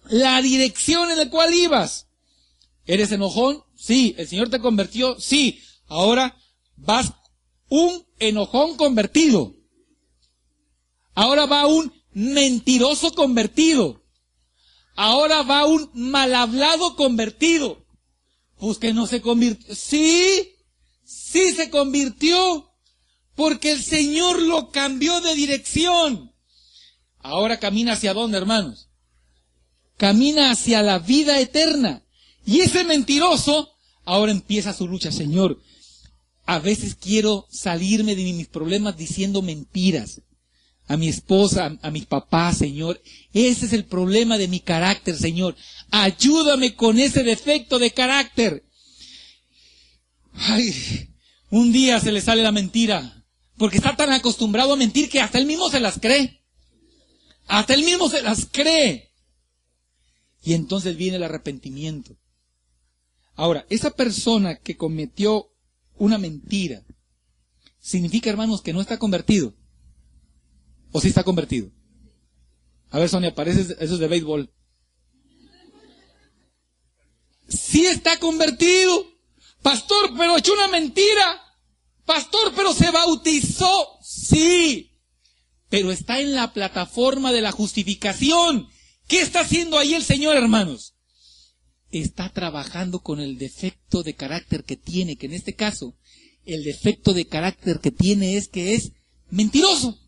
La 0.08 0.40
dirección 0.42 1.10
en 1.10 1.18
la 1.18 1.30
cual 1.30 1.54
ibas. 1.54 2.08
¿Eres 2.86 3.12
enojón? 3.12 3.62
Sí. 3.76 4.14
¿El 4.18 4.28
Señor 4.28 4.50
te 4.50 4.60
convirtió? 4.60 5.18
Sí. 5.18 5.60
Ahora 5.86 6.36
vas 6.76 7.12
un 7.68 8.04
enojón 8.18 8.76
convertido. 8.76 9.56
Ahora 11.14 11.46
va 11.46 11.66
un 11.66 11.92
mentiroso 12.12 13.12
convertido. 13.14 14.02
Ahora 14.96 15.42
va 15.42 15.66
un 15.66 15.90
mal 15.94 16.34
hablado 16.34 16.96
convertido. 16.96 17.84
Pues 18.58 18.78
que 18.78 18.92
no 18.92 19.06
se 19.06 19.20
convirtió. 19.20 19.74
Sí, 19.74 20.54
sí 21.04 21.52
se 21.52 21.70
convirtió. 21.70 22.70
Porque 23.34 23.72
el 23.72 23.82
Señor 23.82 24.40
lo 24.40 24.70
cambió 24.70 25.20
de 25.20 25.34
dirección. 25.34 26.32
Ahora 27.18 27.58
camina 27.58 27.94
hacia 27.94 28.14
dónde, 28.14 28.38
hermanos? 28.38 28.88
Camina 29.96 30.50
hacia 30.50 30.82
la 30.82 30.98
vida 30.98 31.40
eterna. 31.40 32.04
Y 32.46 32.60
ese 32.60 32.84
mentiroso 32.84 33.70
ahora 34.04 34.30
empieza 34.30 34.72
su 34.72 34.86
lucha, 34.86 35.10
Señor. 35.10 35.60
A 36.46 36.58
veces 36.58 36.94
quiero 36.94 37.46
salirme 37.50 38.14
de 38.14 38.24
mis 38.24 38.48
problemas 38.48 38.96
diciendo 38.96 39.42
mentiras. 39.42 40.20
A 40.86 40.96
mi 40.96 41.08
esposa, 41.08 41.78
a 41.80 41.90
mis 41.90 42.06
papás, 42.06 42.58
Señor. 42.58 43.00
Ese 43.32 43.66
es 43.66 43.72
el 43.72 43.84
problema 43.84 44.36
de 44.36 44.48
mi 44.48 44.60
carácter, 44.60 45.16
Señor. 45.16 45.56
Ayúdame 45.90 46.74
con 46.74 46.98
ese 46.98 47.22
defecto 47.22 47.78
de 47.78 47.92
carácter. 47.92 48.64
Ay, 50.34 51.08
un 51.50 51.72
día 51.72 52.00
se 52.00 52.12
le 52.12 52.20
sale 52.20 52.42
la 52.42 52.52
mentira. 52.52 53.24
Porque 53.56 53.76
está 53.76 53.96
tan 53.96 54.12
acostumbrado 54.12 54.72
a 54.72 54.76
mentir 54.76 55.08
que 55.08 55.20
hasta 55.20 55.38
él 55.38 55.46
mismo 55.46 55.70
se 55.70 55.80
las 55.80 55.98
cree. 55.98 56.42
Hasta 57.46 57.74
él 57.74 57.84
mismo 57.84 58.08
se 58.08 58.22
las 58.22 58.46
cree. 58.46 59.12
Y 60.42 60.54
entonces 60.54 60.96
viene 60.96 61.16
el 61.16 61.22
arrepentimiento. 61.22 62.16
Ahora, 63.34 63.66
esa 63.70 63.90
persona 63.90 64.56
que 64.56 64.76
cometió 64.76 65.50
una 65.96 66.18
mentira, 66.18 66.82
significa, 67.80 68.30
hermanos, 68.30 68.62
que 68.62 68.72
no 68.72 68.80
está 68.80 68.98
convertido. 68.98 69.54
¿O 70.96 71.00
sí 71.00 71.08
está 71.08 71.24
convertido? 71.24 71.72
A 72.90 73.00
ver, 73.00 73.08
Sonia, 73.08 73.34
parece 73.34 73.62
eso 73.62 73.94
es 73.94 73.98
de 73.98 74.06
béisbol. 74.06 74.48
Sí 77.48 77.84
está 77.86 78.16
convertido. 78.20 79.04
Pastor, 79.60 80.12
pero 80.16 80.38
echó 80.38 80.52
una 80.52 80.68
mentira. 80.68 81.42
Pastor, 82.04 82.52
pero 82.54 82.72
se 82.72 82.92
bautizó. 82.92 83.98
Sí, 84.04 84.92
pero 85.68 85.90
está 85.90 86.20
en 86.20 86.36
la 86.36 86.52
plataforma 86.52 87.32
de 87.32 87.40
la 87.40 87.50
justificación. 87.50 88.68
¿Qué 89.08 89.20
está 89.20 89.40
haciendo 89.40 89.80
ahí 89.80 89.94
el 89.94 90.04
Señor, 90.04 90.36
hermanos? 90.36 90.94
Está 91.90 92.28
trabajando 92.28 93.00
con 93.00 93.18
el 93.18 93.36
defecto 93.36 94.04
de 94.04 94.14
carácter 94.14 94.62
que 94.62 94.76
tiene, 94.76 95.16
que 95.16 95.26
en 95.26 95.32
este 95.32 95.56
caso, 95.56 95.96
el 96.46 96.62
defecto 96.62 97.12
de 97.14 97.26
carácter 97.26 97.80
que 97.80 97.90
tiene 97.90 98.36
es 98.36 98.46
que 98.46 98.76
es 98.76 98.92
mentiroso. 99.28 99.98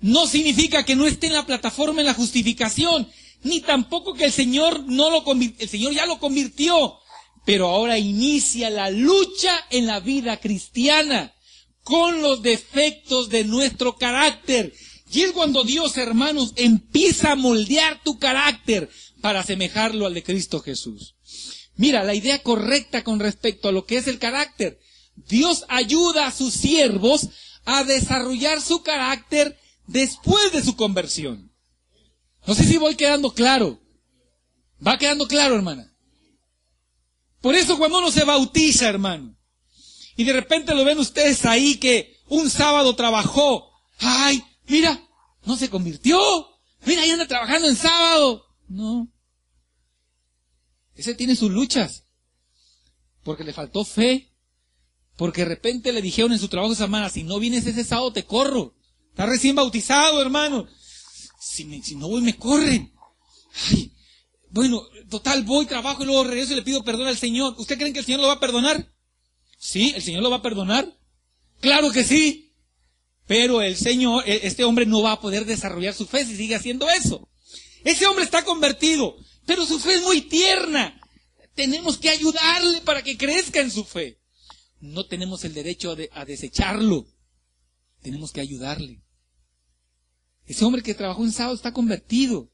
No 0.00 0.26
significa 0.26 0.84
que 0.84 0.96
no 0.96 1.06
esté 1.06 1.26
en 1.26 1.34
la 1.34 1.46
plataforma 1.46 2.00
en 2.00 2.06
la 2.06 2.14
justificación, 2.14 3.08
ni 3.42 3.60
tampoco 3.60 4.14
que 4.14 4.24
el 4.24 4.32
Señor 4.32 4.84
no 4.86 5.10
lo 5.10 5.24
el 5.32 5.68
Señor 5.68 5.92
ya 5.92 6.06
lo 6.06 6.18
convirtió, 6.18 6.98
pero 7.44 7.68
ahora 7.68 7.98
inicia 7.98 8.70
la 8.70 8.90
lucha 8.90 9.52
en 9.70 9.86
la 9.86 10.00
vida 10.00 10.38
cristiana 10.38 11.34
con 11.82 12.22
los 12.22 12.42
defectos 12.42 13.28
de 13.28 13.44
nuestro 13.44 13.96
carácter. 13.96 14.72
Y 15.12 15.22
es 15.22 15.32
cuando 15.32 15.64
Dios, 15.64 15.96
hermanos, 15.96 16.52
empieza 16.56 17.32
a 17.32 17.36
moldear 17.36 18.02
tu 18.02 18.18
carácter 18.18 18.88
para 19.20 19.40
asemejarlo 19.40 20.06
al 20.06 20.14
de 20.14 20.22
Cristo 20.22 20.60
Jesús. 20.60 21.16
Mira, 21.76 22.04
la 22.04 22.14
idea 22.14 22.42
correcta 22.42 23.02
con 23.02 23.18
respecto 23.18 23.68
a 23.68 23.72
lo 23.72 23.86
que 23.86 23.96
es 23.96 24.06
el 24.06 24.18
carácter. 24.18 24.78
Dios 25.16 25.64
ayuda 25.68 26.26
a 26.26 26.32
sus 26.32 26.54
siervos 26.54 27.28
a 27.64 27.84
desarrollar 27.84 28.60
su 28.60 28.82
carácter 28.82 29.58
después 29.90 30.52
de 30.52 30.62
su 30.62 30.76
conversión. 30.76 31.52
No 32.46 32.54
sé 32.54 32.64
si 32.64 32.78
voy 32.78 32.94
quedando 32.94 33.34
claro. 33.34 33.80
Va 34.86 34.98
quedando 34.98 35.26
claro, 35.26 35.56
hermana. 35.56 35.94
Por 37.40 37.54
eso 37.54 37.76
cuando 37.76 37.98
uno 37.98 38.10
se 38.10 38.24
bautiza, 38.24 38.88
hermano, 38.88 39.36
y 40.16 40.24
de 40.24 40.32
repente 40.32 40.74
lo 40.74 40.84
ven 40.84 40.98
ustedes 40.98 41.44
ahí 41.46 41.76
que 41.76 42.18
un 42.28 42.50
sábado 42.50 42.94
trabajó, 42.94 43.70
ay, 43.98 44.42
mira, 44.66 45.02
no 45.44 45.56
se 45.56 45.70
convirtió, 45.70 46.20
mira, 46.84 47.02
ahí 47.02 47.10
anda 47.10 47.26
trabajando 47.26 47.68
en 47.68 47.76
sábado. 47.76 48.44
No. 48.68 49.10
Ese 50.94 51.14
tiene 51.14 51.34
sus 51.34 51.50
luchas, 51.50 52.04
porque 53.22 53.44
le 53.44 53.54
faltó 53.54 53.84
fe, 53.86 54.34
porque 55.16 55.42
de 55.42 55.48
repente 55.48 55.92
le 55.92 56.02
dijeron 56.02 56.32
en 56.32 56.38
su 56.38 56.48
trabajo 56.48 56.74
esa 56.74 56.84
semana, 56.84 57.08
si 57.08 57.22
no 57.22 57.38
vienes 57.38 57.66
ese 57.66 57.84
sábado 57.84 58.12
te 58.12 58.24
corro. 58.24 58.74
Está 59.20 59.30
recién 59.30 59.54
bautizado, 59.54 60.22
hermano. 60.22 60.66
Si, 61.38 61.82
si 61.82 61.94
no 61.94 62.08
voy, 62.08 62.22
me 62.22 62.38
corren. 62.38 62.90
Ay, 63.68 63.92
bueno, 64.48 64.82
total, 65.10 65.44
voy, 65.44 65.66
trabajo 65.66 66.02
y 66.02 66.06
luego 66.06 66.24
regreso 66.24 66.54
y 66.54 66.56
le 66.56 66.62
pido 66.62 66.82
perdón 66.82 67.06
al 67.06 67.18
Señor. 67.18 67.54
¿Usted 67.58 67.76
cree 67.76 67.92
que 67.92 67.98
el 67.98 68.04
Señor 68.06 68.22
lo 68.22 68.28
va 68.28 68.32
a 68.32 68.40
perdonar? 68.40 68.90
Sí, 69.58 69.92
el 69.94 70.00
Señor 70.00 70.22
lo 70.22 70.30
va 70.30 70.36
a 70.36 70.42
perdonar. 70.42 70.96
Claro 71.60 71.92
que 71.92 72.02
sí. 72.02 72.54
Pero 73.26 73.60
el 73.60 73.76
Señor, 73.76 74.26
e, 74.26 74.46
este 74.46 74.64
hombre 74.64 74.86
no 74.86 75.02
va 75.02 75.12
a 75.12 75.20
poder 75.20 75.44
desarrollar 75.44 75.92
su 75.92 76.06
fe 76.06 76.24
si 76.24 76.34
sigue 76.34 76.54
haciendo 76.54 76.88
eso. 76.88 77.28
Ese 77.84 78.06
hombre 78.06 78.24
está 78.24 78.42
convertido, 78.42 79.18
pero 79.44 79.66
su 79.66 79.78
fe 79.80 79.96
es 79.96 80.02
muy 80.02 80.22
tierna. 80.22 80.98
Tenemos 81.54 81.98
que 81.98 82.08
ayudarle 82.08 82.80
para 82.80 83.02
que 83.02 83.18
crezca 83.18 83.60
en 83.60 83.70
su 83.70 83.84
fe. 83.84 84.18
No 84.80 85.04
tenemos 85.04 85.44
el 85.44 85.52
derecho 85.52 85.94
a 86.10 86.24
desecharlo. 86.24 87.06
Tenemos 88.00 88.32
que 88.32 88.40
ayudarle. 88.40 89.02
Ese 90.50 90.64
hombre 90.64 90.82
que 90.82 90.96
trabajó 90.96 91.22
en 91.22 91.30
sábado 91.30 91.54
está 91.54 91.72
convertido, 91.72 92.50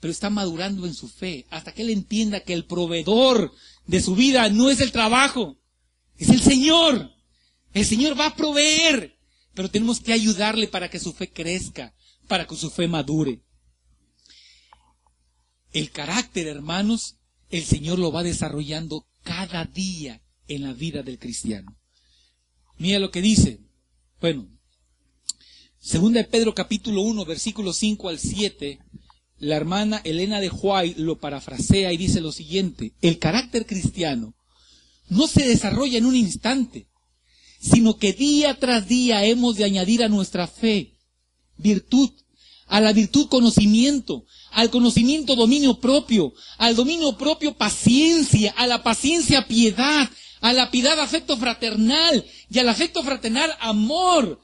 pero 0.00 0.10
está 0.10 0.30
madurando 0.30 0.84
en 0.84 0.94
su 0.94 1.06
fe, 1.06 1.46
hasta 1.48 1.72
que 1.72 1.82
él 1.82 1.90
entienda 1.90 2.40
que 2.40 2.52
el 2.52 2.66
proveedor 2.66 3.52
de 3.86 4.02
su 4.02 4.16
vida 4.16 4.48
no 4.48 4.68
es 4.68 4.80
el 4.80 4.90
trabajo, 4.90 5.56
es 6.16 6.30
el 6.30 6.40
Señor. 6.40 7.12
El 7.72 7.86
Señor 7.86 8.18
va 8.18 8.26
a 8.26 8.34
proveer, 8.34 9.16
pero 9.54 9.70
tenemos 9.70 10.00
que 10.00 10.12
ayudarle 10.12 10.66
para 10.66 10.90
que 10.90 10.98
su 10.98 11.12
fe 11.12 11.30
crezca, 11.30 11.94
para 12.26 12.48
que 12.48 12.56
su 12.56 12.68
fe 12.68 12.88
madure. 12.88 13.44
El 15.70 15.92
carácter, 15.92 16.48
hermanos, 16.48 17.18
el 17.48 17.62
Señor 17.62 18.00
lo 18.00 18.10
va 18.10 18.24
desarrollando 18.24 19.06
cada 19.22 19.66
día 19.66 20.20
en 20.48 20.64
la 20.64 20.72
vida 20.72 21.04
del 21.04 21.20
cristiano. 21.20 21.78
Mira 22.76 22.98
lo 22.98 23.12
que 23.12 23.22
dice. 23.22 23.60
Bueno, 24.20 24.48
Segunda 25.86 26.18
de 26.18 26.24
Pedro 26.24 26.52
capítulo 26.52 27.02
1, 27.02 27.24
versículo 27.26 27.72
5 27.72 28.08
al 28.08 28.18
7, 28.18 28.80
la 29.38 29.54
hermana 29.54 30.00
Elena 30.02 30.40
de 30.40 30.48
Huay 30.48 30.94
lo 30.96 31.20
parafrasea 31.20 31.92
y 31.92 31.96
dice 31.96 32.20
lo 32.20 32.32
siguiente, 32.32 32.94
el 33.02 33.20
carácter 33.20 33.66
cristiano 33.66 34.34
no 35.08 35.28
se 35.28 35.46
desarrolla 35.46 35.98
en 35.98 36.06
un 36.06 36.16
instante, 36.16 36.88
sino 37.60 37.98
que 37.98 38.12
día 38.12 38.58
tras 38.58 38.88
día 38.88 39.24
hemos 39.26 39.54
de 39.54 39.62
añadir 39.62 40.02
a 40.02 40.08
nuestra 40.08 40.48
fe 40.48 40.98
virtud, 41.56 42.10
a 42.66 42.80
la 42.80 42.92
virtud 42.92 43.28
conocimiento, 43.28 44.24
al 44.50 44.70
conocimiento 44.70 45.36
dominio 45.36 45.78
propio, 45.78 46.34
al 46.58 46.74
dominio 46.74 47.16
propio 47.16 47.56
paciencia, 47.56 48.52
a 48.56 48.66
la 48.66 48.82
paciencia 48.82 49.46
piedad, 49.46 50.10
a 50.40 50.52
la 50.52 50.68
piedad 50.72 50.98
afecto 50.98 51.36
fraternal 51.36 52.26
y 52.50 52.58
al 52.58 52.68
afecto 52.70 53.04
fraternal 53.04 53.52
amor, 53.60 54.42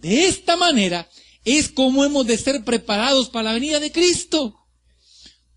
de 0.00 0.26
esta 0.26 0.56
manera 0.56 1.08
es 1.44 1.68
como 1.68 2.04
hemos 2.04 2.26
de 2.26 2.36
ser 2.36 2.64
preparados 2.64 3.28
para 3.28 3.44
la 3.44 3.52
venida 3.52 3.78
de 3.78 3.92
Cristo. 3.92 4.54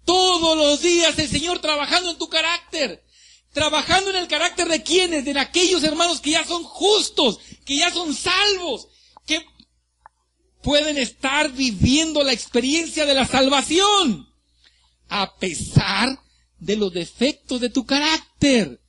Todos 0.06 0.56
los 0.56 0.82
días 0.82 1.18
el 1.18 1.28
Señor 1.28 1.60
trabajando 1.60 2.12
en 2.12 2.18
tu 2.18 2.30
carácter. 2.30 3.04
Trabajando 3.52 4.12
en 4.12 4.18
el 4.18 4.28
carácter 4.28 4.68
de 4.68 4.84
quienes, 4.84 5.26
de 5.26 5.40
aquellos 5.40 5.84
hermanos 5.84 6.22
que 6.22 6.32
ya 6.32 6.46
son 6.46 6.64
justos, 6.64 7.40
que 7.66 7.78
ya 7.78 7.92
son 7.92 8.14
salvos, 8.14 8.88
que 9.26 9.44
pueden 10.62 10.98
estar 10.98 11.52
viviendo 11.52 12.24
la 12.24 12.34
experiencia 12.34 13.06
de 13.06 13.16
la 13.16 13.26
salvación, 13.26 14.30
a 15.10 15.36
pesar 15.38 16.22
de 16.60 16.76
los 16.76 16.94
defectos 16.94 17.60
de 17.60 17.70
tu 17.70 17.86
carácter. 17.86 18.80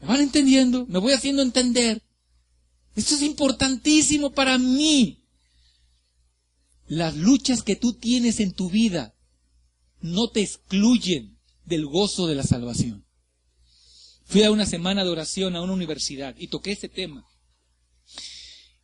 ¿Me 0.00 0.08
van 0.08 0.20
entendiendo? 0.20 0.86
¿Me 0.88 0.98
voy 0.98 1.12
haciendo 1.12 1.42
entender? 1.42 2.02
Esto 2.94 3.14
es 3.14 3.22
importantísimo 3.22 4.32
para 4.32 4.58
mí. 4.58 5.24
Las 6.86 7.16
luchas 7.16 7.62
que 7.62 7.76
tú 7.76 7.94
tienes 7.94 8.40
en 8.40 8.52
tu 8.52 8.68
vida 8.68 9.14
no 10.00 10.28
te 10.28 10.42
excluyen 10.42 11.38
del 11.64 11.86
gozo 11.86 12.26
de 12.26 12.34
la 12.34 12.42
salvación. 12.42 13.06
Fui 14.24 14.42
a 14.42 14.50
una 14.50 14.66
semana 14.66 15.04
de 15.04 15.10
oración 15.10 15.56
a 15.56 15.62
una 15.62 15.72
universidad 15.72 16.34
y 16.38 16.48
toqué 16.48 16.72
ese 16.72 16.88
tema. 16.88 17.26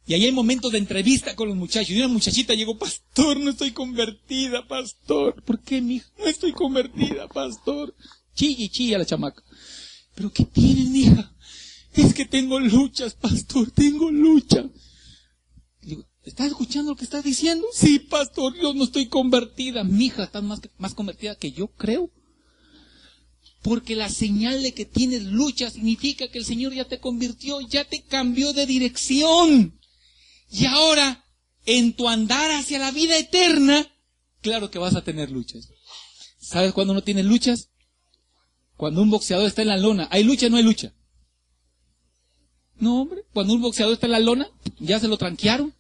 Y 0.07 0.15
ahí 0.15 0.25
hay 0.25 0.33
momentos 0.33 0.73
de 0.73 0.79
entrevista 0.79 1.37
con 1.37 1.49
los 1.49 1.57
muchachos. 1.57 1.91
Y 1.91 1.99
una 1.99 2.09
muchachita 2.09 2.55
llegó, 2.55 2.79
pastor, 2.79 3.39
no 3.39 3.51
estoy 3.51 3.73
convertida, 3.73 4.67
pastor. 4.67 5.43
¿Por 5.43 5.61
qué, 5.61 5.83
mi 5.83 5.97
hija? 5.97 6.11
No 6.19 6.27
estoy 6.27 6.53
convertida, 6.53 7.29
pastor. 7.29 7.95
Chilla 8.35 8.69
chilla 8.71 8.99
la 8.99 9.05
chamaca. 9.05 9.43
¿Pero 10.15 10.33
qué 10.33 10.45
tiene, 10.45 10.99
hija? 10.99 11.35
Es 11.99 12.15
que 12.15 12.25
tengo 12.25 12.61
luchas, 12.61 13.15
pastor, 13.15 13.73
tengo 13.73 14.09
lucha. 14.09 14.65
Digo, 15.83 16.05
¿estás 16.23 16.47
escuchando 16.47 16.93
lo 16.93 16.97
que 16.97 17.03
estás 17.03 17.25
diciendo? 17.25 17.67
Sí, 17.73 17.99
pastor, 17.99 18.55
yo 18.57 18.73
no 18.73 18.85
estoy 18.85 19.07
convertida. 19.09 19.83
Mi 19.83 20.07
hija 20.07 20.23
está 20.23 20.41
más, 20.41 20.61
más 20.79 20.95
convertida 20.95 21.35
que 21.35 21.51
yo, 21.51 21.67
creo. 21.67 22.13
Porque 23.63 23.97
la 23.97 24.09
señal 24.11 24.63
de 24.63 24.75
que 24.75 24.85
tienes 24.85 25.25
lucha 25.25 25.71
significa 25.71 26.29
que 26.29 26.39
el 26.39 26.45
Señor 26.45 26.73
ya 26.73 26.85
te 26.85 27.01
convirtió, 27.01 27.61
ya 27.63 27.85
te 27.85 28.05
cambió 28.05 28.53
de 28.53 28.67
dirección. 28.67 29.77
Y 30.53 30.67
ahora, 30.67 31.25
en 31.67 31.95
tu 31.95 32.09
andar 32.09 32.53
hacia 32.53 32.79
la 32.79 32.93
vida 32.93 33.19
eterna, 33.19 33.91
claro 34.41 34.71
que 34.71 34.79
vas 34.79 34.95
a 34.95 35.03
tener 35.03 35.33
luchas. 35.33 35.69
¿Sabes 36.41 36.73
cuándo 36.73 36.95
no 36.95 37.03
tienes 37.03 37.25
luchas? 37.25 37.71
Cuando 38.77 39.03
un 39.03 39.11
boxeador 39.11 39.49
está 39.49 39.63
en 39.63 39.69
la 39.69 39.77
lona. 39.77 40.07
¿Hay 40.13 40.23
lucha 40.23 40.47
o 40.47 40.51
no 40.51 40.59
hay 40.59 40.63
lucha? 40.63 40.95
No, 42.81 43.03
hombre, 43.03 43.25
cuando 43.33 43.55
un 43.55 43.63
boxeador 43.63 43.95
está 43.95 44.07
en 44.07 44.13
la 44.13 44.21
lona, 44.21 44.49
ya 44.79 45.01
se 45.01 45.09
lo 45.09 45.19
tranquearon. 45.19 45.75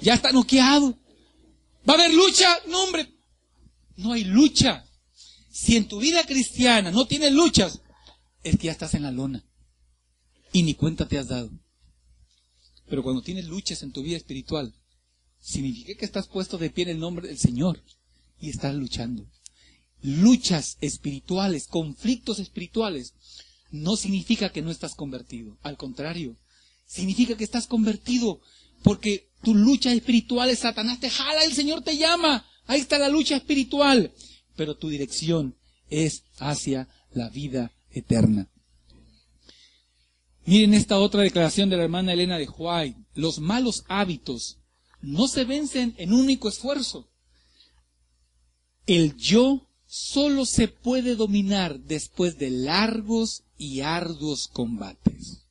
Ya 0.00 0.14
está 0.14 0.32
noqueado. 0.32 0.96
¿Va 1.88 1.94
a 1.94 1.96
haber 1.96 2.14
lucha? 2.14 2.48
No, 2.68 2.84
hombre. 2.84 3.12
No 3.96 4.12
hay 4.12 4.24
lucha. 4.24 4.86
Si 5.50 5.76
en 5.76 5.86
tu 5.86 5.98
vida 6.00 6.24
cristiana 6.24 6.90
no 6.90 7.06
tienes 7.06 7.32
luchas, 7.32 7.80
es 8.42 8.58
que 8.58 8.66
ya 8.66 8.72
estás 8.72 8.94
en 8.94 9.02
la 9.02 9.10
lona. 9.10 9.44
Y 10.52 10.62
ni 10.62 10.74
cuenta 10.74 11.06
te 11.06 11.18
has 11.18 11.28
dado. 11.28 11.50
Pero 12.88 13.02
cuando 13.02 13.22
tienes 13.22 13.46
luchas 13.46 13.82
en 13.82 13.92
tu 13.92 14.02
vida 14.02 14.16
espiritual, 14.16 14.74
significa 15.40 15.94
que 15.94 16.04
estás 16.04 16.26
puesto 16.26 16.58
de 16.58 16.70
pie 16.70 16.84
en 16.84 16.90
el 16.90 16.98
nombre 17.00 17.28
del 17.28 17.38
Señor 17.38 17.82
y 18.40 18.50
estás 18.50 18.74
luchando. 18.74 19.26
Luchas 20.02 20.76
espirituales, 20.80 21.66
conflictos 21.66 22.38
espirituales, 22.38 23.14
no 23.74 23.96
significa 23.96 24.50
que 24.50 24.62
no 24.62 24.70
estás 24.70 24.94
convertido. 24.94 25.58
Al 25.62 25.76
contrario, 25.76 26.36
significa 26.86 27.36
que 27.36 27.42
estás 27.42 27.66
convertido 27.66 28.40
porque 28.84 29.30
tu 29.42 29.54
lucha 29.54 29.92
espiritual 29.92 30.48
es 30.48 30.60
Satanás 30.60 31.00
te 31.00 31.10
jala, 31.10 31.42
el 31.44 31.54
Señor 31.54 31.82
te 31.82 31.96
llama. 31.96 32.46
Ahí 32.66 32.80
está 32.80 32.98
la 32.98 33.08
lucha 33.08 33.34
espiritual. 33.36 34.12
Pero 34.54 34.76
tu 34.76 34.88
dirección 34.88 35.56
es 35.90 36.22
hacia 36.38 36.88
la 37.12 37.28
vida 37.30 37.72
eterna. 37.90 38.48
Miren 40.46 40.74
esta 40.74 40.98
otra 40.98 41.22
declaración 41.22 41.68
de 41.68 41.76
la 41.76 41.82
hermana 41.82 42.12
Elena 42.12 42.38
de 42.38 42.46
Huay. 42.46 42.94
Los 43.14 43.40
malos 43.40 43.84
hábitos 43.88 44.58
no 45.00 45.26
se 45.26 45.44
vencen 45.44 45.94
en 45.98 46.12
un 46.12 46.20
único 46.20 46.48
esfuerzo. 46.48 47.10
El 48.86 49.16
yo 49.16 49.68
solo 49.86 50.44
se 50.44 50.68
puede 50.68 51.16
dominar 51.16 51.80
después 51.80 52.38
de 52.38 52.50
largos 52.50 53.44
y 53.64 53.80
arduos 53.80 54.48
combates. 54.48 55.46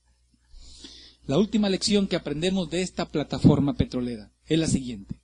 La 1.26 1.38
última 1.38 1.70
lección 1.70 2.08
que 2.08 2.16
aprendemos 2.16 2.70
de 2.70 2.82
esta 2.82 3.10
plataforma 3.10 3.76
petrolera 3.76 4.32
es 4.46 4.60
la 4.60 4.68
siguiente. 4.68 5.16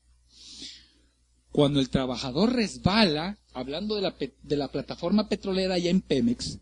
Cuando 1.51 1.79
el 1.79 1.89
trabajador 1.89 2.53
resbala, 2.53 3.37
hablando 3.53 3.95
de 3.95 4.01
la, 4.01 4.15
de 4.41 4.57
la 4.57 4.71
plataforma 4.71 5.27
petrolera 5.27 5.77
ya 5.77 5.89
en 5.89 6.01
Pemex, 6.01 6.59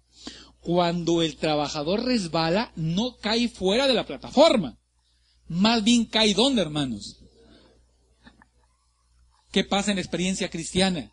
cuando 0.60 1.22
el 1.22 1.38
trabajador 1.38 2.04
resbala, 2.04 2.72
no 2.76 3.18
cae 3.18 3.48
fuera 3.48 3.88
de 3.88 3.94
la 3.94 4.06
plataforma. 4.06 4.78
Más 5.48 5.84
bien 5.84 6.06
cae 6.06 6.34
donde, 6.34 6.62
hermanos. 6.62 7.18
¿Qué 9.52 9.64
pasa 9.64 9.92
en 9.92 9.96
la 9.96 10.02
experiencia 10.02 10.50
cristiana? 10.50 11.12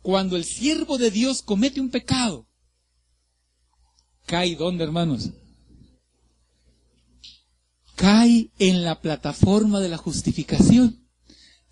Cuando 0.00 0.36
el 0.36 0.44
siervo 0.44 0.96
de 0.96 1.10
Dios 1.10 1.42
comete 1.42 1.80
un 1.80 1.90
pecado, 1.90 2.47
cae 4.28 4.54
donde, 4.54 4.84
hermanos? 4.84 5.30
Cae 7.96 8.50
en 8.60 8.84
la 8.84 9.00
plataforma 9.00 9.80
de 9.80 9.88
la 9.88 9.96
justificación. 9.96 11.08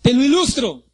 Te 0.01 0.13
lo 0.13 0.23
ilustro. 0.23 0.85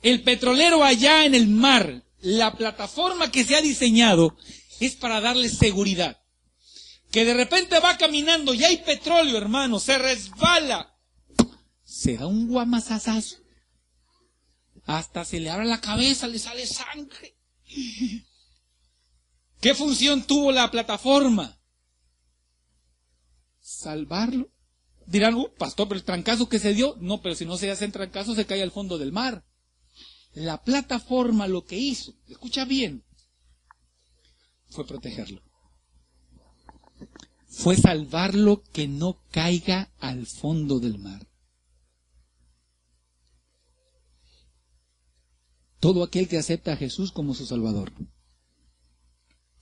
El 0.00 0.22
petrolero 0.22 0.84
allá 0.84 1.26
en 1.26 1.34
el 1.34 1.48
mar, 1.48 2.04
la 2.20 2.56
plataforma 2.56 3.30
que 3.32 3.44
se 3.44 3.56
ha 3.56 3.60
diseñado 3.60 4.36
es 4.78 4.94
para 4.94 5.20
darle 5.20 5.48
seguridad. 5.48 6.22
Que 7.10 7.24
de 7.24 7.34
repente 7.34 7.80
va 7.80 7.98
caminando 7.98 8.54
y 8.54 8.62
hay 8.62 8.78
petróleo, 8.78 9.36
hermano, 9.36 9.80
se 9.80 9.98
resbala. 9.98 10.94
Se 11.82 12.16
da 12.16 12.26
un 12.28 12.46
guamazazazo. 12.46 13.38
Hasta 14.86 15.24
se 15.24 15.40
le 15.40 15.50
abre 15.50 15.66
la 15.66 15.80
cabeza, 15.80 16.28
le 16.28 16.38
sale 16.38 16.64
sangre. 16.66 17.36
¿Qué 19.60 19.74
función 19.74 20.22
tuvo 20.22 20.52
la 20.52 20.70
plataforma? 20.70 21.58
Salvarlo. 23.60 24.50
Dirán, 25.06 25.34
uh, 25.34 25.48
pastor, 25.56 25.88
pero 25.88 25.98
el 25.98 26.04
trancazo 26.04 26.48
que 26.48 26.58
se 26.58 26.74
dio, 26.74 26.96
no, 27.00 27.22
pero 27.22 27.34
si 27.34 27.44
no 27.44 27.56
se 27.56 27.70
hace 27.70 27.86
el 27.86 27.92
trancazo 27.92 28.34
se 28.34 28.46
cae 28.46 28.62
al 28.62 28.70
fondo 28.70 28.98
del 28.98 29.12
mar. 29.12 29.44
La 30.34 30.62
plataforma 30.62 31.48
lo 31.48 31.64
que 31.64 31.78
hizo, 31.78 32.14
escucha 32.28 32.64
bien, 32.64 33.04
fue 34.68 34.86
protegerlo. 34.86 35.42
Fue 37.48 37.76
salvarlo 37.76 38.62
que 38.72 38.86
no 38.86 39.18
caiga 39.30 39.90
al 39.98 40.26
fondo 40.26 40.78
del 40.78 40.98
mar. 40.98 41.26
Todo 45.80 46.02
aquel 46.02 46.28
que 46.28 46.38
acepta 46.38 46.72
a 46.72 46.76
Jesús 46.76 47.12
como 47.12 47.34
su 47.34 47.46
Salvador, 47.46 47.92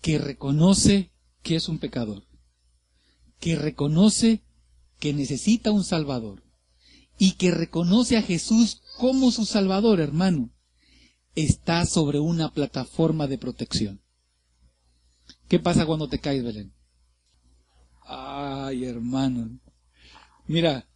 que 0.06 0.18
reconoce 0.18 1.10
que 1.42 1.56
es 1.56 1.68
un 1.68 1.80
pecador, 1.80 2.28
que 3.40 3.56
reconoce 3.56 4.44
que 5.00 5.12
necesita 5.12 5.72
un 5.72 5.82
Salvador 5.82 6.44
y 7.18 7.32
que 7.32 7.50
reconoce 7.50 8.16
a 8.16 8.22
Jesús 8.22 8.82
como 8.98 9.32
su 9.32 9.44
Salvador, 9.46 9.98
hermano, 9.98 10.54
está 11.34 11.84
sobre 11.86 12.20
una 12.20 12.52
plataforma 12.52 13.26
de 13.26 13.36
protección. 13.36 14.00
¿Qué 15.48 15.58
pasa 15.58 15.86
cuando 15.86 16.08
te 16.08 16.20
caes, 16.20 16.44
Belén? 16.44 16.72
Ay, 18.04 18.84
hermano. 18.84 19.58
Mira, 20.46 20.88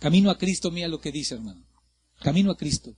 camino 0.00 0.30
a 0.30 0.36
Cristo, 0.36 0.70
mira 0.70 0.88
lo 0.88 1.00
que 1.00 1.12
dice, 1.12 1.36
hermano. 1.36 1.64
Camino 2.20 2.50
a 2.50 2.58
Cristo. 2.58 2.94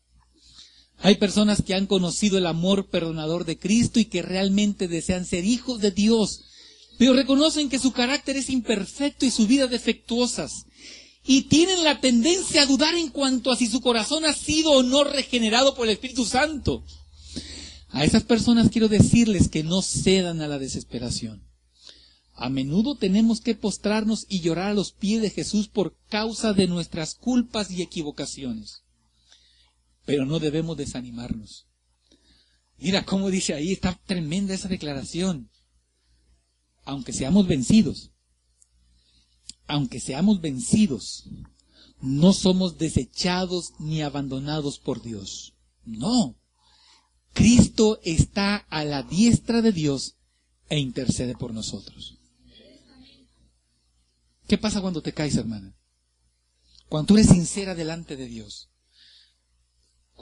Hay 1.03 1.17
personas 1.17 1.63
que 1.63 1.75
han 1.75 1.87
conocido 1.87 2.39
el 2.39 2.47
amor 2.47 2.89
perdonador 2.89 3.45
de 3.45 3.59
Cristo 3.59 3.99
y 3.99 4.05
que 4.05 4.23
realmente 4.23 4.87
desean 4.87 5.27
ser 5.27 5.45
hijos 5.45 5.81
de 5.81 5.91
Dios, 5.91 6.45
pero 6.97 7.13
reconocen 7.13 7.69
que 7.69 7.81
su 7.81 7.93
carácter 7.93 8.37
es 8.37 8.49
imperfecto 8.49 9.27
y 9.27 9.33
su 9.33 9.49
vida 9.49 9.67
defectuosas. 9.67 10.67
Y 11.25 11.43
tienen 11.43 11.83
la 11.83 12.01
tendencia 12.01 12.63
a 12.63 12.67
dudar 12.67 12.95
en 12.95 13.09
cuanto 13.09 13.51
a 13.51 13.57
si 13.57 13.67
su 13.67 13.81
corazón 13.81 14.25
ha 14.25 14.33
sido 14.33 14.71
o 14.71 14.85
no 14.85 15.03
regenerado 15.03 15.75
por 15.75 15.87
el 15.87 15.95
Espíritu 15.95 16.25
Santo. 16.25 16.85
A 17.89 18.05
esas 18.05 18.23
personas 18.23 18.71
quiero 18.71 18.89
decirles 18.89 19.49
que 19.49 19.65
no 19.65 19.83
cedan 19.83 20.41
a 20.41 20.47
la 20.47 20.61
desesperación. 20.61 21.43
A 22.35 22.49
menudo 22.49 22.97
tenemos 22.97 23.41
que 23.41 23.57
postrarnos 23.57 24.25
y 24.29 24.41
llorar 24.41 24.71
a 24.71 24.75
los 24.75 24.93
pies 24.93 25.21
de 25.21 25.31
Jesús 25.31 25.67
por 25.67 25.97
causa 26.09 26.53
de 26.53 26.69
nuestras 26.69 27.17
culpas 27.17 27.73
y 27.73 27.83
equivocaciones. 27.83 28.82
Pero 30.05 30.27
no 30.27 30.39
debemos 30.39 30.77
desanimarnos. 30.77 31.67
Mira 32.79 33.05
cómo 33.05 33.31
dice 33.31 33.55
ahí, 33.55 33.73
está 33.73 33.99
tremenda 34.07 34.55
esa 34.55 34.69
declaración. 34.69 35.51
Aunque 36.85 37.13
seamos 37.13 37.47
vencidos, 37.47 38.11
aunque 39.69 40.01
seamos 40.01 40.41
vencidos, 40.41 41.29
no 42.01 42.33
somos 42.33 42.79
desechados 42.79 43.75
ni 43.79 44.03
abandonados 44.03 44.81
por 44.81 45.01
Dios. 45.01 45.55
No. 45.85 46.37
Cristo 47.33 48.01
está 48.03 48.57
a 48.57 48.85
la 48.85 49.05
diestra 49.05 49.63
de 49.63 49.71
Dios 49.71 50.17
e 50.69 50.79
intercede 50.79 51.35
por 51.35 51.55
nosotros. 51.55 52.19
¿Qué 54.49 54.59
pasa 54.59 54.81
cuando 54.81 55.01
te 55.03 55.15
caes, 55.15 55.37
hermana? 55.37 55.75
Cuando 56.89 57.07
tú 57.07 57.15
eres 57.15 57.29
sincera 57.29 57.75
delante 57.75 58.17
de 58.17 58.27
Dios. 58.27 58.72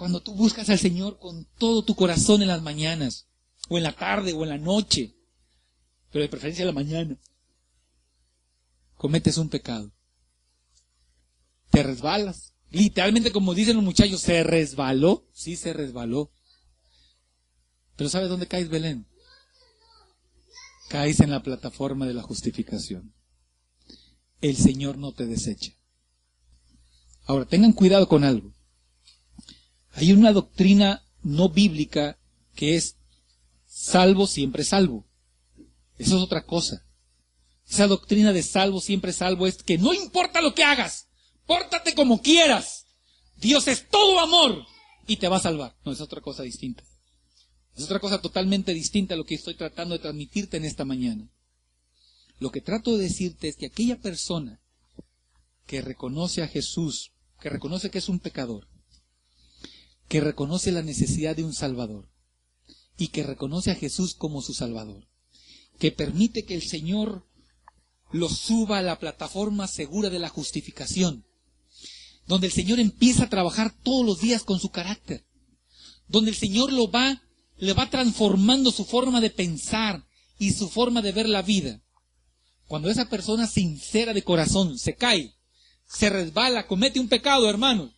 Cuando 0.00 0.22
tú 0.22 0.34
buscas 0.34 0.70
al 0.70 0.78
Señor 0.78 1.18
con 1.18 1.44
todo 1.58 1.84
tu 1.84 1.94
corazón 1.94 2.40
en 2.40 2.48
las 2.48 2.62
mañanas, 2.62 3.28
o 3.68 3.76
en 3.76 3.82
la 3.82 3.92
tarde, 3.92 4.32
o 4.32 4.44
en 4.44 4.48
la 4.48 4.56
noche, 4.56 5.14
pero 6.10 6.22
de 6.22 6.30
preferencia 6.30 6.62
en 6.62 6.68
la 6.68 6.72
mañana, 6.72 7.18
cometes 8.94 9.36
un 9.36 9.50
pecado. 9.50 9.92
Te 11.70 11.82
resbalas. 11.82 12.54
Literalmente, 12.70 13.30
como 13.30 13.52
dicen 13.52 13.76
los 13.76 13.84
muchachos, 13.84 14.22
se 14.22 14.42
resbaló. 14.42 15.28
Sí, 15.34 15.54
se 15.54 15.74
resbaló. 15.74 16.32
Pero 17.96 18.08
¿sabes 18.08 18.30
dónde 18.30 18.48
caes, 18.48 18.70
Belén? 18.70 19.06
Caes 20.88 21.20
en 21.20 21.30
la 21.30 21.42
plataforma 21.42 22.06
de 22.06 22.14
la 22.14 22.22
justificación. 22.22 23.12
El 24.40 24.56
Señor 24.56 24.96
no 24.96 25.12
te 25.12 25.26
desecha. 25.26 25.72
Ahora, 27.26 27.44
tengan 27.44 27.74
cuidado 27.74 28.08
con 28.08 28.24
algo. 28.24 28.54
Hay 30.00 30.14
una 30.14 30.32
doctrina 30.32 31.04
no 31.22 31.50
bíblica 31.50 32.18
que 32.54 32.74
es 32.74 32.96
salvo 33.66 34.26
siempre 34.26 34.64
salvo. 34.64 35.06
Eso 35.98 36.16
es 36.16 36.22
otra 36.22 36.46
cosa. 36.46 36.86
Esa 37.68 37.86
doctrina 37.86 38.32
de 38.32 38.42
salvo 38.42 38.80
siempre 38.80 39.12
salvo 39.12 39.46
es 39.46 39.62
que 39.62 39.76
no 39.76 39.92
importa 39.92 40.40
lo 40.40 40.54
que 40.54 40.64
hagas, 40.64 41.08
pórtate 41.44 41.94
como 41.94 42.22
quieras. 42.22 42.86
Dios 43.36 43.68
es 43.68 43.90
todo 43.90 44.18
amor 44.20 44.64
y 45.06 45.16
te 45.16 45.28
va 45.28 45.36
a 45.36 45.40
salvar. 45.40 45.76
No, 45.84 45.92
es 45.92 46.00
otra 46.00 46.22
cosa 46.22 46.44
distinta. 46.44 46.82
Es 47.76 47.84
otra 47.84 47.98
cosa 47.98 48.22
totalmente 48.22 48.72
distinta 48.72 49.12
a 49.12 49.18
lo 49.18 49.26
que 49.26 49.34
estoy 49.34 49.54
tratando 49.54 49.94
de 49.94 50.00
transmitirte 50.00 50.56
en 50.56 50.64
esta 50.64 50.86
mañana. 50.86 51.28
Lo 52.38 52.50
que 52.50 52.62
trato 52.62 52.96
de 52.96 53.04
decirte 53.04 53.48
es 53.48 53.56
que 53.56 53.66
aquella 53.66 54.00
persona 54.00 54.62
que 55.66 55.82
reconoce 55.82 56.42
a 56.42 56.48
Jesús, 56.48 57.12
que 57.38 57.50
reconoce 57.50 57.90
que 57.90 57.98
es 57.98 58.08
un 58.08 58.18
pecador, 58.18 58.69
que 60.10 60.20
reconoce 60.20 60.72
la 60.72 60.82
necesidad 60.82 61.36
de 61.36 61.44
un 61.44 61.54
Salvador 61.54 62.10
y 62.96 63.08
que 63.08 63.22
reconoce 63.22 63.70
a 63.70 63.76
Jesús 63.76 64.16
como 64.16 64.42
su 64.42 64.54
Salvador, 64.54 65.06
que 65.78 65.92
permite 65.92 66.44
que 66.44 66.56
el 66.56 66.62
Señor 66.62 67.28
lo 68.10 68.28
suba 68.28 68.78
a 68.78 68.82
la 68.82 68.98
plataforma 68.98 69.68
segura 69.68 70.10
de 70.10 70.18
la 70.18 70.28
justificación, 70.28 71.24
donde 72.26 72.48
el 72.48 72.52
Señor 72.52 72.80
empieza 72.80 73.22
a 73.22 73.30
trabajar 73.30 73.72
todos 73.84 74.04
los 74.04 74.20
días 74.20 74.42
con 74.42 74.58
su 74.58 74.70
carácter, 74.70 75.24
donde 76.08 76.32
el 76.32 76.36
Señor 76.36 76.72
lo 76.72 76.90
va 76.90 77.22
le 77.58 77.72
va 77.72 77.88
transformando 77.88 78.72
su 78.72 78.84
forma 78.84 79.20
de 79.20 79.30
pensar 79.30 80.04
y 80.40 80.54
su 80.54 80.68
forma 80.68 81.02
de 81.02 81.12
ver 81.12 81.28
la 81.28 81.42
vida. 81.42 81.84
Cuando 82.66 82.90
esa 82.90 83.08
persona 83.08 83.46
sincera 83.46 84.12
de 84.12 84.24
corazón 84.24 84.76
se 84.76 84.96
cae, 84.96 85.36
se 85.86 86.10
resbala, 86.10 86.66
comete 86.66 86.98
un 86.98 87.08
pecado, 87.08 87.48
hermano, 87.48 87.92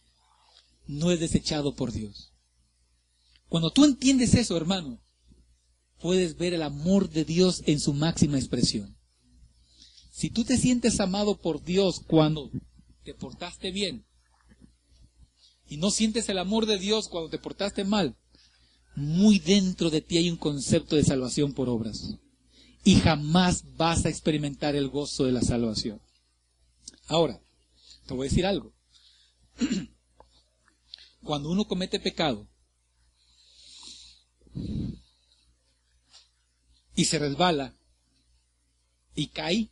no 0.86 1.10
es 1.10 1.20
desechado 1.20 1.74
por 1.74 1.92
Dios. 1.92 2.32
Cuando 3.48 3.70
tú 3.70 3.84
entiendes 3.84 4.34
eso, 4.34 4.56
hermano, 4.56 5.02
puedes 6.00 6.36
ver 6.36 6.54
el 6.54 6.62
amor 6.62 7.10
de 7.10 7.24
Dios 7.24 7.62
en 7.66 7.80
su 7.80 7.92
máxima 7.92 8.38
expresión. 8.38 8.96
Si 10.10 10.30
tú 10.30 10.44
te 10.44 10.56
sientes 10.58 11.00
amado 11.00 11.40
por 11.40 11.62
Dios 11.62 12.00
cuando 12.00 12.50
te 13.02 13.14
portaste 13.14 13.70
bien 13.70 14.06
y 15.66 15.76
no 15.76 15.90
sientes 15.90 16.28
el 16.28 16.38
amor 16.38 16.66
de 16.66 16.78
Dios 16.78 17.08
cuando 17.08 17.30
te 17.30 17.38
portaste 17.38 17.84
mal, 17.84 18.16
muy 18.94 19.38
dentro 19.38 19.90
de 19.90 20.00
ti 20.00 20.18
hay 20.18 20.30
un 20.30 20.36
concepto 20.36 20.96
de 20.96 21.04
salvación 21.04 21.52
por 21.54 21.68
obras. 21.68 22.16
y 22.84 22.96
jamás 22.96 23.76
vas 23.76 24.04
a 24.04 24.08
experimentar 24.08 24.74
el 24.74 24.88
gozo 24.88 25.24
de 25.24 25.30
la 25.30 25.42
salvación. 25.42 26.02
Ahora, 27.06 27.40
te 28.06 28.14
voy 28.14 28.26
a 28.26 28.30
decir 28.30 28.44
algo. 28.44 28.74
Cuando 31.24 31.50
uno 31.50 31.66
comete 31.66 32.00
pecado 32.00 32.48
y 36.94 37.04
se 37.04 37.18
resbala 37.18 37.74
y 39.14 39.28
cae, 39.28 39.70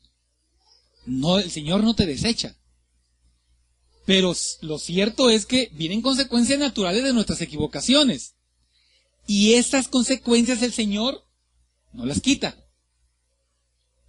no, 1.06 1.38
el 1.38 1.50
Señor 1.50 1.82
no 1.82 1.94
te 1.94 2.06
desecha. 2.06 2.56
Pero 4.06 4.34
lo 4.62 4.78
cierto 4.78 5.30
es 5.30 5.46
que 5.46 5.70
vienen 5.72 6.02
consecuencias 6.02 6.58
naturales 6.58 7.04
de 7.04 7.12
nuestras 7.12 7.40
equivocaciones. 7.40 8.34
Y 9.26 9.54
estas 9.54 9.88
consecuencias 9.88 10.62
el 10.62 10.72
Señor 10.72 11.24
no 11.92 12.06
las 12.06 12.20
quita. 12.20 12.56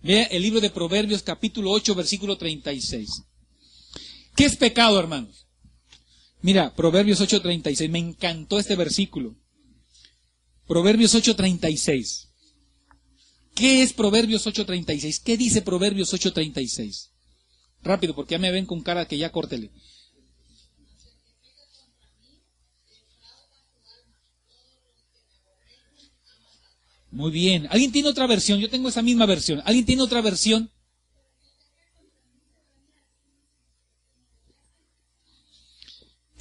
Vea 0.01 0.23
el 0.25 0.41
libro 0.41 0.61
de 0.61 0.69
Proverbios 0.69 1.21
capítulo 1.21 1.71
8 1.71 1.93
versículo 1.95 2.37
36. 2.37 3.23
¿Qué 4.35 4.45
es 4.45 4.55
pecado, 4.55 4.99
hermanos? 4.99 5.45
Mira, 6.41 6.73
Proverbios 6.73 7.21
8:36, 7.21 7.89
me 7.89 7.99
encantó 7.99 8.57
este 8.57 8.75
versículo. 8.75 9.35
Proverbios 10.67 11.13
8:36. 11.13 12.29
¿Qué 13.53 13.83
es 13.83 13.93
Proverbios 13.93 14.47
8:36? 14.47 15.19
¿Qué 15.19 15.37
dice 15.37 15.61
Proverbios 15.61 16.13
8:36? 16.13 17.11
Rápido, 17.83 18.15
porque 18.15 18.35
ya 18.35 18.39
me 18.39 18.51
ven 18.51 18.65
con 18.65 18.81
cara 18.81 19.07
que 19.07 19.17
ya 19.17 19.31
córtele. 19.31 19.71
Muy 27.11 27.31
bien. 27.31 27.67
¿Alguien 27.69 27.91
tiene 27.91 28.07
otra 28.07 28.25
versión? 28.25 28.59
Yo 28.59 28.69
tengo 28.69 28.87
esa 28.87 29.01
misma 29.01 29.25
versión. 29.25 29.61
¿Alguien 29.65 29.85
tiene 29.85 30.01
otra 30.01 30.21
versión? 30.21 30.71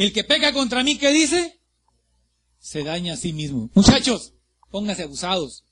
El 0.01 0.15
que 0.15 0.25
peca 0.25 0.55
contra 0.55 0.83
mí, 0.83 0.97
¿qué 0.97 1.11
dice? 1.11 1.61
Se 2.59 2.83
daña 2.83 3.13
a 3.13 3.17
sí 3.19 3.35
mismo. 3.35 3.69
Muchachos, 3.75 4.33
pónganse 4.71 5.03
abusados. 5.03 5.65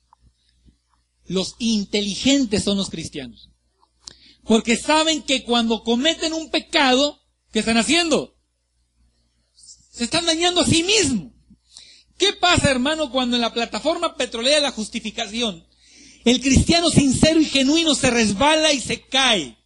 Los 1.24 1.56
inteligentes 1.58 2.62
son 2.62 2.76
los 2.76 2.90
cristianos. 2.90 3.48
Porque 4.44 4.76
saben 4.76 5.22
que 5.22 5.44
cuando 5.44 5.82
cometen 5.82 6.34
un 6.34 6.50
pecado, 6.50 7.22
¿qué 7.52 7.60
están 7.60 7.78
haciendo? 7.78 8.36
Se 9.54 10.04
están 10.04 10.26
dañando 10.26 10.60
a 10.60 10.66
sí 10.66 10.82
mismos. 10.82 11.32
¿Qué 12.18 12.34
pasa, 12.34 12.70
hermano, 12.70 13.10
cuando 13.10 13.36
en 13.36 13.40
la 13.40 13.54
plataforma 13.54 14.14
petrolera 14.14 14.56
de 14.56 14.62
la 14.62 14.72
justificación 14.72 15.66
el 16.26 16.42
cristiano 16.42 16.90
sincero 16.90 17.40
y 17.40 17.46
genuino 17.46 17.94
se 17.94 18.10
resbala 18.10 18.74
y 18.74 18.80
se 18.82 19.00
cae? 19.06 19.56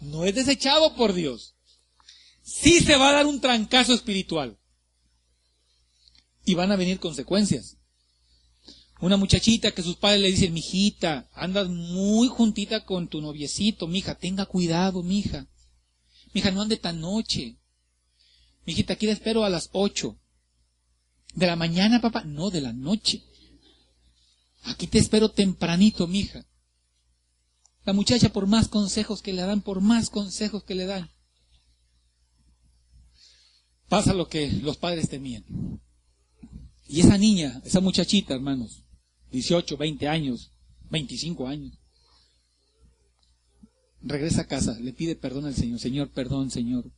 No 0.00 0.24
es 0.24 0.34
desechado 0.34 0.96
por 0.96 1.12
Dios. 1.12 1.54
Sí 2.52 2.80
se 2.80 2.96
va 2.96 3.10
a 3.10 3.12
dar 3.12 3.26
un 3.26 3.40
trancazo 3.40 3.94
espiritual. 3.94 4.58
Y 6.44 6.54
van 6.54 6.72
a 6.72 6.76
venir 6.76 6.98
consecuencias. 6.98 7.76
Una 9.00 9.16
muchachita 9.16 9.70
que 9.70 9.84
sus 9.84 9.94
padres 9.94 10.20
le 10.20 10.32
dicen, 10.32 10.52
mijita, 10.52 11.30
andas 11.32 11.68
muy 11.68 12.26
juntita 12.26 12.84
con 12.84 13.06
tu 13.06 13.20
noviecito, 13.20 13.86
mija, 13.86 14.16
tenga 14.16 14.46
cuidado, 14.46 15.04
mija. 15.04 15.46
Mija, 16.34 16.50
no 16.50 16.62
ande 16.62 16.76
tan 16.76 17.00
noche. 17.00 17.56
Mijita, 18.66 18.94
aquí 18.94 19.06
te 19.06 19.12
espero 19.12 19.44
a 19.44 19.48
las 19.48 19.70
ocho. 19.72 20.18
¿De 21.34 21.46
la 21.46 21.54
mañana, 21.54 22.00
papá? 22.00 22.24
No, 22.24 22.50
de 22.50 22.62
la 22.62 22.72
noche. 22.72 23.22
Aquí 24.64 24.88
te 24.88 24.98
espero 24.98 25.30
tempranito, 25.30 26.08
mija. 26.08 26.44
La 27.84 27.92
muchacha, 27.92 28.32
por 28.32 28.48
más 28.48 28.66
consejos 28.66 29.22
que 29.22 29.32
le 29.32 29.42
dan, 29.42 29.62
por 29.62 29.80
más 29.80 30.10
consejos 30.10 30.64
que 30.64 30.74
le 30.74 30.86
dan, 30.86 31.10
pasa 33.90 34.14
lo 34.14 34.28
que 34.28 34.50
los 34.50 34.78
padres 34.78 35.10
temían. 35.10 35.44
Y 36.88 37.00
esa 37.00 37.18
niña, 37.18 37.60
esa 37.64 37.80
muchachita, 37.80 38.34
hermanos, 38.34 38.84
18, 39.32 39.76
20 39.76 40.08
años, 40.08 40.52
25 40.88 41.46
años, 41.46 41.78
regresa 44.00 44.42
a 44.42 44.46
casa, 44.46 44.78
le 44.80 44.92
pide 44.92 45.16
perdón 45.16 45.44
al 45.44 45.54
Señor. 45.54 45.78
Señor, 45.78 46.10
perdón, 46.10 46.50
Señor. 46.50 46.90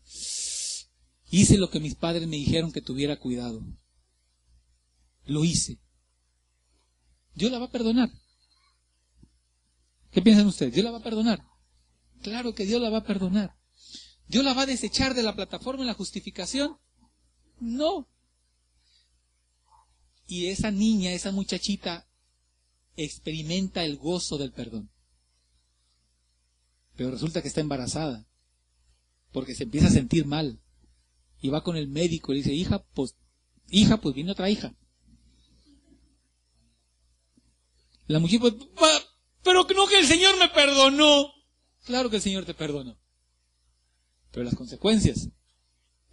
Hice 1.31 1.59
lo 1.59 1.71
que 1.71 1.81
mis 1.81 1.95
padres 1.95 2.29
me 2.29 2.37
dijeron 2.37 2.71
que 2.71 2.81
tuviera 2.83 3.19
cuidado 3.19 3.65
lo 5.25 5.45
hice. 5.45 5.79
Dios 7.35 7.51
la 7.51 7.59
va 7.59 7.67
a 7.67 7.71
perdonar. 7.71 8.11
¿Qué 10.11 10.21
piensan 10.21 10.47
ustedes? 10.47 10.75
¿Dios 10.75 10.85
la 10.85 10.91
va 10.91 10.99
a 10.99 11.03
perdonar? 11.03 11.43
Claro 12.23 12.55
que 12.55 12.67
Dios 12.67 12.83
la 12.83 12.91
va 12.91 12.99
a 12.99 13.05
perdonar. 13.05 13.57
¿Dios 14.29 14.45
la 14.45 14.55
va 14.55 14.63
a 14.63 14.67
desechar 14.67 15.15
de 15.15 15.23
la 15.23 15.35
plataforma 15.35 15.83
en 15.83 15.89
la 15.89 15.95
justificación? 15.95 16.79
No. 17.61 18.09
Y 20.27 20.47
esa 20.47 20.71
niña, 20.71 21.13
esa 21.13 21.33
muchachita, 21.33 22.09
experimenta 22.97 23.85
el 23.85 23.97
gozo 23.97 24.39
del 24.39 24.53
perdón. 24.53 24.91
Pero 26.97 27.11
resulta 27.11 27.43
que 27.43 27.49
está 27.49 27.61
embarazada, 27.61 28.27
porque 29.33 29.55
se 29.55 29.65
empieza 29.65 29.89
a 29.89 29.91
sentir 29.91 30.27
mal. 30.27 30.61
Y 31.41 31.49
va 31.49 31.65
con 31.65 31.77
el 31.77 31.89
médico 31.89 32.33
y 32.33 32.37
le 32.37 32.43
dice, 32.43 32.55
hija, 32.55 32.85
pues, 32.95 33.17
hija, 33.69 33.97
pues 33.97 34.15
viene 34.15 34.33
otra 34.33 34.49
hija. 34.49 34.75
La 38.07 38.19
mujer, 38.19 38.41
pues, 38.41 38.55
pero 39.43 39.65
no 39.65 39.87
que 39.87 39.99
el 39.99 40.07
Señor 40.07 40.39
me 40.39 40.49
perdonó. 40.49 41.33
Claro 41.85 42.11
que 42.11 42.17
el 42.17 42.23
Señor 42.23 42.45
te 42.45 42.55
perdonó. 42.55 43.02
Pero 44.33 44.45
las 44.45 44.57
consecuencias, 44.57 45.29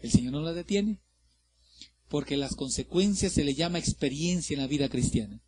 el 0.01 0.11
Señor 0.11 0.33
no 0.33 0.41
las 0.41 0.55
detiene. 0.55 0.99
Porque 2.09 2.37
las 2.37 2.55
consecuencias 2.55 3.33
se 3.33 3.43
le 3.43 3.55
llama 3.55 3.79
experiencia 3.79 4.53
en 4.53 4.61
la 4.61 4.67
vida 4.67 4.89
cristiana. 4.89 5.41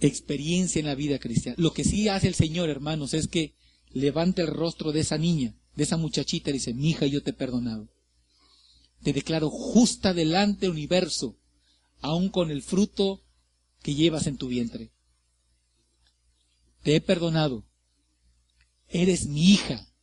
Experiencia 0.00 0.80
en 0.80 0.86
la 0.86 0.94
vida 0.94 1.18
cristiana. 1.18 1.56
Lo 1.58 1.72
que 1.72 1.82
sí 1.82 2.08
hace 2.08 2.28
el 2.28 2.34
Señor, 2.34 2.68
hermanos, 2.68 3.14
es 3.14 3.26
que 3.26 3.54
levanta 3.90 4.42
el 4.42 4.48
rostro 4.48 4.92
de 4.92 5.00
esa 5.00 5.18
niña, 5.18 5.54
de 5.74 5.84
esa 5.84 5.96
muchachita, 5.96 6.50
y 6.50 6.54
dice, 6.54 6.74
mi 6.74 6.90
hija, 6.90 7.06
yo 7.06 7.22
te 7.22 7.30
he 7.30 7.34
perdonado. 7.34 7.88
Te 9.02 9.12
declaro 9.12 9.50
justa 9.50 10.14
delante 10.14 10.68
universo, 10.68 11.38
aun 12.00 12.28
con 12.28 12.50
el 12.50 12.62
fruto 12.62 13.22
que 13.82 13.94
llevas 13.94 14.26
en 14.26 14.36
tu 14.36 14.48
vientre. 14.48 14.92
Te 16.82 16.96
he 16.96 17.00
perdonado. 17.00 17.64
Eres 18.88 19.26
mi 19.26 19.52
hija 19.52 19.93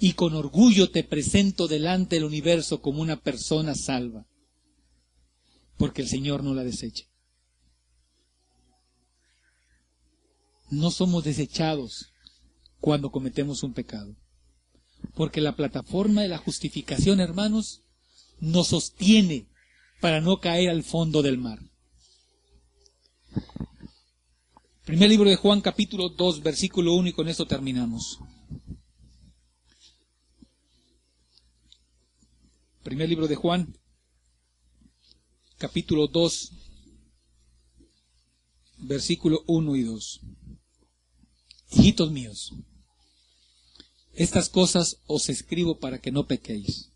y 0.00 0.12
con 0.12 0.34
orgullo 0.34 0.90
te 0.90 1.02
presento 1.02 1.66
delante 1.66 2.16
del 2.16 2.24
universo 2.24 2.80
como 2.80 3.02
una 3.02 3.20
persona 3.20 3.74
salva, 3.74 4.26
porque 5.76 6.02
el 6.02 6.08
Señor 6.08 6.44
no 6.44 6.54
la 6.54 6.64
desecha. 6.64 7.04
No 10.70 10.90
somos 10.90 11.24
desechados 11.24 12.12
cuando 12.80 13.10
cometemos 13.10 13.62
un 13.62 13.74
pecado, 13.74 14.14
porque 15.14 15.40
la 15.40 15.56
plataforma 15.56 16.22
de 16.22 16.28
la 16.28 16.38
justificación, 16.38 17.20
hermanos, 17.20 17.82
nos 18.38 18.68
sostiene 18.68 19.48
para 20.00 20.20
no 20.20 20.38
caer 20.38 20.70
al 20.70 20.84
fondo 20.84 21.22
del 21.22 21.38
mar. 21.38 21.58
Primer 24.84 25.08
libro 25.08 25.28
de 25.28 25.36
Juan 25.36 25.60
capítulo 25.60 26.08
2 26.08 26.42
versículo 26.42 26.94
1 26.94 27.08
y 27.08 27.12
con 27.12 27.28
esto 27.28 27.46
terminamos. 27.46 28.20
Primer 32.88 33.06
libro 33.06 33.28
de 33.28 33.36
Juan 33.36 33.76
capítulo 35.58 36.06
2 36.06 36.52
versículo 38.78 39.44
1 39.46 39.76
y 39.76 39.82
2. 39.82 40.20
Hijitos 41.72 42.10
míos, 42.10 42.54
estas 44.14 44.48
cosas 44.48 45.02
os 45.06 45.28
escribo 45.28 45.78
para 45.78 45.98
que 46.00 46.10
no 46.10 46.26
pequéis. 46.26 46.90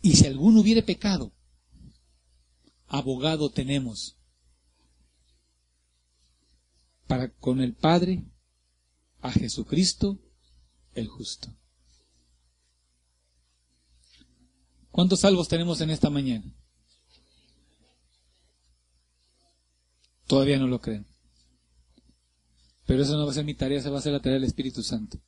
Y 0.00 0.14
si 0.14 0.28
alguno 0.28 0.60
hubiere 0.60 0.84
pecado, 0.84 1.32
abogado 2.86 3.50
tenemos 3.50 4.16
para 7.08 7.28
con 7.28 7.60
el 7.60 7.74
Padre 7.74 8.22
a 9.20 9.32
Jesucristo 9.32 10.20
el 10.94 11.08
justo. 11.08 11.52
¿Cuántos 14.94 15.18
salvos 15.18 15.48
tenemos 15.48 15.80
en 15.80 15.90
esta 15.90 16.08
mañana? 16.08 16.54
Todavía 20.28 20.56
no 20.56 20.68
lo 20.68 20.80
creen. 20.80 21.04
Pero 22.86 23.02
eso 23.02 23.16
no 23.16 23.24
va 23.24 23.32
a 23.32 23.34
ser 23.34 23.44
mi 23.44 23.54
tarea, 23.54 23.82
se 23.82 23.90
va 23.90 23.98
a 23.98 24.02
ser 24.02 24.12
la 24.12 24.20
tarea 24.20 24.34
del 24.34 24.44
Espíritu 24.44 24.84
Santo. 24.84 25.18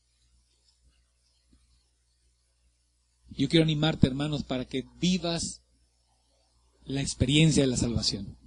Yo 3.31 3.49
quiero 3.49 3.65
animarte, 3.65 4.07
hermanos, 4.07 4.45
para 4.45 4.67
que 4.67 4.85
vivas 5.01 5.63
la 6.85 7.01
experiencia 7.01 7.65
de 7.65 7.69
la 7.69 7.77
salvación. 7.77 8.39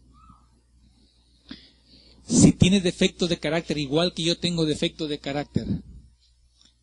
tienes 2.57 2.82
defectos 2.82 3.28
de 3.28 3.39
carácter, 3.39 3.78
igual 3.78 4.13
que 4.13 4.24
yo 4.24 4.39
tengo 4.39 4.65
defectos 4.65 5.09
de 5.09 5.20
carácter. 5.20 5.67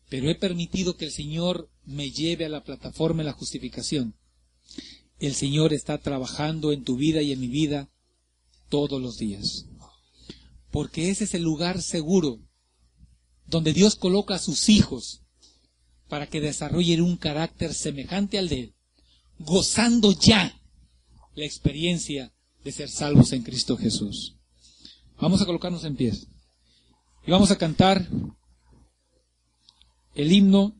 Pero 0.09 0.29
he 0.29 0.35
permitido 0.35 0.95
que 0.95 1.05
el 1.05 1.11
Señor 1.11 1.71
me 1.85 2.11
lleve 2.11 2.45
a 2.45 2.49
la 2.49 2.63
plataforma 2.63 3.23
de 3.23 3.29
la 3.29 3.33
justificación. 3.33 4.13
El 5.19 5.33
Señor 5.33 5.73
está 5.73 5.97
trabajando 5.97 6.71
en 6.71 6.83
tu 6.83 6.95
vida 6.95 7.21
y 7.21 7.31
en 7.31 7.39
mi 7.39 7.47
vida 7.47 7.89
todos 8.69 9.01
los 9.01 9.17
días. 9.17 9.65
Porque 10.71 11.09
ese 11.09 11.23
es 11.23 11.33
el 11.33 11.43
lugar 11.43 11.81
seguro 11.81 12.39
donde 13.45 13.73
Dios 13.73 13.95
coloca 13.95 14.35
a 14.35 14.39
sus 14.39 14.69
hijos 14.69 15.23
para 16.07 16.27
que 16.27 16.41
desarrollen 16.41 17.01
un 17.01 17.17
carácter 17.17 17.73
semejante 17.73 18.37
al 18.37 18.49
de 18.49 18.59
Él, 18.59 18.75
gozando 19.39 20.11
ya 20.11 20.61
la 21.35 21.45
experiencia 21.45 22.33
de 22.63 22.71
ser 22.71 22.89
salvos 22.89 23.31
en 23.33 23.43
Cristo 23.43 23.77
Jesús. 23.77 24.37
Vamos 25.19 25.41
a 25.41 25.45
colocarnos 25.45 25.83
en 25.83 25.95
pies 25.95 26.27
y 27.25 27.31
vamos 27.31 27.51
a 27.51 27.57
cantar 27.57 28.07
el 30.15 30.31
himno 30.31 30.75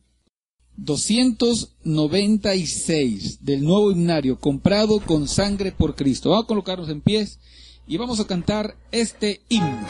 296 0.78 3.44
del 3.44 3.64
nuevo 3.64 3.90
himnario, 3.90 4.38
comprado 4.38 5.00
con 5.00 5.26
sangre 5.28 5.72
por 5.72 5.94
Cristo. 5.94 6.30
Vamos 6.30 6.44
a 6.44 6.48
colocarnos 6.48 6.88
en 6.88 7.00
pies 7.00 7.38
y 7.86 7.96
vamos 7.96 8.20
a 8.20 8.26
cantar 8.26 8.76
este 8.90 9.40
himno. 9.48 9.86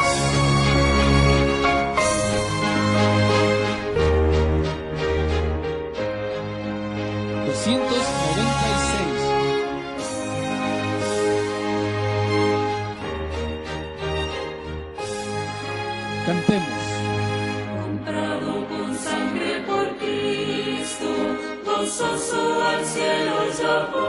Cantemos. 16.29 16.88
Gozoso 21.99 22.63
al 22.63 22.85
cielo 22.85 24.08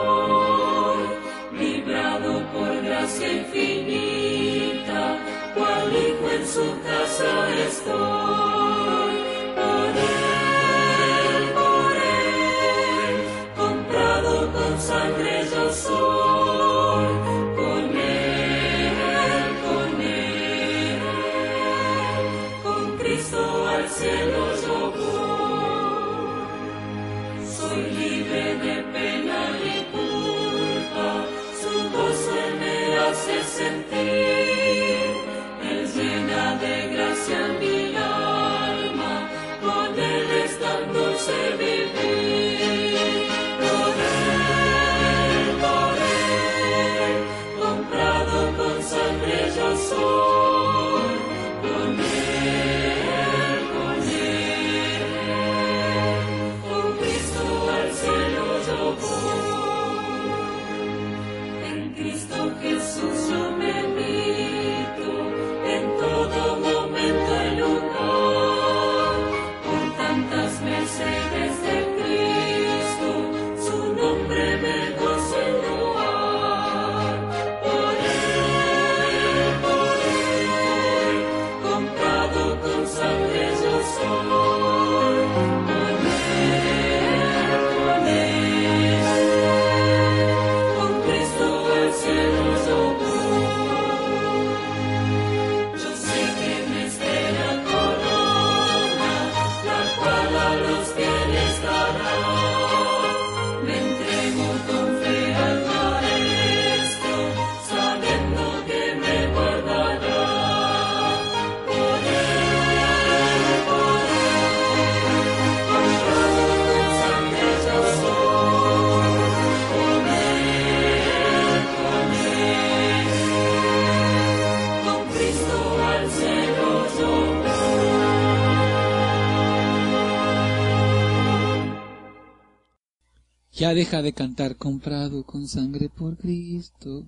Deja 133.73 134.01
de 134.01 134.13
cantar 134.13 134.55
comprado 134.55 135.23
con 135.23 135.47
sangre 135.47 135.89
por 135.89 136.17
Cristo. 136.17 137.05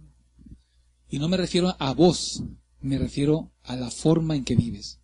Y 1.10 1.18
no 1.18 1.28
me 1.28 1.36
refiero 1.36 1.76
a 1.80 1.94
vos, 1.94 2.44
me 2.82 3.00
refiero 3.00 3.52
a 3.64 3.76
la 3.76 3.90
forma 3.90 4.36
en 4.36 4.46
que 4.46 4.56
vives. 4.56 5.00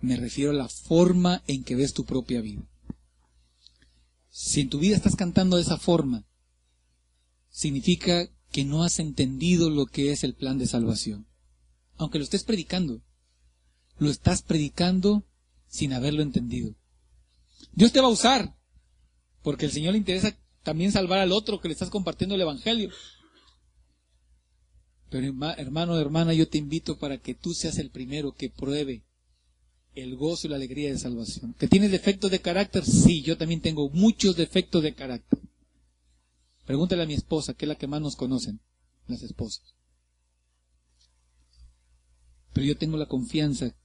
Me 0.00 0.16
refiero 0.16 0.50
a 0.50 0.54
la 0.54 0.68
forma 0.68 1.42
en 1.46 1.62
que 1.62 1.76
ves 1.76 1.92
tu 1.92 2.04
propia 2.04 2.40
vida. 2.40 2.62
Si 4.28 4.60
en 4.60 4.68
tu 4.68 4.80
vida 4.80 4.96
estás 4.96 5.14
cantando 5.14 5.56
de 5.56 5.62
esa 5.62 5.78
forma, 5.78 6.24
significa 7.48 8.28
que 8.50 8.64
no 8.64 8.82
has 8.82 8.98
entendido 8.98 9.70
lo 9.70 9.86
que 9.86 10.10
es 10.10 10.24
el 10.24 10.34
plan 10.34 10.58
de 10.58 10.66
salvación. 10.66 11.26
Aunque 11.98 12.18
lo 12.18 12.24
estés 12.24 12.42
predicando, 12.42 13.00
lo 13.98 14.10
estás 14.10 14.42
predicando 14.42 15.24
sin 15.68 15.92
haberlo 15.92 16.22
entendido. 16.22 16.74
Dios 17.72 17.92
te 17.92 18.00
va 18.00 18.08
a 18.08 18.10
usar, 18.10 18.56
porque 19.46 19.66
al 19.66 19.70
Señor 19.70 19.92
le 19.92 19.98
interesa 19.98 20.36
también 20.64 20.90
salvar 20.90 21.20
al 21.20 21.30
otro 21.30 21.60
que 21.60 21.68
le 21.68 21.74
estás 21.74 21.88
compartiendo 21.88 22.34
el 22.34 22.40
Evangelio. 22.40 22.90
Pero 25.08 25.24
herma- 25.24 25.54
hermano, 25.56 25.96
hermana, 26.00 26.34
yo 26.34 26.48
te 26.48 26.58
invito 26.58 26.98
para 26.98 27.18
que 27.18 27.36
tú 27.36 27.54
seas 27.54 27.78
el 27.78 27.90
primero 27.90 28.32
que 28.32 28.50
pruebe 28.50 29.04
el 29.94 30.16
gozo 30.16 30.48
y 30.48 30.50
la 30.50 30.56
alegría 30.56 30.90
de 30.90 30.98
salvación. 30.98 31.54
¿Que 31.60 31.68
tienes 31.68 31.92
defectos 31.92 32.28
de 32.32 32.40
carácter? 32.40 32.84
Sí, 32.84 33.22
yo 33.22 33.38
también 33.38 33.60
tengo 33.60 33.88
muchos 33.88 34.34
defectos 34.34 34.82
de 34.82 34.96
carácter. 34.96 35.38
Pregúntale 36.64 37.04
a 37.04 37.06
mi 37.06 37.14
esposa, 37.14 37.54
que 37.54 37.66
es 37.66 37.68
la 37.68 37.76
que 37.76 37.86
más 37.86 38.00
nos 38.00 38.16
conocen, 38.16 38.58
las 39.06 39.22
esposas. 39.22 39.76
Pero 42.52 42.66
yo 42.66 42.76
tengo 42.76 42.96
la 42.96 43.06
confianza 43.06 43.76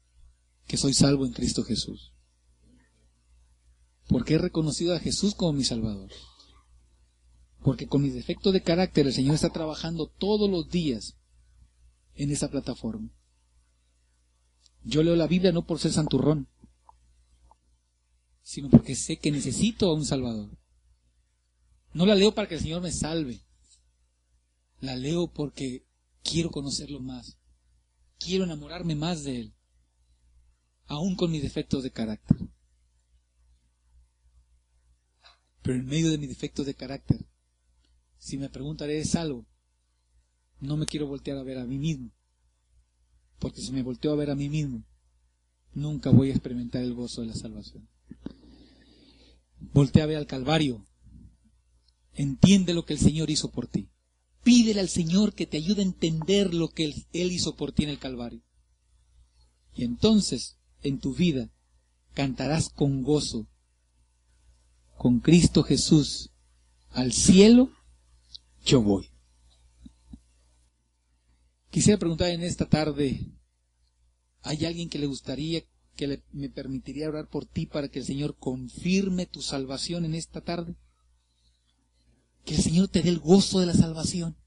que 0.65 0.77
soy 0.77 0.95
salvo 0.95 1.23
en 1.27 1.33
Cristo 1.33 1.63
Jesús. 1.63 2.10
Porque 4.11 4.33
he 4.33 4.37
reconocido 4.37 4.93
a 4.93 4.99
Jesús 4.99 5.35
como 5.35 5.53
mi 5.53 5.63
Salvador. 5.63 6.11
Porque 7.63 7.87
con 7.87 8.01
mis 8.01 8.13
defectos 8.13 8.51
de 8.51 8.61
carácter 8.61 9.07
el 9.07 9.13
Señor 9.13 9.35
está 9.35 9.51
trabajando 9.51 10.07
todos 10.07 10.49
los 10.49 10.69
días 10.69 11.15
en 12.15 12.29
esa 12.29 12.49
plataforma. 12.49 13.09
Yo 14.83 15.01
leo 15.01 15.15
la 15.15 15.27
Biblia 15.27 15.53
no 15.53 15.65
por 15.65 15.79
ser 15.79 15.93
santurrón, 15.93 16.49
sino 18.41 18.69
porque 18.69 18.95
sé 18.95 19.17
que 19.17 19.31
necesito 19.31 19.89
a 19.89 19.93
un 19.93 20.05
Salvador. 20.05 20.57
No 21.93 22.05
la 22.05 22.15
leo 22.15 22.35
para 22.35 22.49
que 22.49 22.55
el 22.55 22.61
Señor 22.61 22.81
me 22.81 22.91
salve. 22.91 23.39
La 24.81 24.97
leo 24.97 25.27
porque 25.27 25.85
quiero 26.21 26.51
conocerlo 26.51 26.99
más. 26.99 27.37
Quiero 28.17 28.43
enamorarme 28.43 28.95
más 28.95 29.23
de 29.23 29.39
Él. 29.39 29.53
Aún 30.87 31.15
con 31.15 31.31
mis 31.31 31.43
defectos 31.43 31.83
de 31.83 31.91
carácter. 31.91 32.37
Pero 35.61 35.77
en 35.77 35.85
medio 35.85 36.09
de 36.09 36.17
mis 36.17 36.29
defectos 36.29 36.65
de 36.65 36.73
carácter, 36.73 37.25
si 38.17 38.37
me 38.37 38.49
preguntan, 38.49 38.89
¿eres 38.89 39.11
salvo? 39.11 39.45
No 40.59 40.77
me 40.77 40.85
quiero 40.85 41.07
voltear 41.07 41.37
a 41.37 41.43
ver 41.43 41.57
a 41.57 41.65
mí 41.65 41.77
mismo. 41.77 42.11
Porque 43.39 43.61
si 43.61 43.71
me 43.71 43.83
volteo 43.83 44.11
a 44.11 44.15
ver 44.15 44.29
a 44.29 44.35
mí 44.35 44.49
mismo, 44.49 44.83
nunca 45.73 46.11
voy 46.11 46.29
a 46.29 46.33
experimentar 46.33 46.83
el 46.83 46.93
gozo 46.93 47.21
de 47.21 47.27
la 47.27 47.33
salvación. 47.33 47.87
Voltea 49.73 50.03
a 50.03 50.07
ver 50.07 50.17
al 50.17 50.27
Calvario. 50.27 50.85
Entiende 52.13 52.73
lo 52.73 52.85
que 52.85 52.93
el 52.93 52.99
Señor 52.99 53.29
hizo 53.29 53.51
por 53.51 53.67
ti. 53.67 53.89
Pídele 54.43 54.79
al 54.79 54.89
Señor 54.89 55.33
que 55.33 55.45
te 55.45 55.57
ayude 55.57 55.81
a 55.81 55.85
entender 55.85 56.53
lo 56.53 56.69
que 56.69 56.93
Él 57.13 57.31
hizo 57.31 57.55
por 57.55 57.71
ti 57.71 57.83
en 57.83 57.89
el 57.89 57.99
Calvario. 57.99 58.41
Y 59.75 59.83
entonces, 59.83 60.57
en 60.83 60.99
tu 60.99 61.13
vida, 61.13 61.49
cantarás 62.13 62.69
con 62.69 63.03
gozo, 63.03 63.47
con 65.01 65.19
Cristo 65.19 65.63
Jesús, 65.63 66.29
al 66.91 67.11
cielo, 67.11 67.71
yo 68.63 68.83
voy. 68.83 69.09
Quisiera 71.71 71.97
preguntar 71.97 72.29
en 72.29 72.43
esta 72.43 72.67
tarde, 72.69 73.25
¿hay 74.43 74.63
alguien 74.63 74.89
que 74.89 74.99
le 74.99 75.07
gustaría, 75.07 75.63
que 75.95 76.05
le- 76.05 76.23
me 76.33 76.49
permitiría 76.49 77.09
orar 77.09 77.27
por 77.29 77.47
ti 77.47 77.65
para 77.65 77.87
que 77.87 77.97
el 77.97 78.05
Señor 78.05 78.37
confirme 78.37 79.25
tu 79.25 79.41
salvación 79.41 80.05
en 80.05 80.13
esta 80.13 80.41
tarde? 80.41 80.75
Que 82.45 82.53
el 82.53 82.61
Señor 82.61 82.87
te 82.87 83.01
dé 83.01 83.09
el 83.09 83.17
gozo 83.17 83.59
de 83.59 83.65
la 83.65 83.73
salvación. 83.73 84.37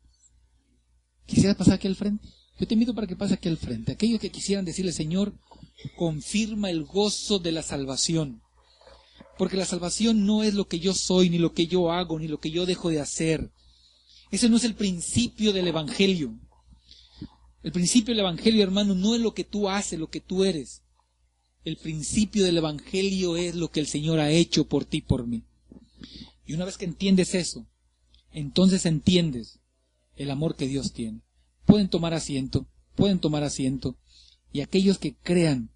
¿Quisiera 1.26 1.56
pasar 1.56 1.74
aquí 1.74 1.88
al 1.88 1.96
frente? 1.96 2.28
Yo 2.60 2.68
te 2.68 2.74
invito 2.74 2.94
para 2.94 3.08
que 3.08 3.16
pase 3.16 3.34
aquí 3.34 3.48
al 3.48 3.56
frente. 3.58 3.90
Aquellos 3.90 4.20
que 4.20 4.30
quisieran 4.30 4.64
decirle, 4.64 4.92
Señor, 4.92 5.36
confirma 5.96 6.70
el 6.70 6.84
gozo 6.84 7.40
de 7.40 7.50
la 7.50 7.64
salvación. 7.64 8.43
Porque 9.36 9.56
la 9.56 9.66
salvación 9.66 10.26
no 10.26 10.42
es 10.42 10.54
lo 10.54 10.68
que 10.68 10.78
yo 10.78 10.94
soy, 10.94 11.30
ni 11.30 11.38
lo 11.38 11.52
que 11.52 11.66
yo 11.66 11.90
hago, 11.90 12.18
ni 12.18 12.28
lo 12.28 12.38
que 12.38 12.50
yo 12.50 12.66
dejo 12.66 12.90
de 12.90 13.00
hacer. 13.00 13.50
Ese 14.30 14.48
no 14.48 14.56
es 14.56 14.64
el 14.64 14.74
principio 14.74 15.52
del 15.52 15.68
Evangelio. 15.68 16.38
El 17.62 17.72
principio 17.72 18.12
del 18.12 18.20
Evangelio, 18.20 18.62
hermano, 18.62 18.94
no 18.94 19.14
es 19.14 19.20
lo 19.20 19.34
que 19.34 19.44
tú 19.44 19.68
haces, 19.68 19.98
lo 19.98 20.10
que 20.10 20.20
tú 20.20 20.44
eres. 20.44 20.82
El 21.64 21.76
principio 21.76 22.44
del 22.44 22.58
Evangelio 22.58 23.36
es 23.36 23.54
lo 23.54 23.70
que 23.70 23.80
el 23.80 23.86
Señor 23.86 24.20
ha 24.20 24.30
hecho 24.30 24.66
por 24.66 24.84
ti 24.84 25.00
por 25.00 25.26
mí. 25.26 25.42
Y 26.46 26.52
una 26.52 26.66
vez 26.66 26.76
que 26.76 26.84
entiendes 26.84 27.34
eso, 27.34 27.66
entonces 28.32 28.84
entiendes 28.84 29.60
el 30.16 30.30
amor 30.30 30.56
que 30.56 30.68
Dios 30.68 30.92
tiene. 30.92 31.22
Pueden 31.64 31.88
tomar 31.88 32.12
asiento, 32.12 32.66
pueden 32.94 33.18
tomar 33.18 33.42
asiento. 33.42 33.96
Y 34.52 34.60
aquellos 34.60 34.98
que 34.98 35.14
crean, 35.14 35.70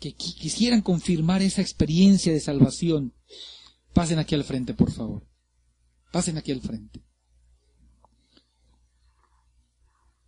que 0.00 0.14
qui- 0.16 0.34
quisieran 0.34 0.82
confirmar 0.82 1.42
esa 1.42 1.60
experiencia 1.62 2.32
de 2.32 2.40
salvación, 2.40 3.12
pasen 3.94 4.18
aquí 4.18 4.34
al 4.34 4.44
frente, 4.44 4.74
por 4.74 4.90
favor. 4.92 5.26
Pasen 6.12 6.38
aquí 6.38 6.52
al 6.52 6.60
frente. 6.60 7.02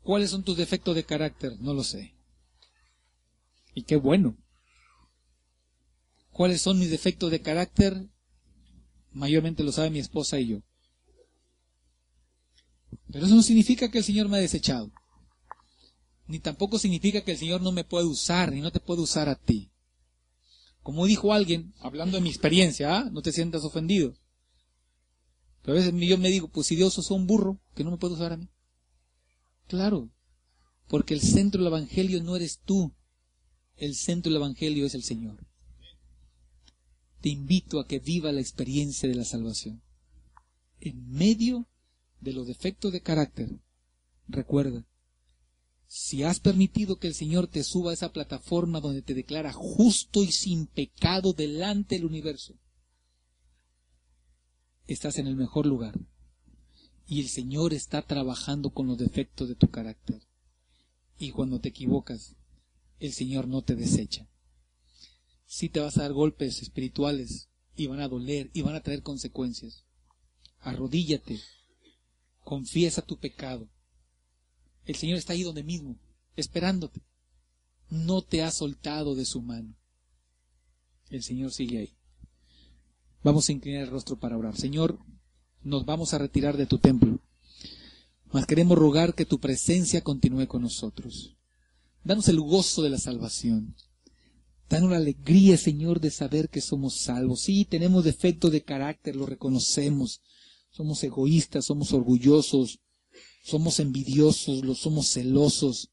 ¿Cuáles 0.03 0.31
son 0.31 0.43
tus 0.43 0.57
defectos 0.57 0.95
de 0.95 1.05
carácter? 1.05 1.53
No 1.61 1.75
lo 1.75 1.85
sé. 1.85 2.15
Y 3.75 3.85
qué 3.85 3.97
bueno. 3.97 4.37
¿Cuáles 6.33 6.63
son 6.63 6.79
mis 6.79 6.91
defectos 6.91 7.31
de 7.31 7.41
carácter? 7.41 8.09
Mayormente 9.13 9.63
lo 9.63 9.73
sabe 9.73 9.91
mi 9.91 9.99
esposa 9.99 10.39
y 10.41 10.49
yo. 10.49 10.63
Pero 13.13 13.27
eso 13.27 13.35
no 13.35 13.43
significa 13.43 13.91
que 13.91 13.99
el 13.99 14.05
Señor 14.05 14.29
me 14.29 14.39
ha 14.39 14.41
desechado. 14.41 14.91
Ni 16.31 16.39
tampoco 16.39 16.79
significa 16.79 17.23
que 17.23 17.33
el 17.33 17.39
Señor 17.39 17.61
no 17.61 17.73
me 17.73 17.83
puede 17.83 18.07
usar, 18.07 18.53
ni 18.53 18.61
no 18.61 18.71
te 18.71 18.79
puede 18.79 19.01
usar 19.01 19.29
a 19.29 19.35
ti. 19.35 19.73
Como 20.81 21.05
dijo 21.07 21.33
alguien, 21.33 21.75
hablando 21.81 22.17
de 22.17 22.23
mi 22.23 22.29
experiencia, 22.29 22.99
¿ah? 22.99 23.11
no 23.11 23.21
te 23.21 23.33
sientas 23.33 23.65
ofendido. 23.65 24.15
Pero 25.63 25.77
a 25.77 25.81
veces 25.81 25.93
yo 26.09 26.19
me 26.19 26.31
digo, 26.31 26.47
pues 26.47 26.69
si 26.69 26.77
Dios 26.77 26.97
usó 26.97 27.17
un 27.17 27.27
burro, 27.27 27.61
que 27.75 27.83
no 27.83 27.91
me 27.91 27.97
puede 27.97 28.15
usar 28.15 28.33
a 28.33 28.37
mí. 28.37 28.49
Claro, 29.67 30.09
porque 30.87 31.15
el 31.15 31.21
centro 31.21 31.59
del 31.65 31.73
Evangelio 31.73 32.23
no 32.23 32.37
eres 32.37 32.61
tú, 32.65 32.95
el 33.77 33.97
centro 33.97 34.31
del 34.31 34.41
Evangelio 34.41 34.87
es 34.87 34.95
el 34.95 35.03
Señor. 35.03 35.45
Te 37.21 37.29
invito 37.29 37.81
a 37.81 37.89
que 37.89 37.99
viva 37.99 38.31
la 38.31 38.41
experiencia 38.41 39.09
de 39.09 39.17
la 39.17 39.25
salvación. 39.25 39.83
En 40.81 41.11
medio 41.11 41.67
de 42.21 42.35
los 42.35 42.47
defectos 42.47 42.93
de 42.93 43.03
carácter, 43.03 43.59
recuerda, 44.29 44.87
si 45.93 46.23
has 46.23 46.39
permitido 46.39 47.01
que 47.01 47.09
el 47.09 47.15
Señor 47.15 47.49
te 47.49 47.65
suba 47.65 47.91
a 47.91 47.95
esa 47.95 48.13
plataforma 48.13 48.79
donde 48.79 49.03
te 49.03 49.13
declara 49.13 49.53
justo 49.53 50.23
y 50.23 50.31
sin 50.31 50.69
pecado 50.69 51.33
delante 51.33 51.97
del 51.97 52.05
universo, 52.05 52.55
estás 54.87 55.19
en 55.19 55.27
el 55.27 55.35
mejor 55.35 55.67
lugar. 55.67 55.99
Y 57.09 57.21
el 57.21 57.29
Señor 57.29 57.75
está 57.75 58.03
trabajando 58.03 58.71
con 58.71 58.87
los 58.87 58.99
defectos 58.99 59.49
de 59.49 59.57
tu 59.57 59.69
carácter. 59.69 60.23
Y 61.19 61.33
cuando 61.33 61.59
te 61.59 61.71
equivocas, 61.71 62.37
el 63.01 63.13
Señor 63.13 63.49
no 63.49 63.63
te 63.63 63.75
desecha. 63.75 64.29
Sí 65.45 65.71
te 65.71 65.81
vas 65.81 65.99
a 65.99 66.03
dar 66.03 66.13
golpes 66.13 66.63
espirituales 66.63 67.49
y 67.75 67.89
van 67.89 67.99
a 67.99 68.07
doler 68.07 68.49
y 68.53 68.63
van 68.63 68.77
a 68.77 68.81
traer 68.81 69.03
consecuencias. 69.03 69.85
Arrodíllate, 70.61 71.41
confiesa 72.45 73.03
tu 73.03 73.19
pecado. 73.19 73.69
El 74.85 74.97
Señor 74.97 75.19
está 75.19 75.33
ahí 75.33 75.43
donde 75.43 75.63
mismo, 75.63 75.97
esperándote. 76.37 77.01
No 77.89 78.23
te 78.23 78.43
ha 78.43 78.51
soltado 78.51 79.15
de 79.15 79.25
su 79.25 79.43
mano. 79.43 79.75
El 81.11 81.23
Señor 81.23 81.53
sigue 81.53 81.79
ahí. 81.79 81.97
Vamos 83.23 83.49
a 83.49 83.53
inclinar 83.53 83.83
el 83.83 83.91
rostro 83.91 84.19
para 84.19 84.39
orar. 84.39 84.57
Señor, 84.57 84.99
nos 85.63 85.85
vamos 85.85 86.15
a 86.15 86.19
retirar 86.19 86.57
de 86.57 86.67
tu 86.67 86.79
templo, 86.79 87.19
mas 88.33 88.47
queremos 88.47 88.79
rogar 88.79 89.15
que 89.15 89.27
tu 89.27 89.41
presencia 89.41 90.01
continúe 90.01 90.47
con 90.47 90.63
nosotros. 90.63 91.37
Danos 92.03 92.29
el 92.29 92.41
gozo 92.41 92.83
de 92.83 92.91
la 92.91 92.99
salvación. 92.99 93.75
Danos 94.71 94.91
la 94.91 94.97
alegría, 94.97 95.57
Señor, 95.57 96.01
de 96.01 96.11
saber 96.11 96.49
que 96.49 96.61
somos 96.61 96.95
salvos. 96.95 97.41
Sí, 97.43 97.65
tenemos 97.65 98.05
defectos 98.05 98.53
de 98.53 98.63
carácter, 98.63 99.17
lo 99.17 99.27
reconocemos. 99.27 100.23
Somos 100.71 101.03
egoístas, 101.03 101.67
somos 101.67 101.93
orgullosos, 101.93 102.79
somos 103.43 103.81
envidiosos, 103.81 104.65
lo 104.65 104.75
somos 104.75 105.09
celosos. 105.13 105.91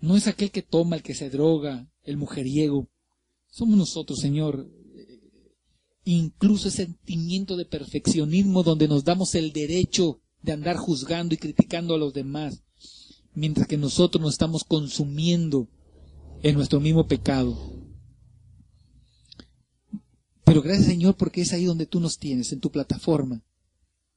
No 0.00 0.16
es 0.16 0.26
aquel 0.26 0.50
que 0.50 0.62
toma, 0.62 0.96
el 0.96 1.02
que 1.02 1.14
se 1.14 1.30
droga, 1.30 1.88
el 2.02 2.16
mujeriego. 2.16 2.88
Somos 3.50 3.76
nosotros, 3.76 4.18
Señor. 4.18 4.68
Incluso 6.04 6.68
ese 6.68 6.84
sentimiento 6.84 7.56
de 7.56 7.64
perfeccionismo 7.64 8.62
donde 8.62 8.88
nos 8.88 9.04
damos 9.04 9.34
el 9.34 9.52
derecho 9.52 10.20
de 10.42 10.52
andar 10.52 10.76
juzgando 10.76 11.34
y 11.34 11.38
criticando 11.38 11.94
a 11.94 11.98
los 11.98 12.12
demás, 12.12 12.64
mientras 13.34 13.68
que 13.68 13.76
nosotros 13.76 14.20
nos 14.20 14.32
estamos 14.32 14.64
consumiendo 14.64 15.68
en 16.42 16.56
nuestro 16.56 16.80
mismo 16.80 17.06
pecado. 17.06 17.56
Pero 20.44 20.60
gracias 20.60 20.88
Señor 20.88 21.16
porque 21.16 21.42
es 21.42 21.52
ahí 21.52 21.64
donde 21.64 21.86
tú 21.86 22.00
nos 22.00 22.18
tienes, 22.18 22.52
en 22.52 22.58
tu 22.58 22.70
plataforma. 22.72 23.44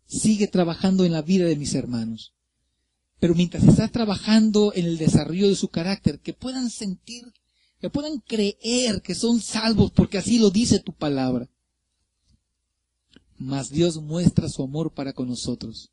Sigue 0.08 0.47
trabajando 0.47 1.03
en 1.06 1.12
la 1.12 1.22
vida 1.22 1.45
de 1.45 1.56
mis 1.56 1.74
hermanos. 1.74 2.34
Pero 3.20 3.34
mientras 3.34 3.64
estás 3.64 3.91
trabajando 3.91 4.74
en 4.76 4.86
el 4.86 4.97
desarrollo 4.97 5.49
de 5.49 5.56
su 5.56 5.70
carácter, 5.70 6.20
que 6.20 6.34
puedan 6.34 6.70
sentir, 6.70 7.34
que 7.80 7.89
puedan 7.89 8.20
creer 8.20 9.01
que 9.01 9.16
son 9.16 9.41
salvos 9.41 9.91
porque 9.91 10.18
así 10.18 10.38
lo 10.38 10.49
dice 10.51 10.80
tu 10.80 10.93
palabra. 10.93 11.49
Mas 13.38 13.70
Dios 13.70 14.01
muestra 14.01 14.49
su 14.49 14.64
amor 14.64 14.93
para 14.93 15.14
con 15.14 15.28
nosotros, 15.28 15.91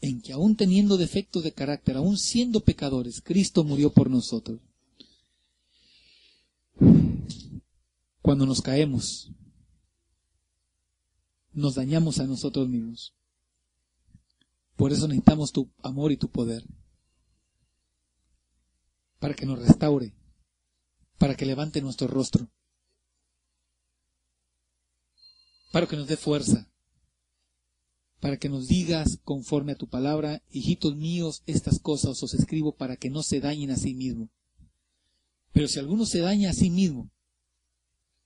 en 0.00 0.20
que 0.20 0.32
aún 0.32 0.56
teniendo 0.56 0.96
defectos 0.96 1.44
de 1.44 1.52
carácter, 1.52 1.96
aún 1.96 2.18
siendo 2.18 2.60
pecadores, 2.60 3.20
Cristo 3.22 3.64
murió 3.64 3.90
por 3.90 4.10
nosotros. 4.10 4.60
Cuando 8.20 8.46
nos 8.46 8.60
caemos, 8.60 9.30
nos 11.54 11.76
dañamos 11.76 12.18
a 12.18 12.26
nosotros 12.26 12.68
mismos. 12.68 13.14
Por 14.76 14.92
eso 14.92 15.06
necesitamos 15.06 15.52
tu 15.52 15.70
amor 15.82 16.12
y 16.12 16.16
tu 16.16 16.28
poder. 16.28 16.64
Para 19.20 19.34
que 19.34 19.46
nos 19.46 19.60
restaure. 19.60 20.12
Para 21.16 21.36
que 21.36 21.46
levante 21.46 21.80
nuestro 21.80 22.08
rostro. 22.08 22.50
Para 25.72 25.86
que 25.86 25.96
nos 25.96 26.08
dé 26.08 26.16
fuerza. 26.16 26.70
Para 28.18 28.36
que 28.36 28.48
nos 28.48 28.66
digas 28.66 29.20
conforme 29.22 29.72
a 29.72 29.76
tu 29.76 29.88
palabra, 29.88 30.42
hijitos 30.50 30.96
míos, 30.96 31.42
estas 31.46 31.78
cosas 31.78 32.22
os 32.22 32.34
escribo 32.34 32.74
para 32.74 32.96
que 32.96 33.10
no 33.10 33.22
se 33.22 33.40
dañen 33.40 33.70
a 33.70 33.76
sí 33.76 33.94
mismo. 33.94 34.30
Pero 35.52 35.68
si 35.68 35.78
alguno 35.78 36.04
se 36.04 36.20
daña 36.20 36.50
a 36.50 36.54
sí 36.54 36.70
mismo, 36.70 37.10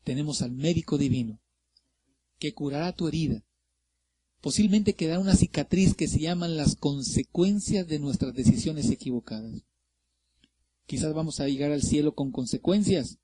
tenemos 0.05 0.41
al 0.41 0.53
médico 0.53 0.97
divino 0.97 1.41
que 2.39 2.55
curará 2.55 2.93
tu 2.93 3.09
herida. 3.09 3.45
Posiblemente 4.41 4.95
quedará 4.95 5.19
una 5.19 5.35
cicatriz 5.35 5.95
que 5.95 6.07
se 6.07 6.21
llaman 6.21 6.57
las 6.57 6.77
consecuencias 6.77 7.87
de 7.89 7.99
nuestras 7.99 8.35
decisiones 8.35 8.91
equivocadas. 8.91 9.63
Quizás 10.87 11.13
vamos 11.13 11.41
a 11.41 11.49
llegar 11.49 11.73
al 11.73 11.83
cielo 11.83 12.15
con 12.15 12.31
consecuencias, 12.31 13.19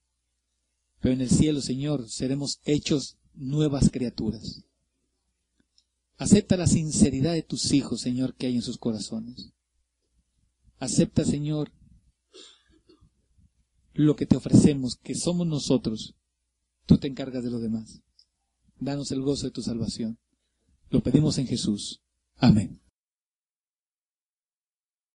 pero 1.01 1.15
en 1.15 1.21
el 1.21 1.31
cielo, 1.31 1.61
Señor, 1.61 2.09
seremos 2.11 2.61
hechos 2.65 3.17
nuevas 3.35 3.91
criaturas. 3.91 4.65
Acepta 6.17 6.57
la 6.57 6.67
sinceridad 6.67 7.33
de 7.33 7.43
tus 7.43 7.73
hijos, 7.73 8.01
Señor, 8.01 8.35
que 8.35 8.47
hay 8.47 8.57
en 8.57 8.63
sus 8.63 8.79
corazones. 8.79 9.53
Acepta, 10.79 11.25
Señor, 11.25 11.73
lo 13.95 14.17
que 14.17 14.27
te 14.27 14.37
ofrecemos, 14.37 14.97
que 14.97 15.15
somos 15.15 15.47
nosotros. 15.47 16.15
Tú 16.87 16.99
te 16.99 17.09
encargas 17.09 17.45
de 17.45 17.51
lo 17.51 17.61
demás. 17.61 18.04
Danos 18.79 19.11
el 19.13 19.23
gozo 19.23 19.47
de 19.47 19.53
tu 19.53 19.63
salvación. 19.63 20.19
Lo 20.91 21.03
pedimos 21.03 21.39
en 21.39 21.47
Jesús. 21.47 22.03
Amén. 22.37 22.84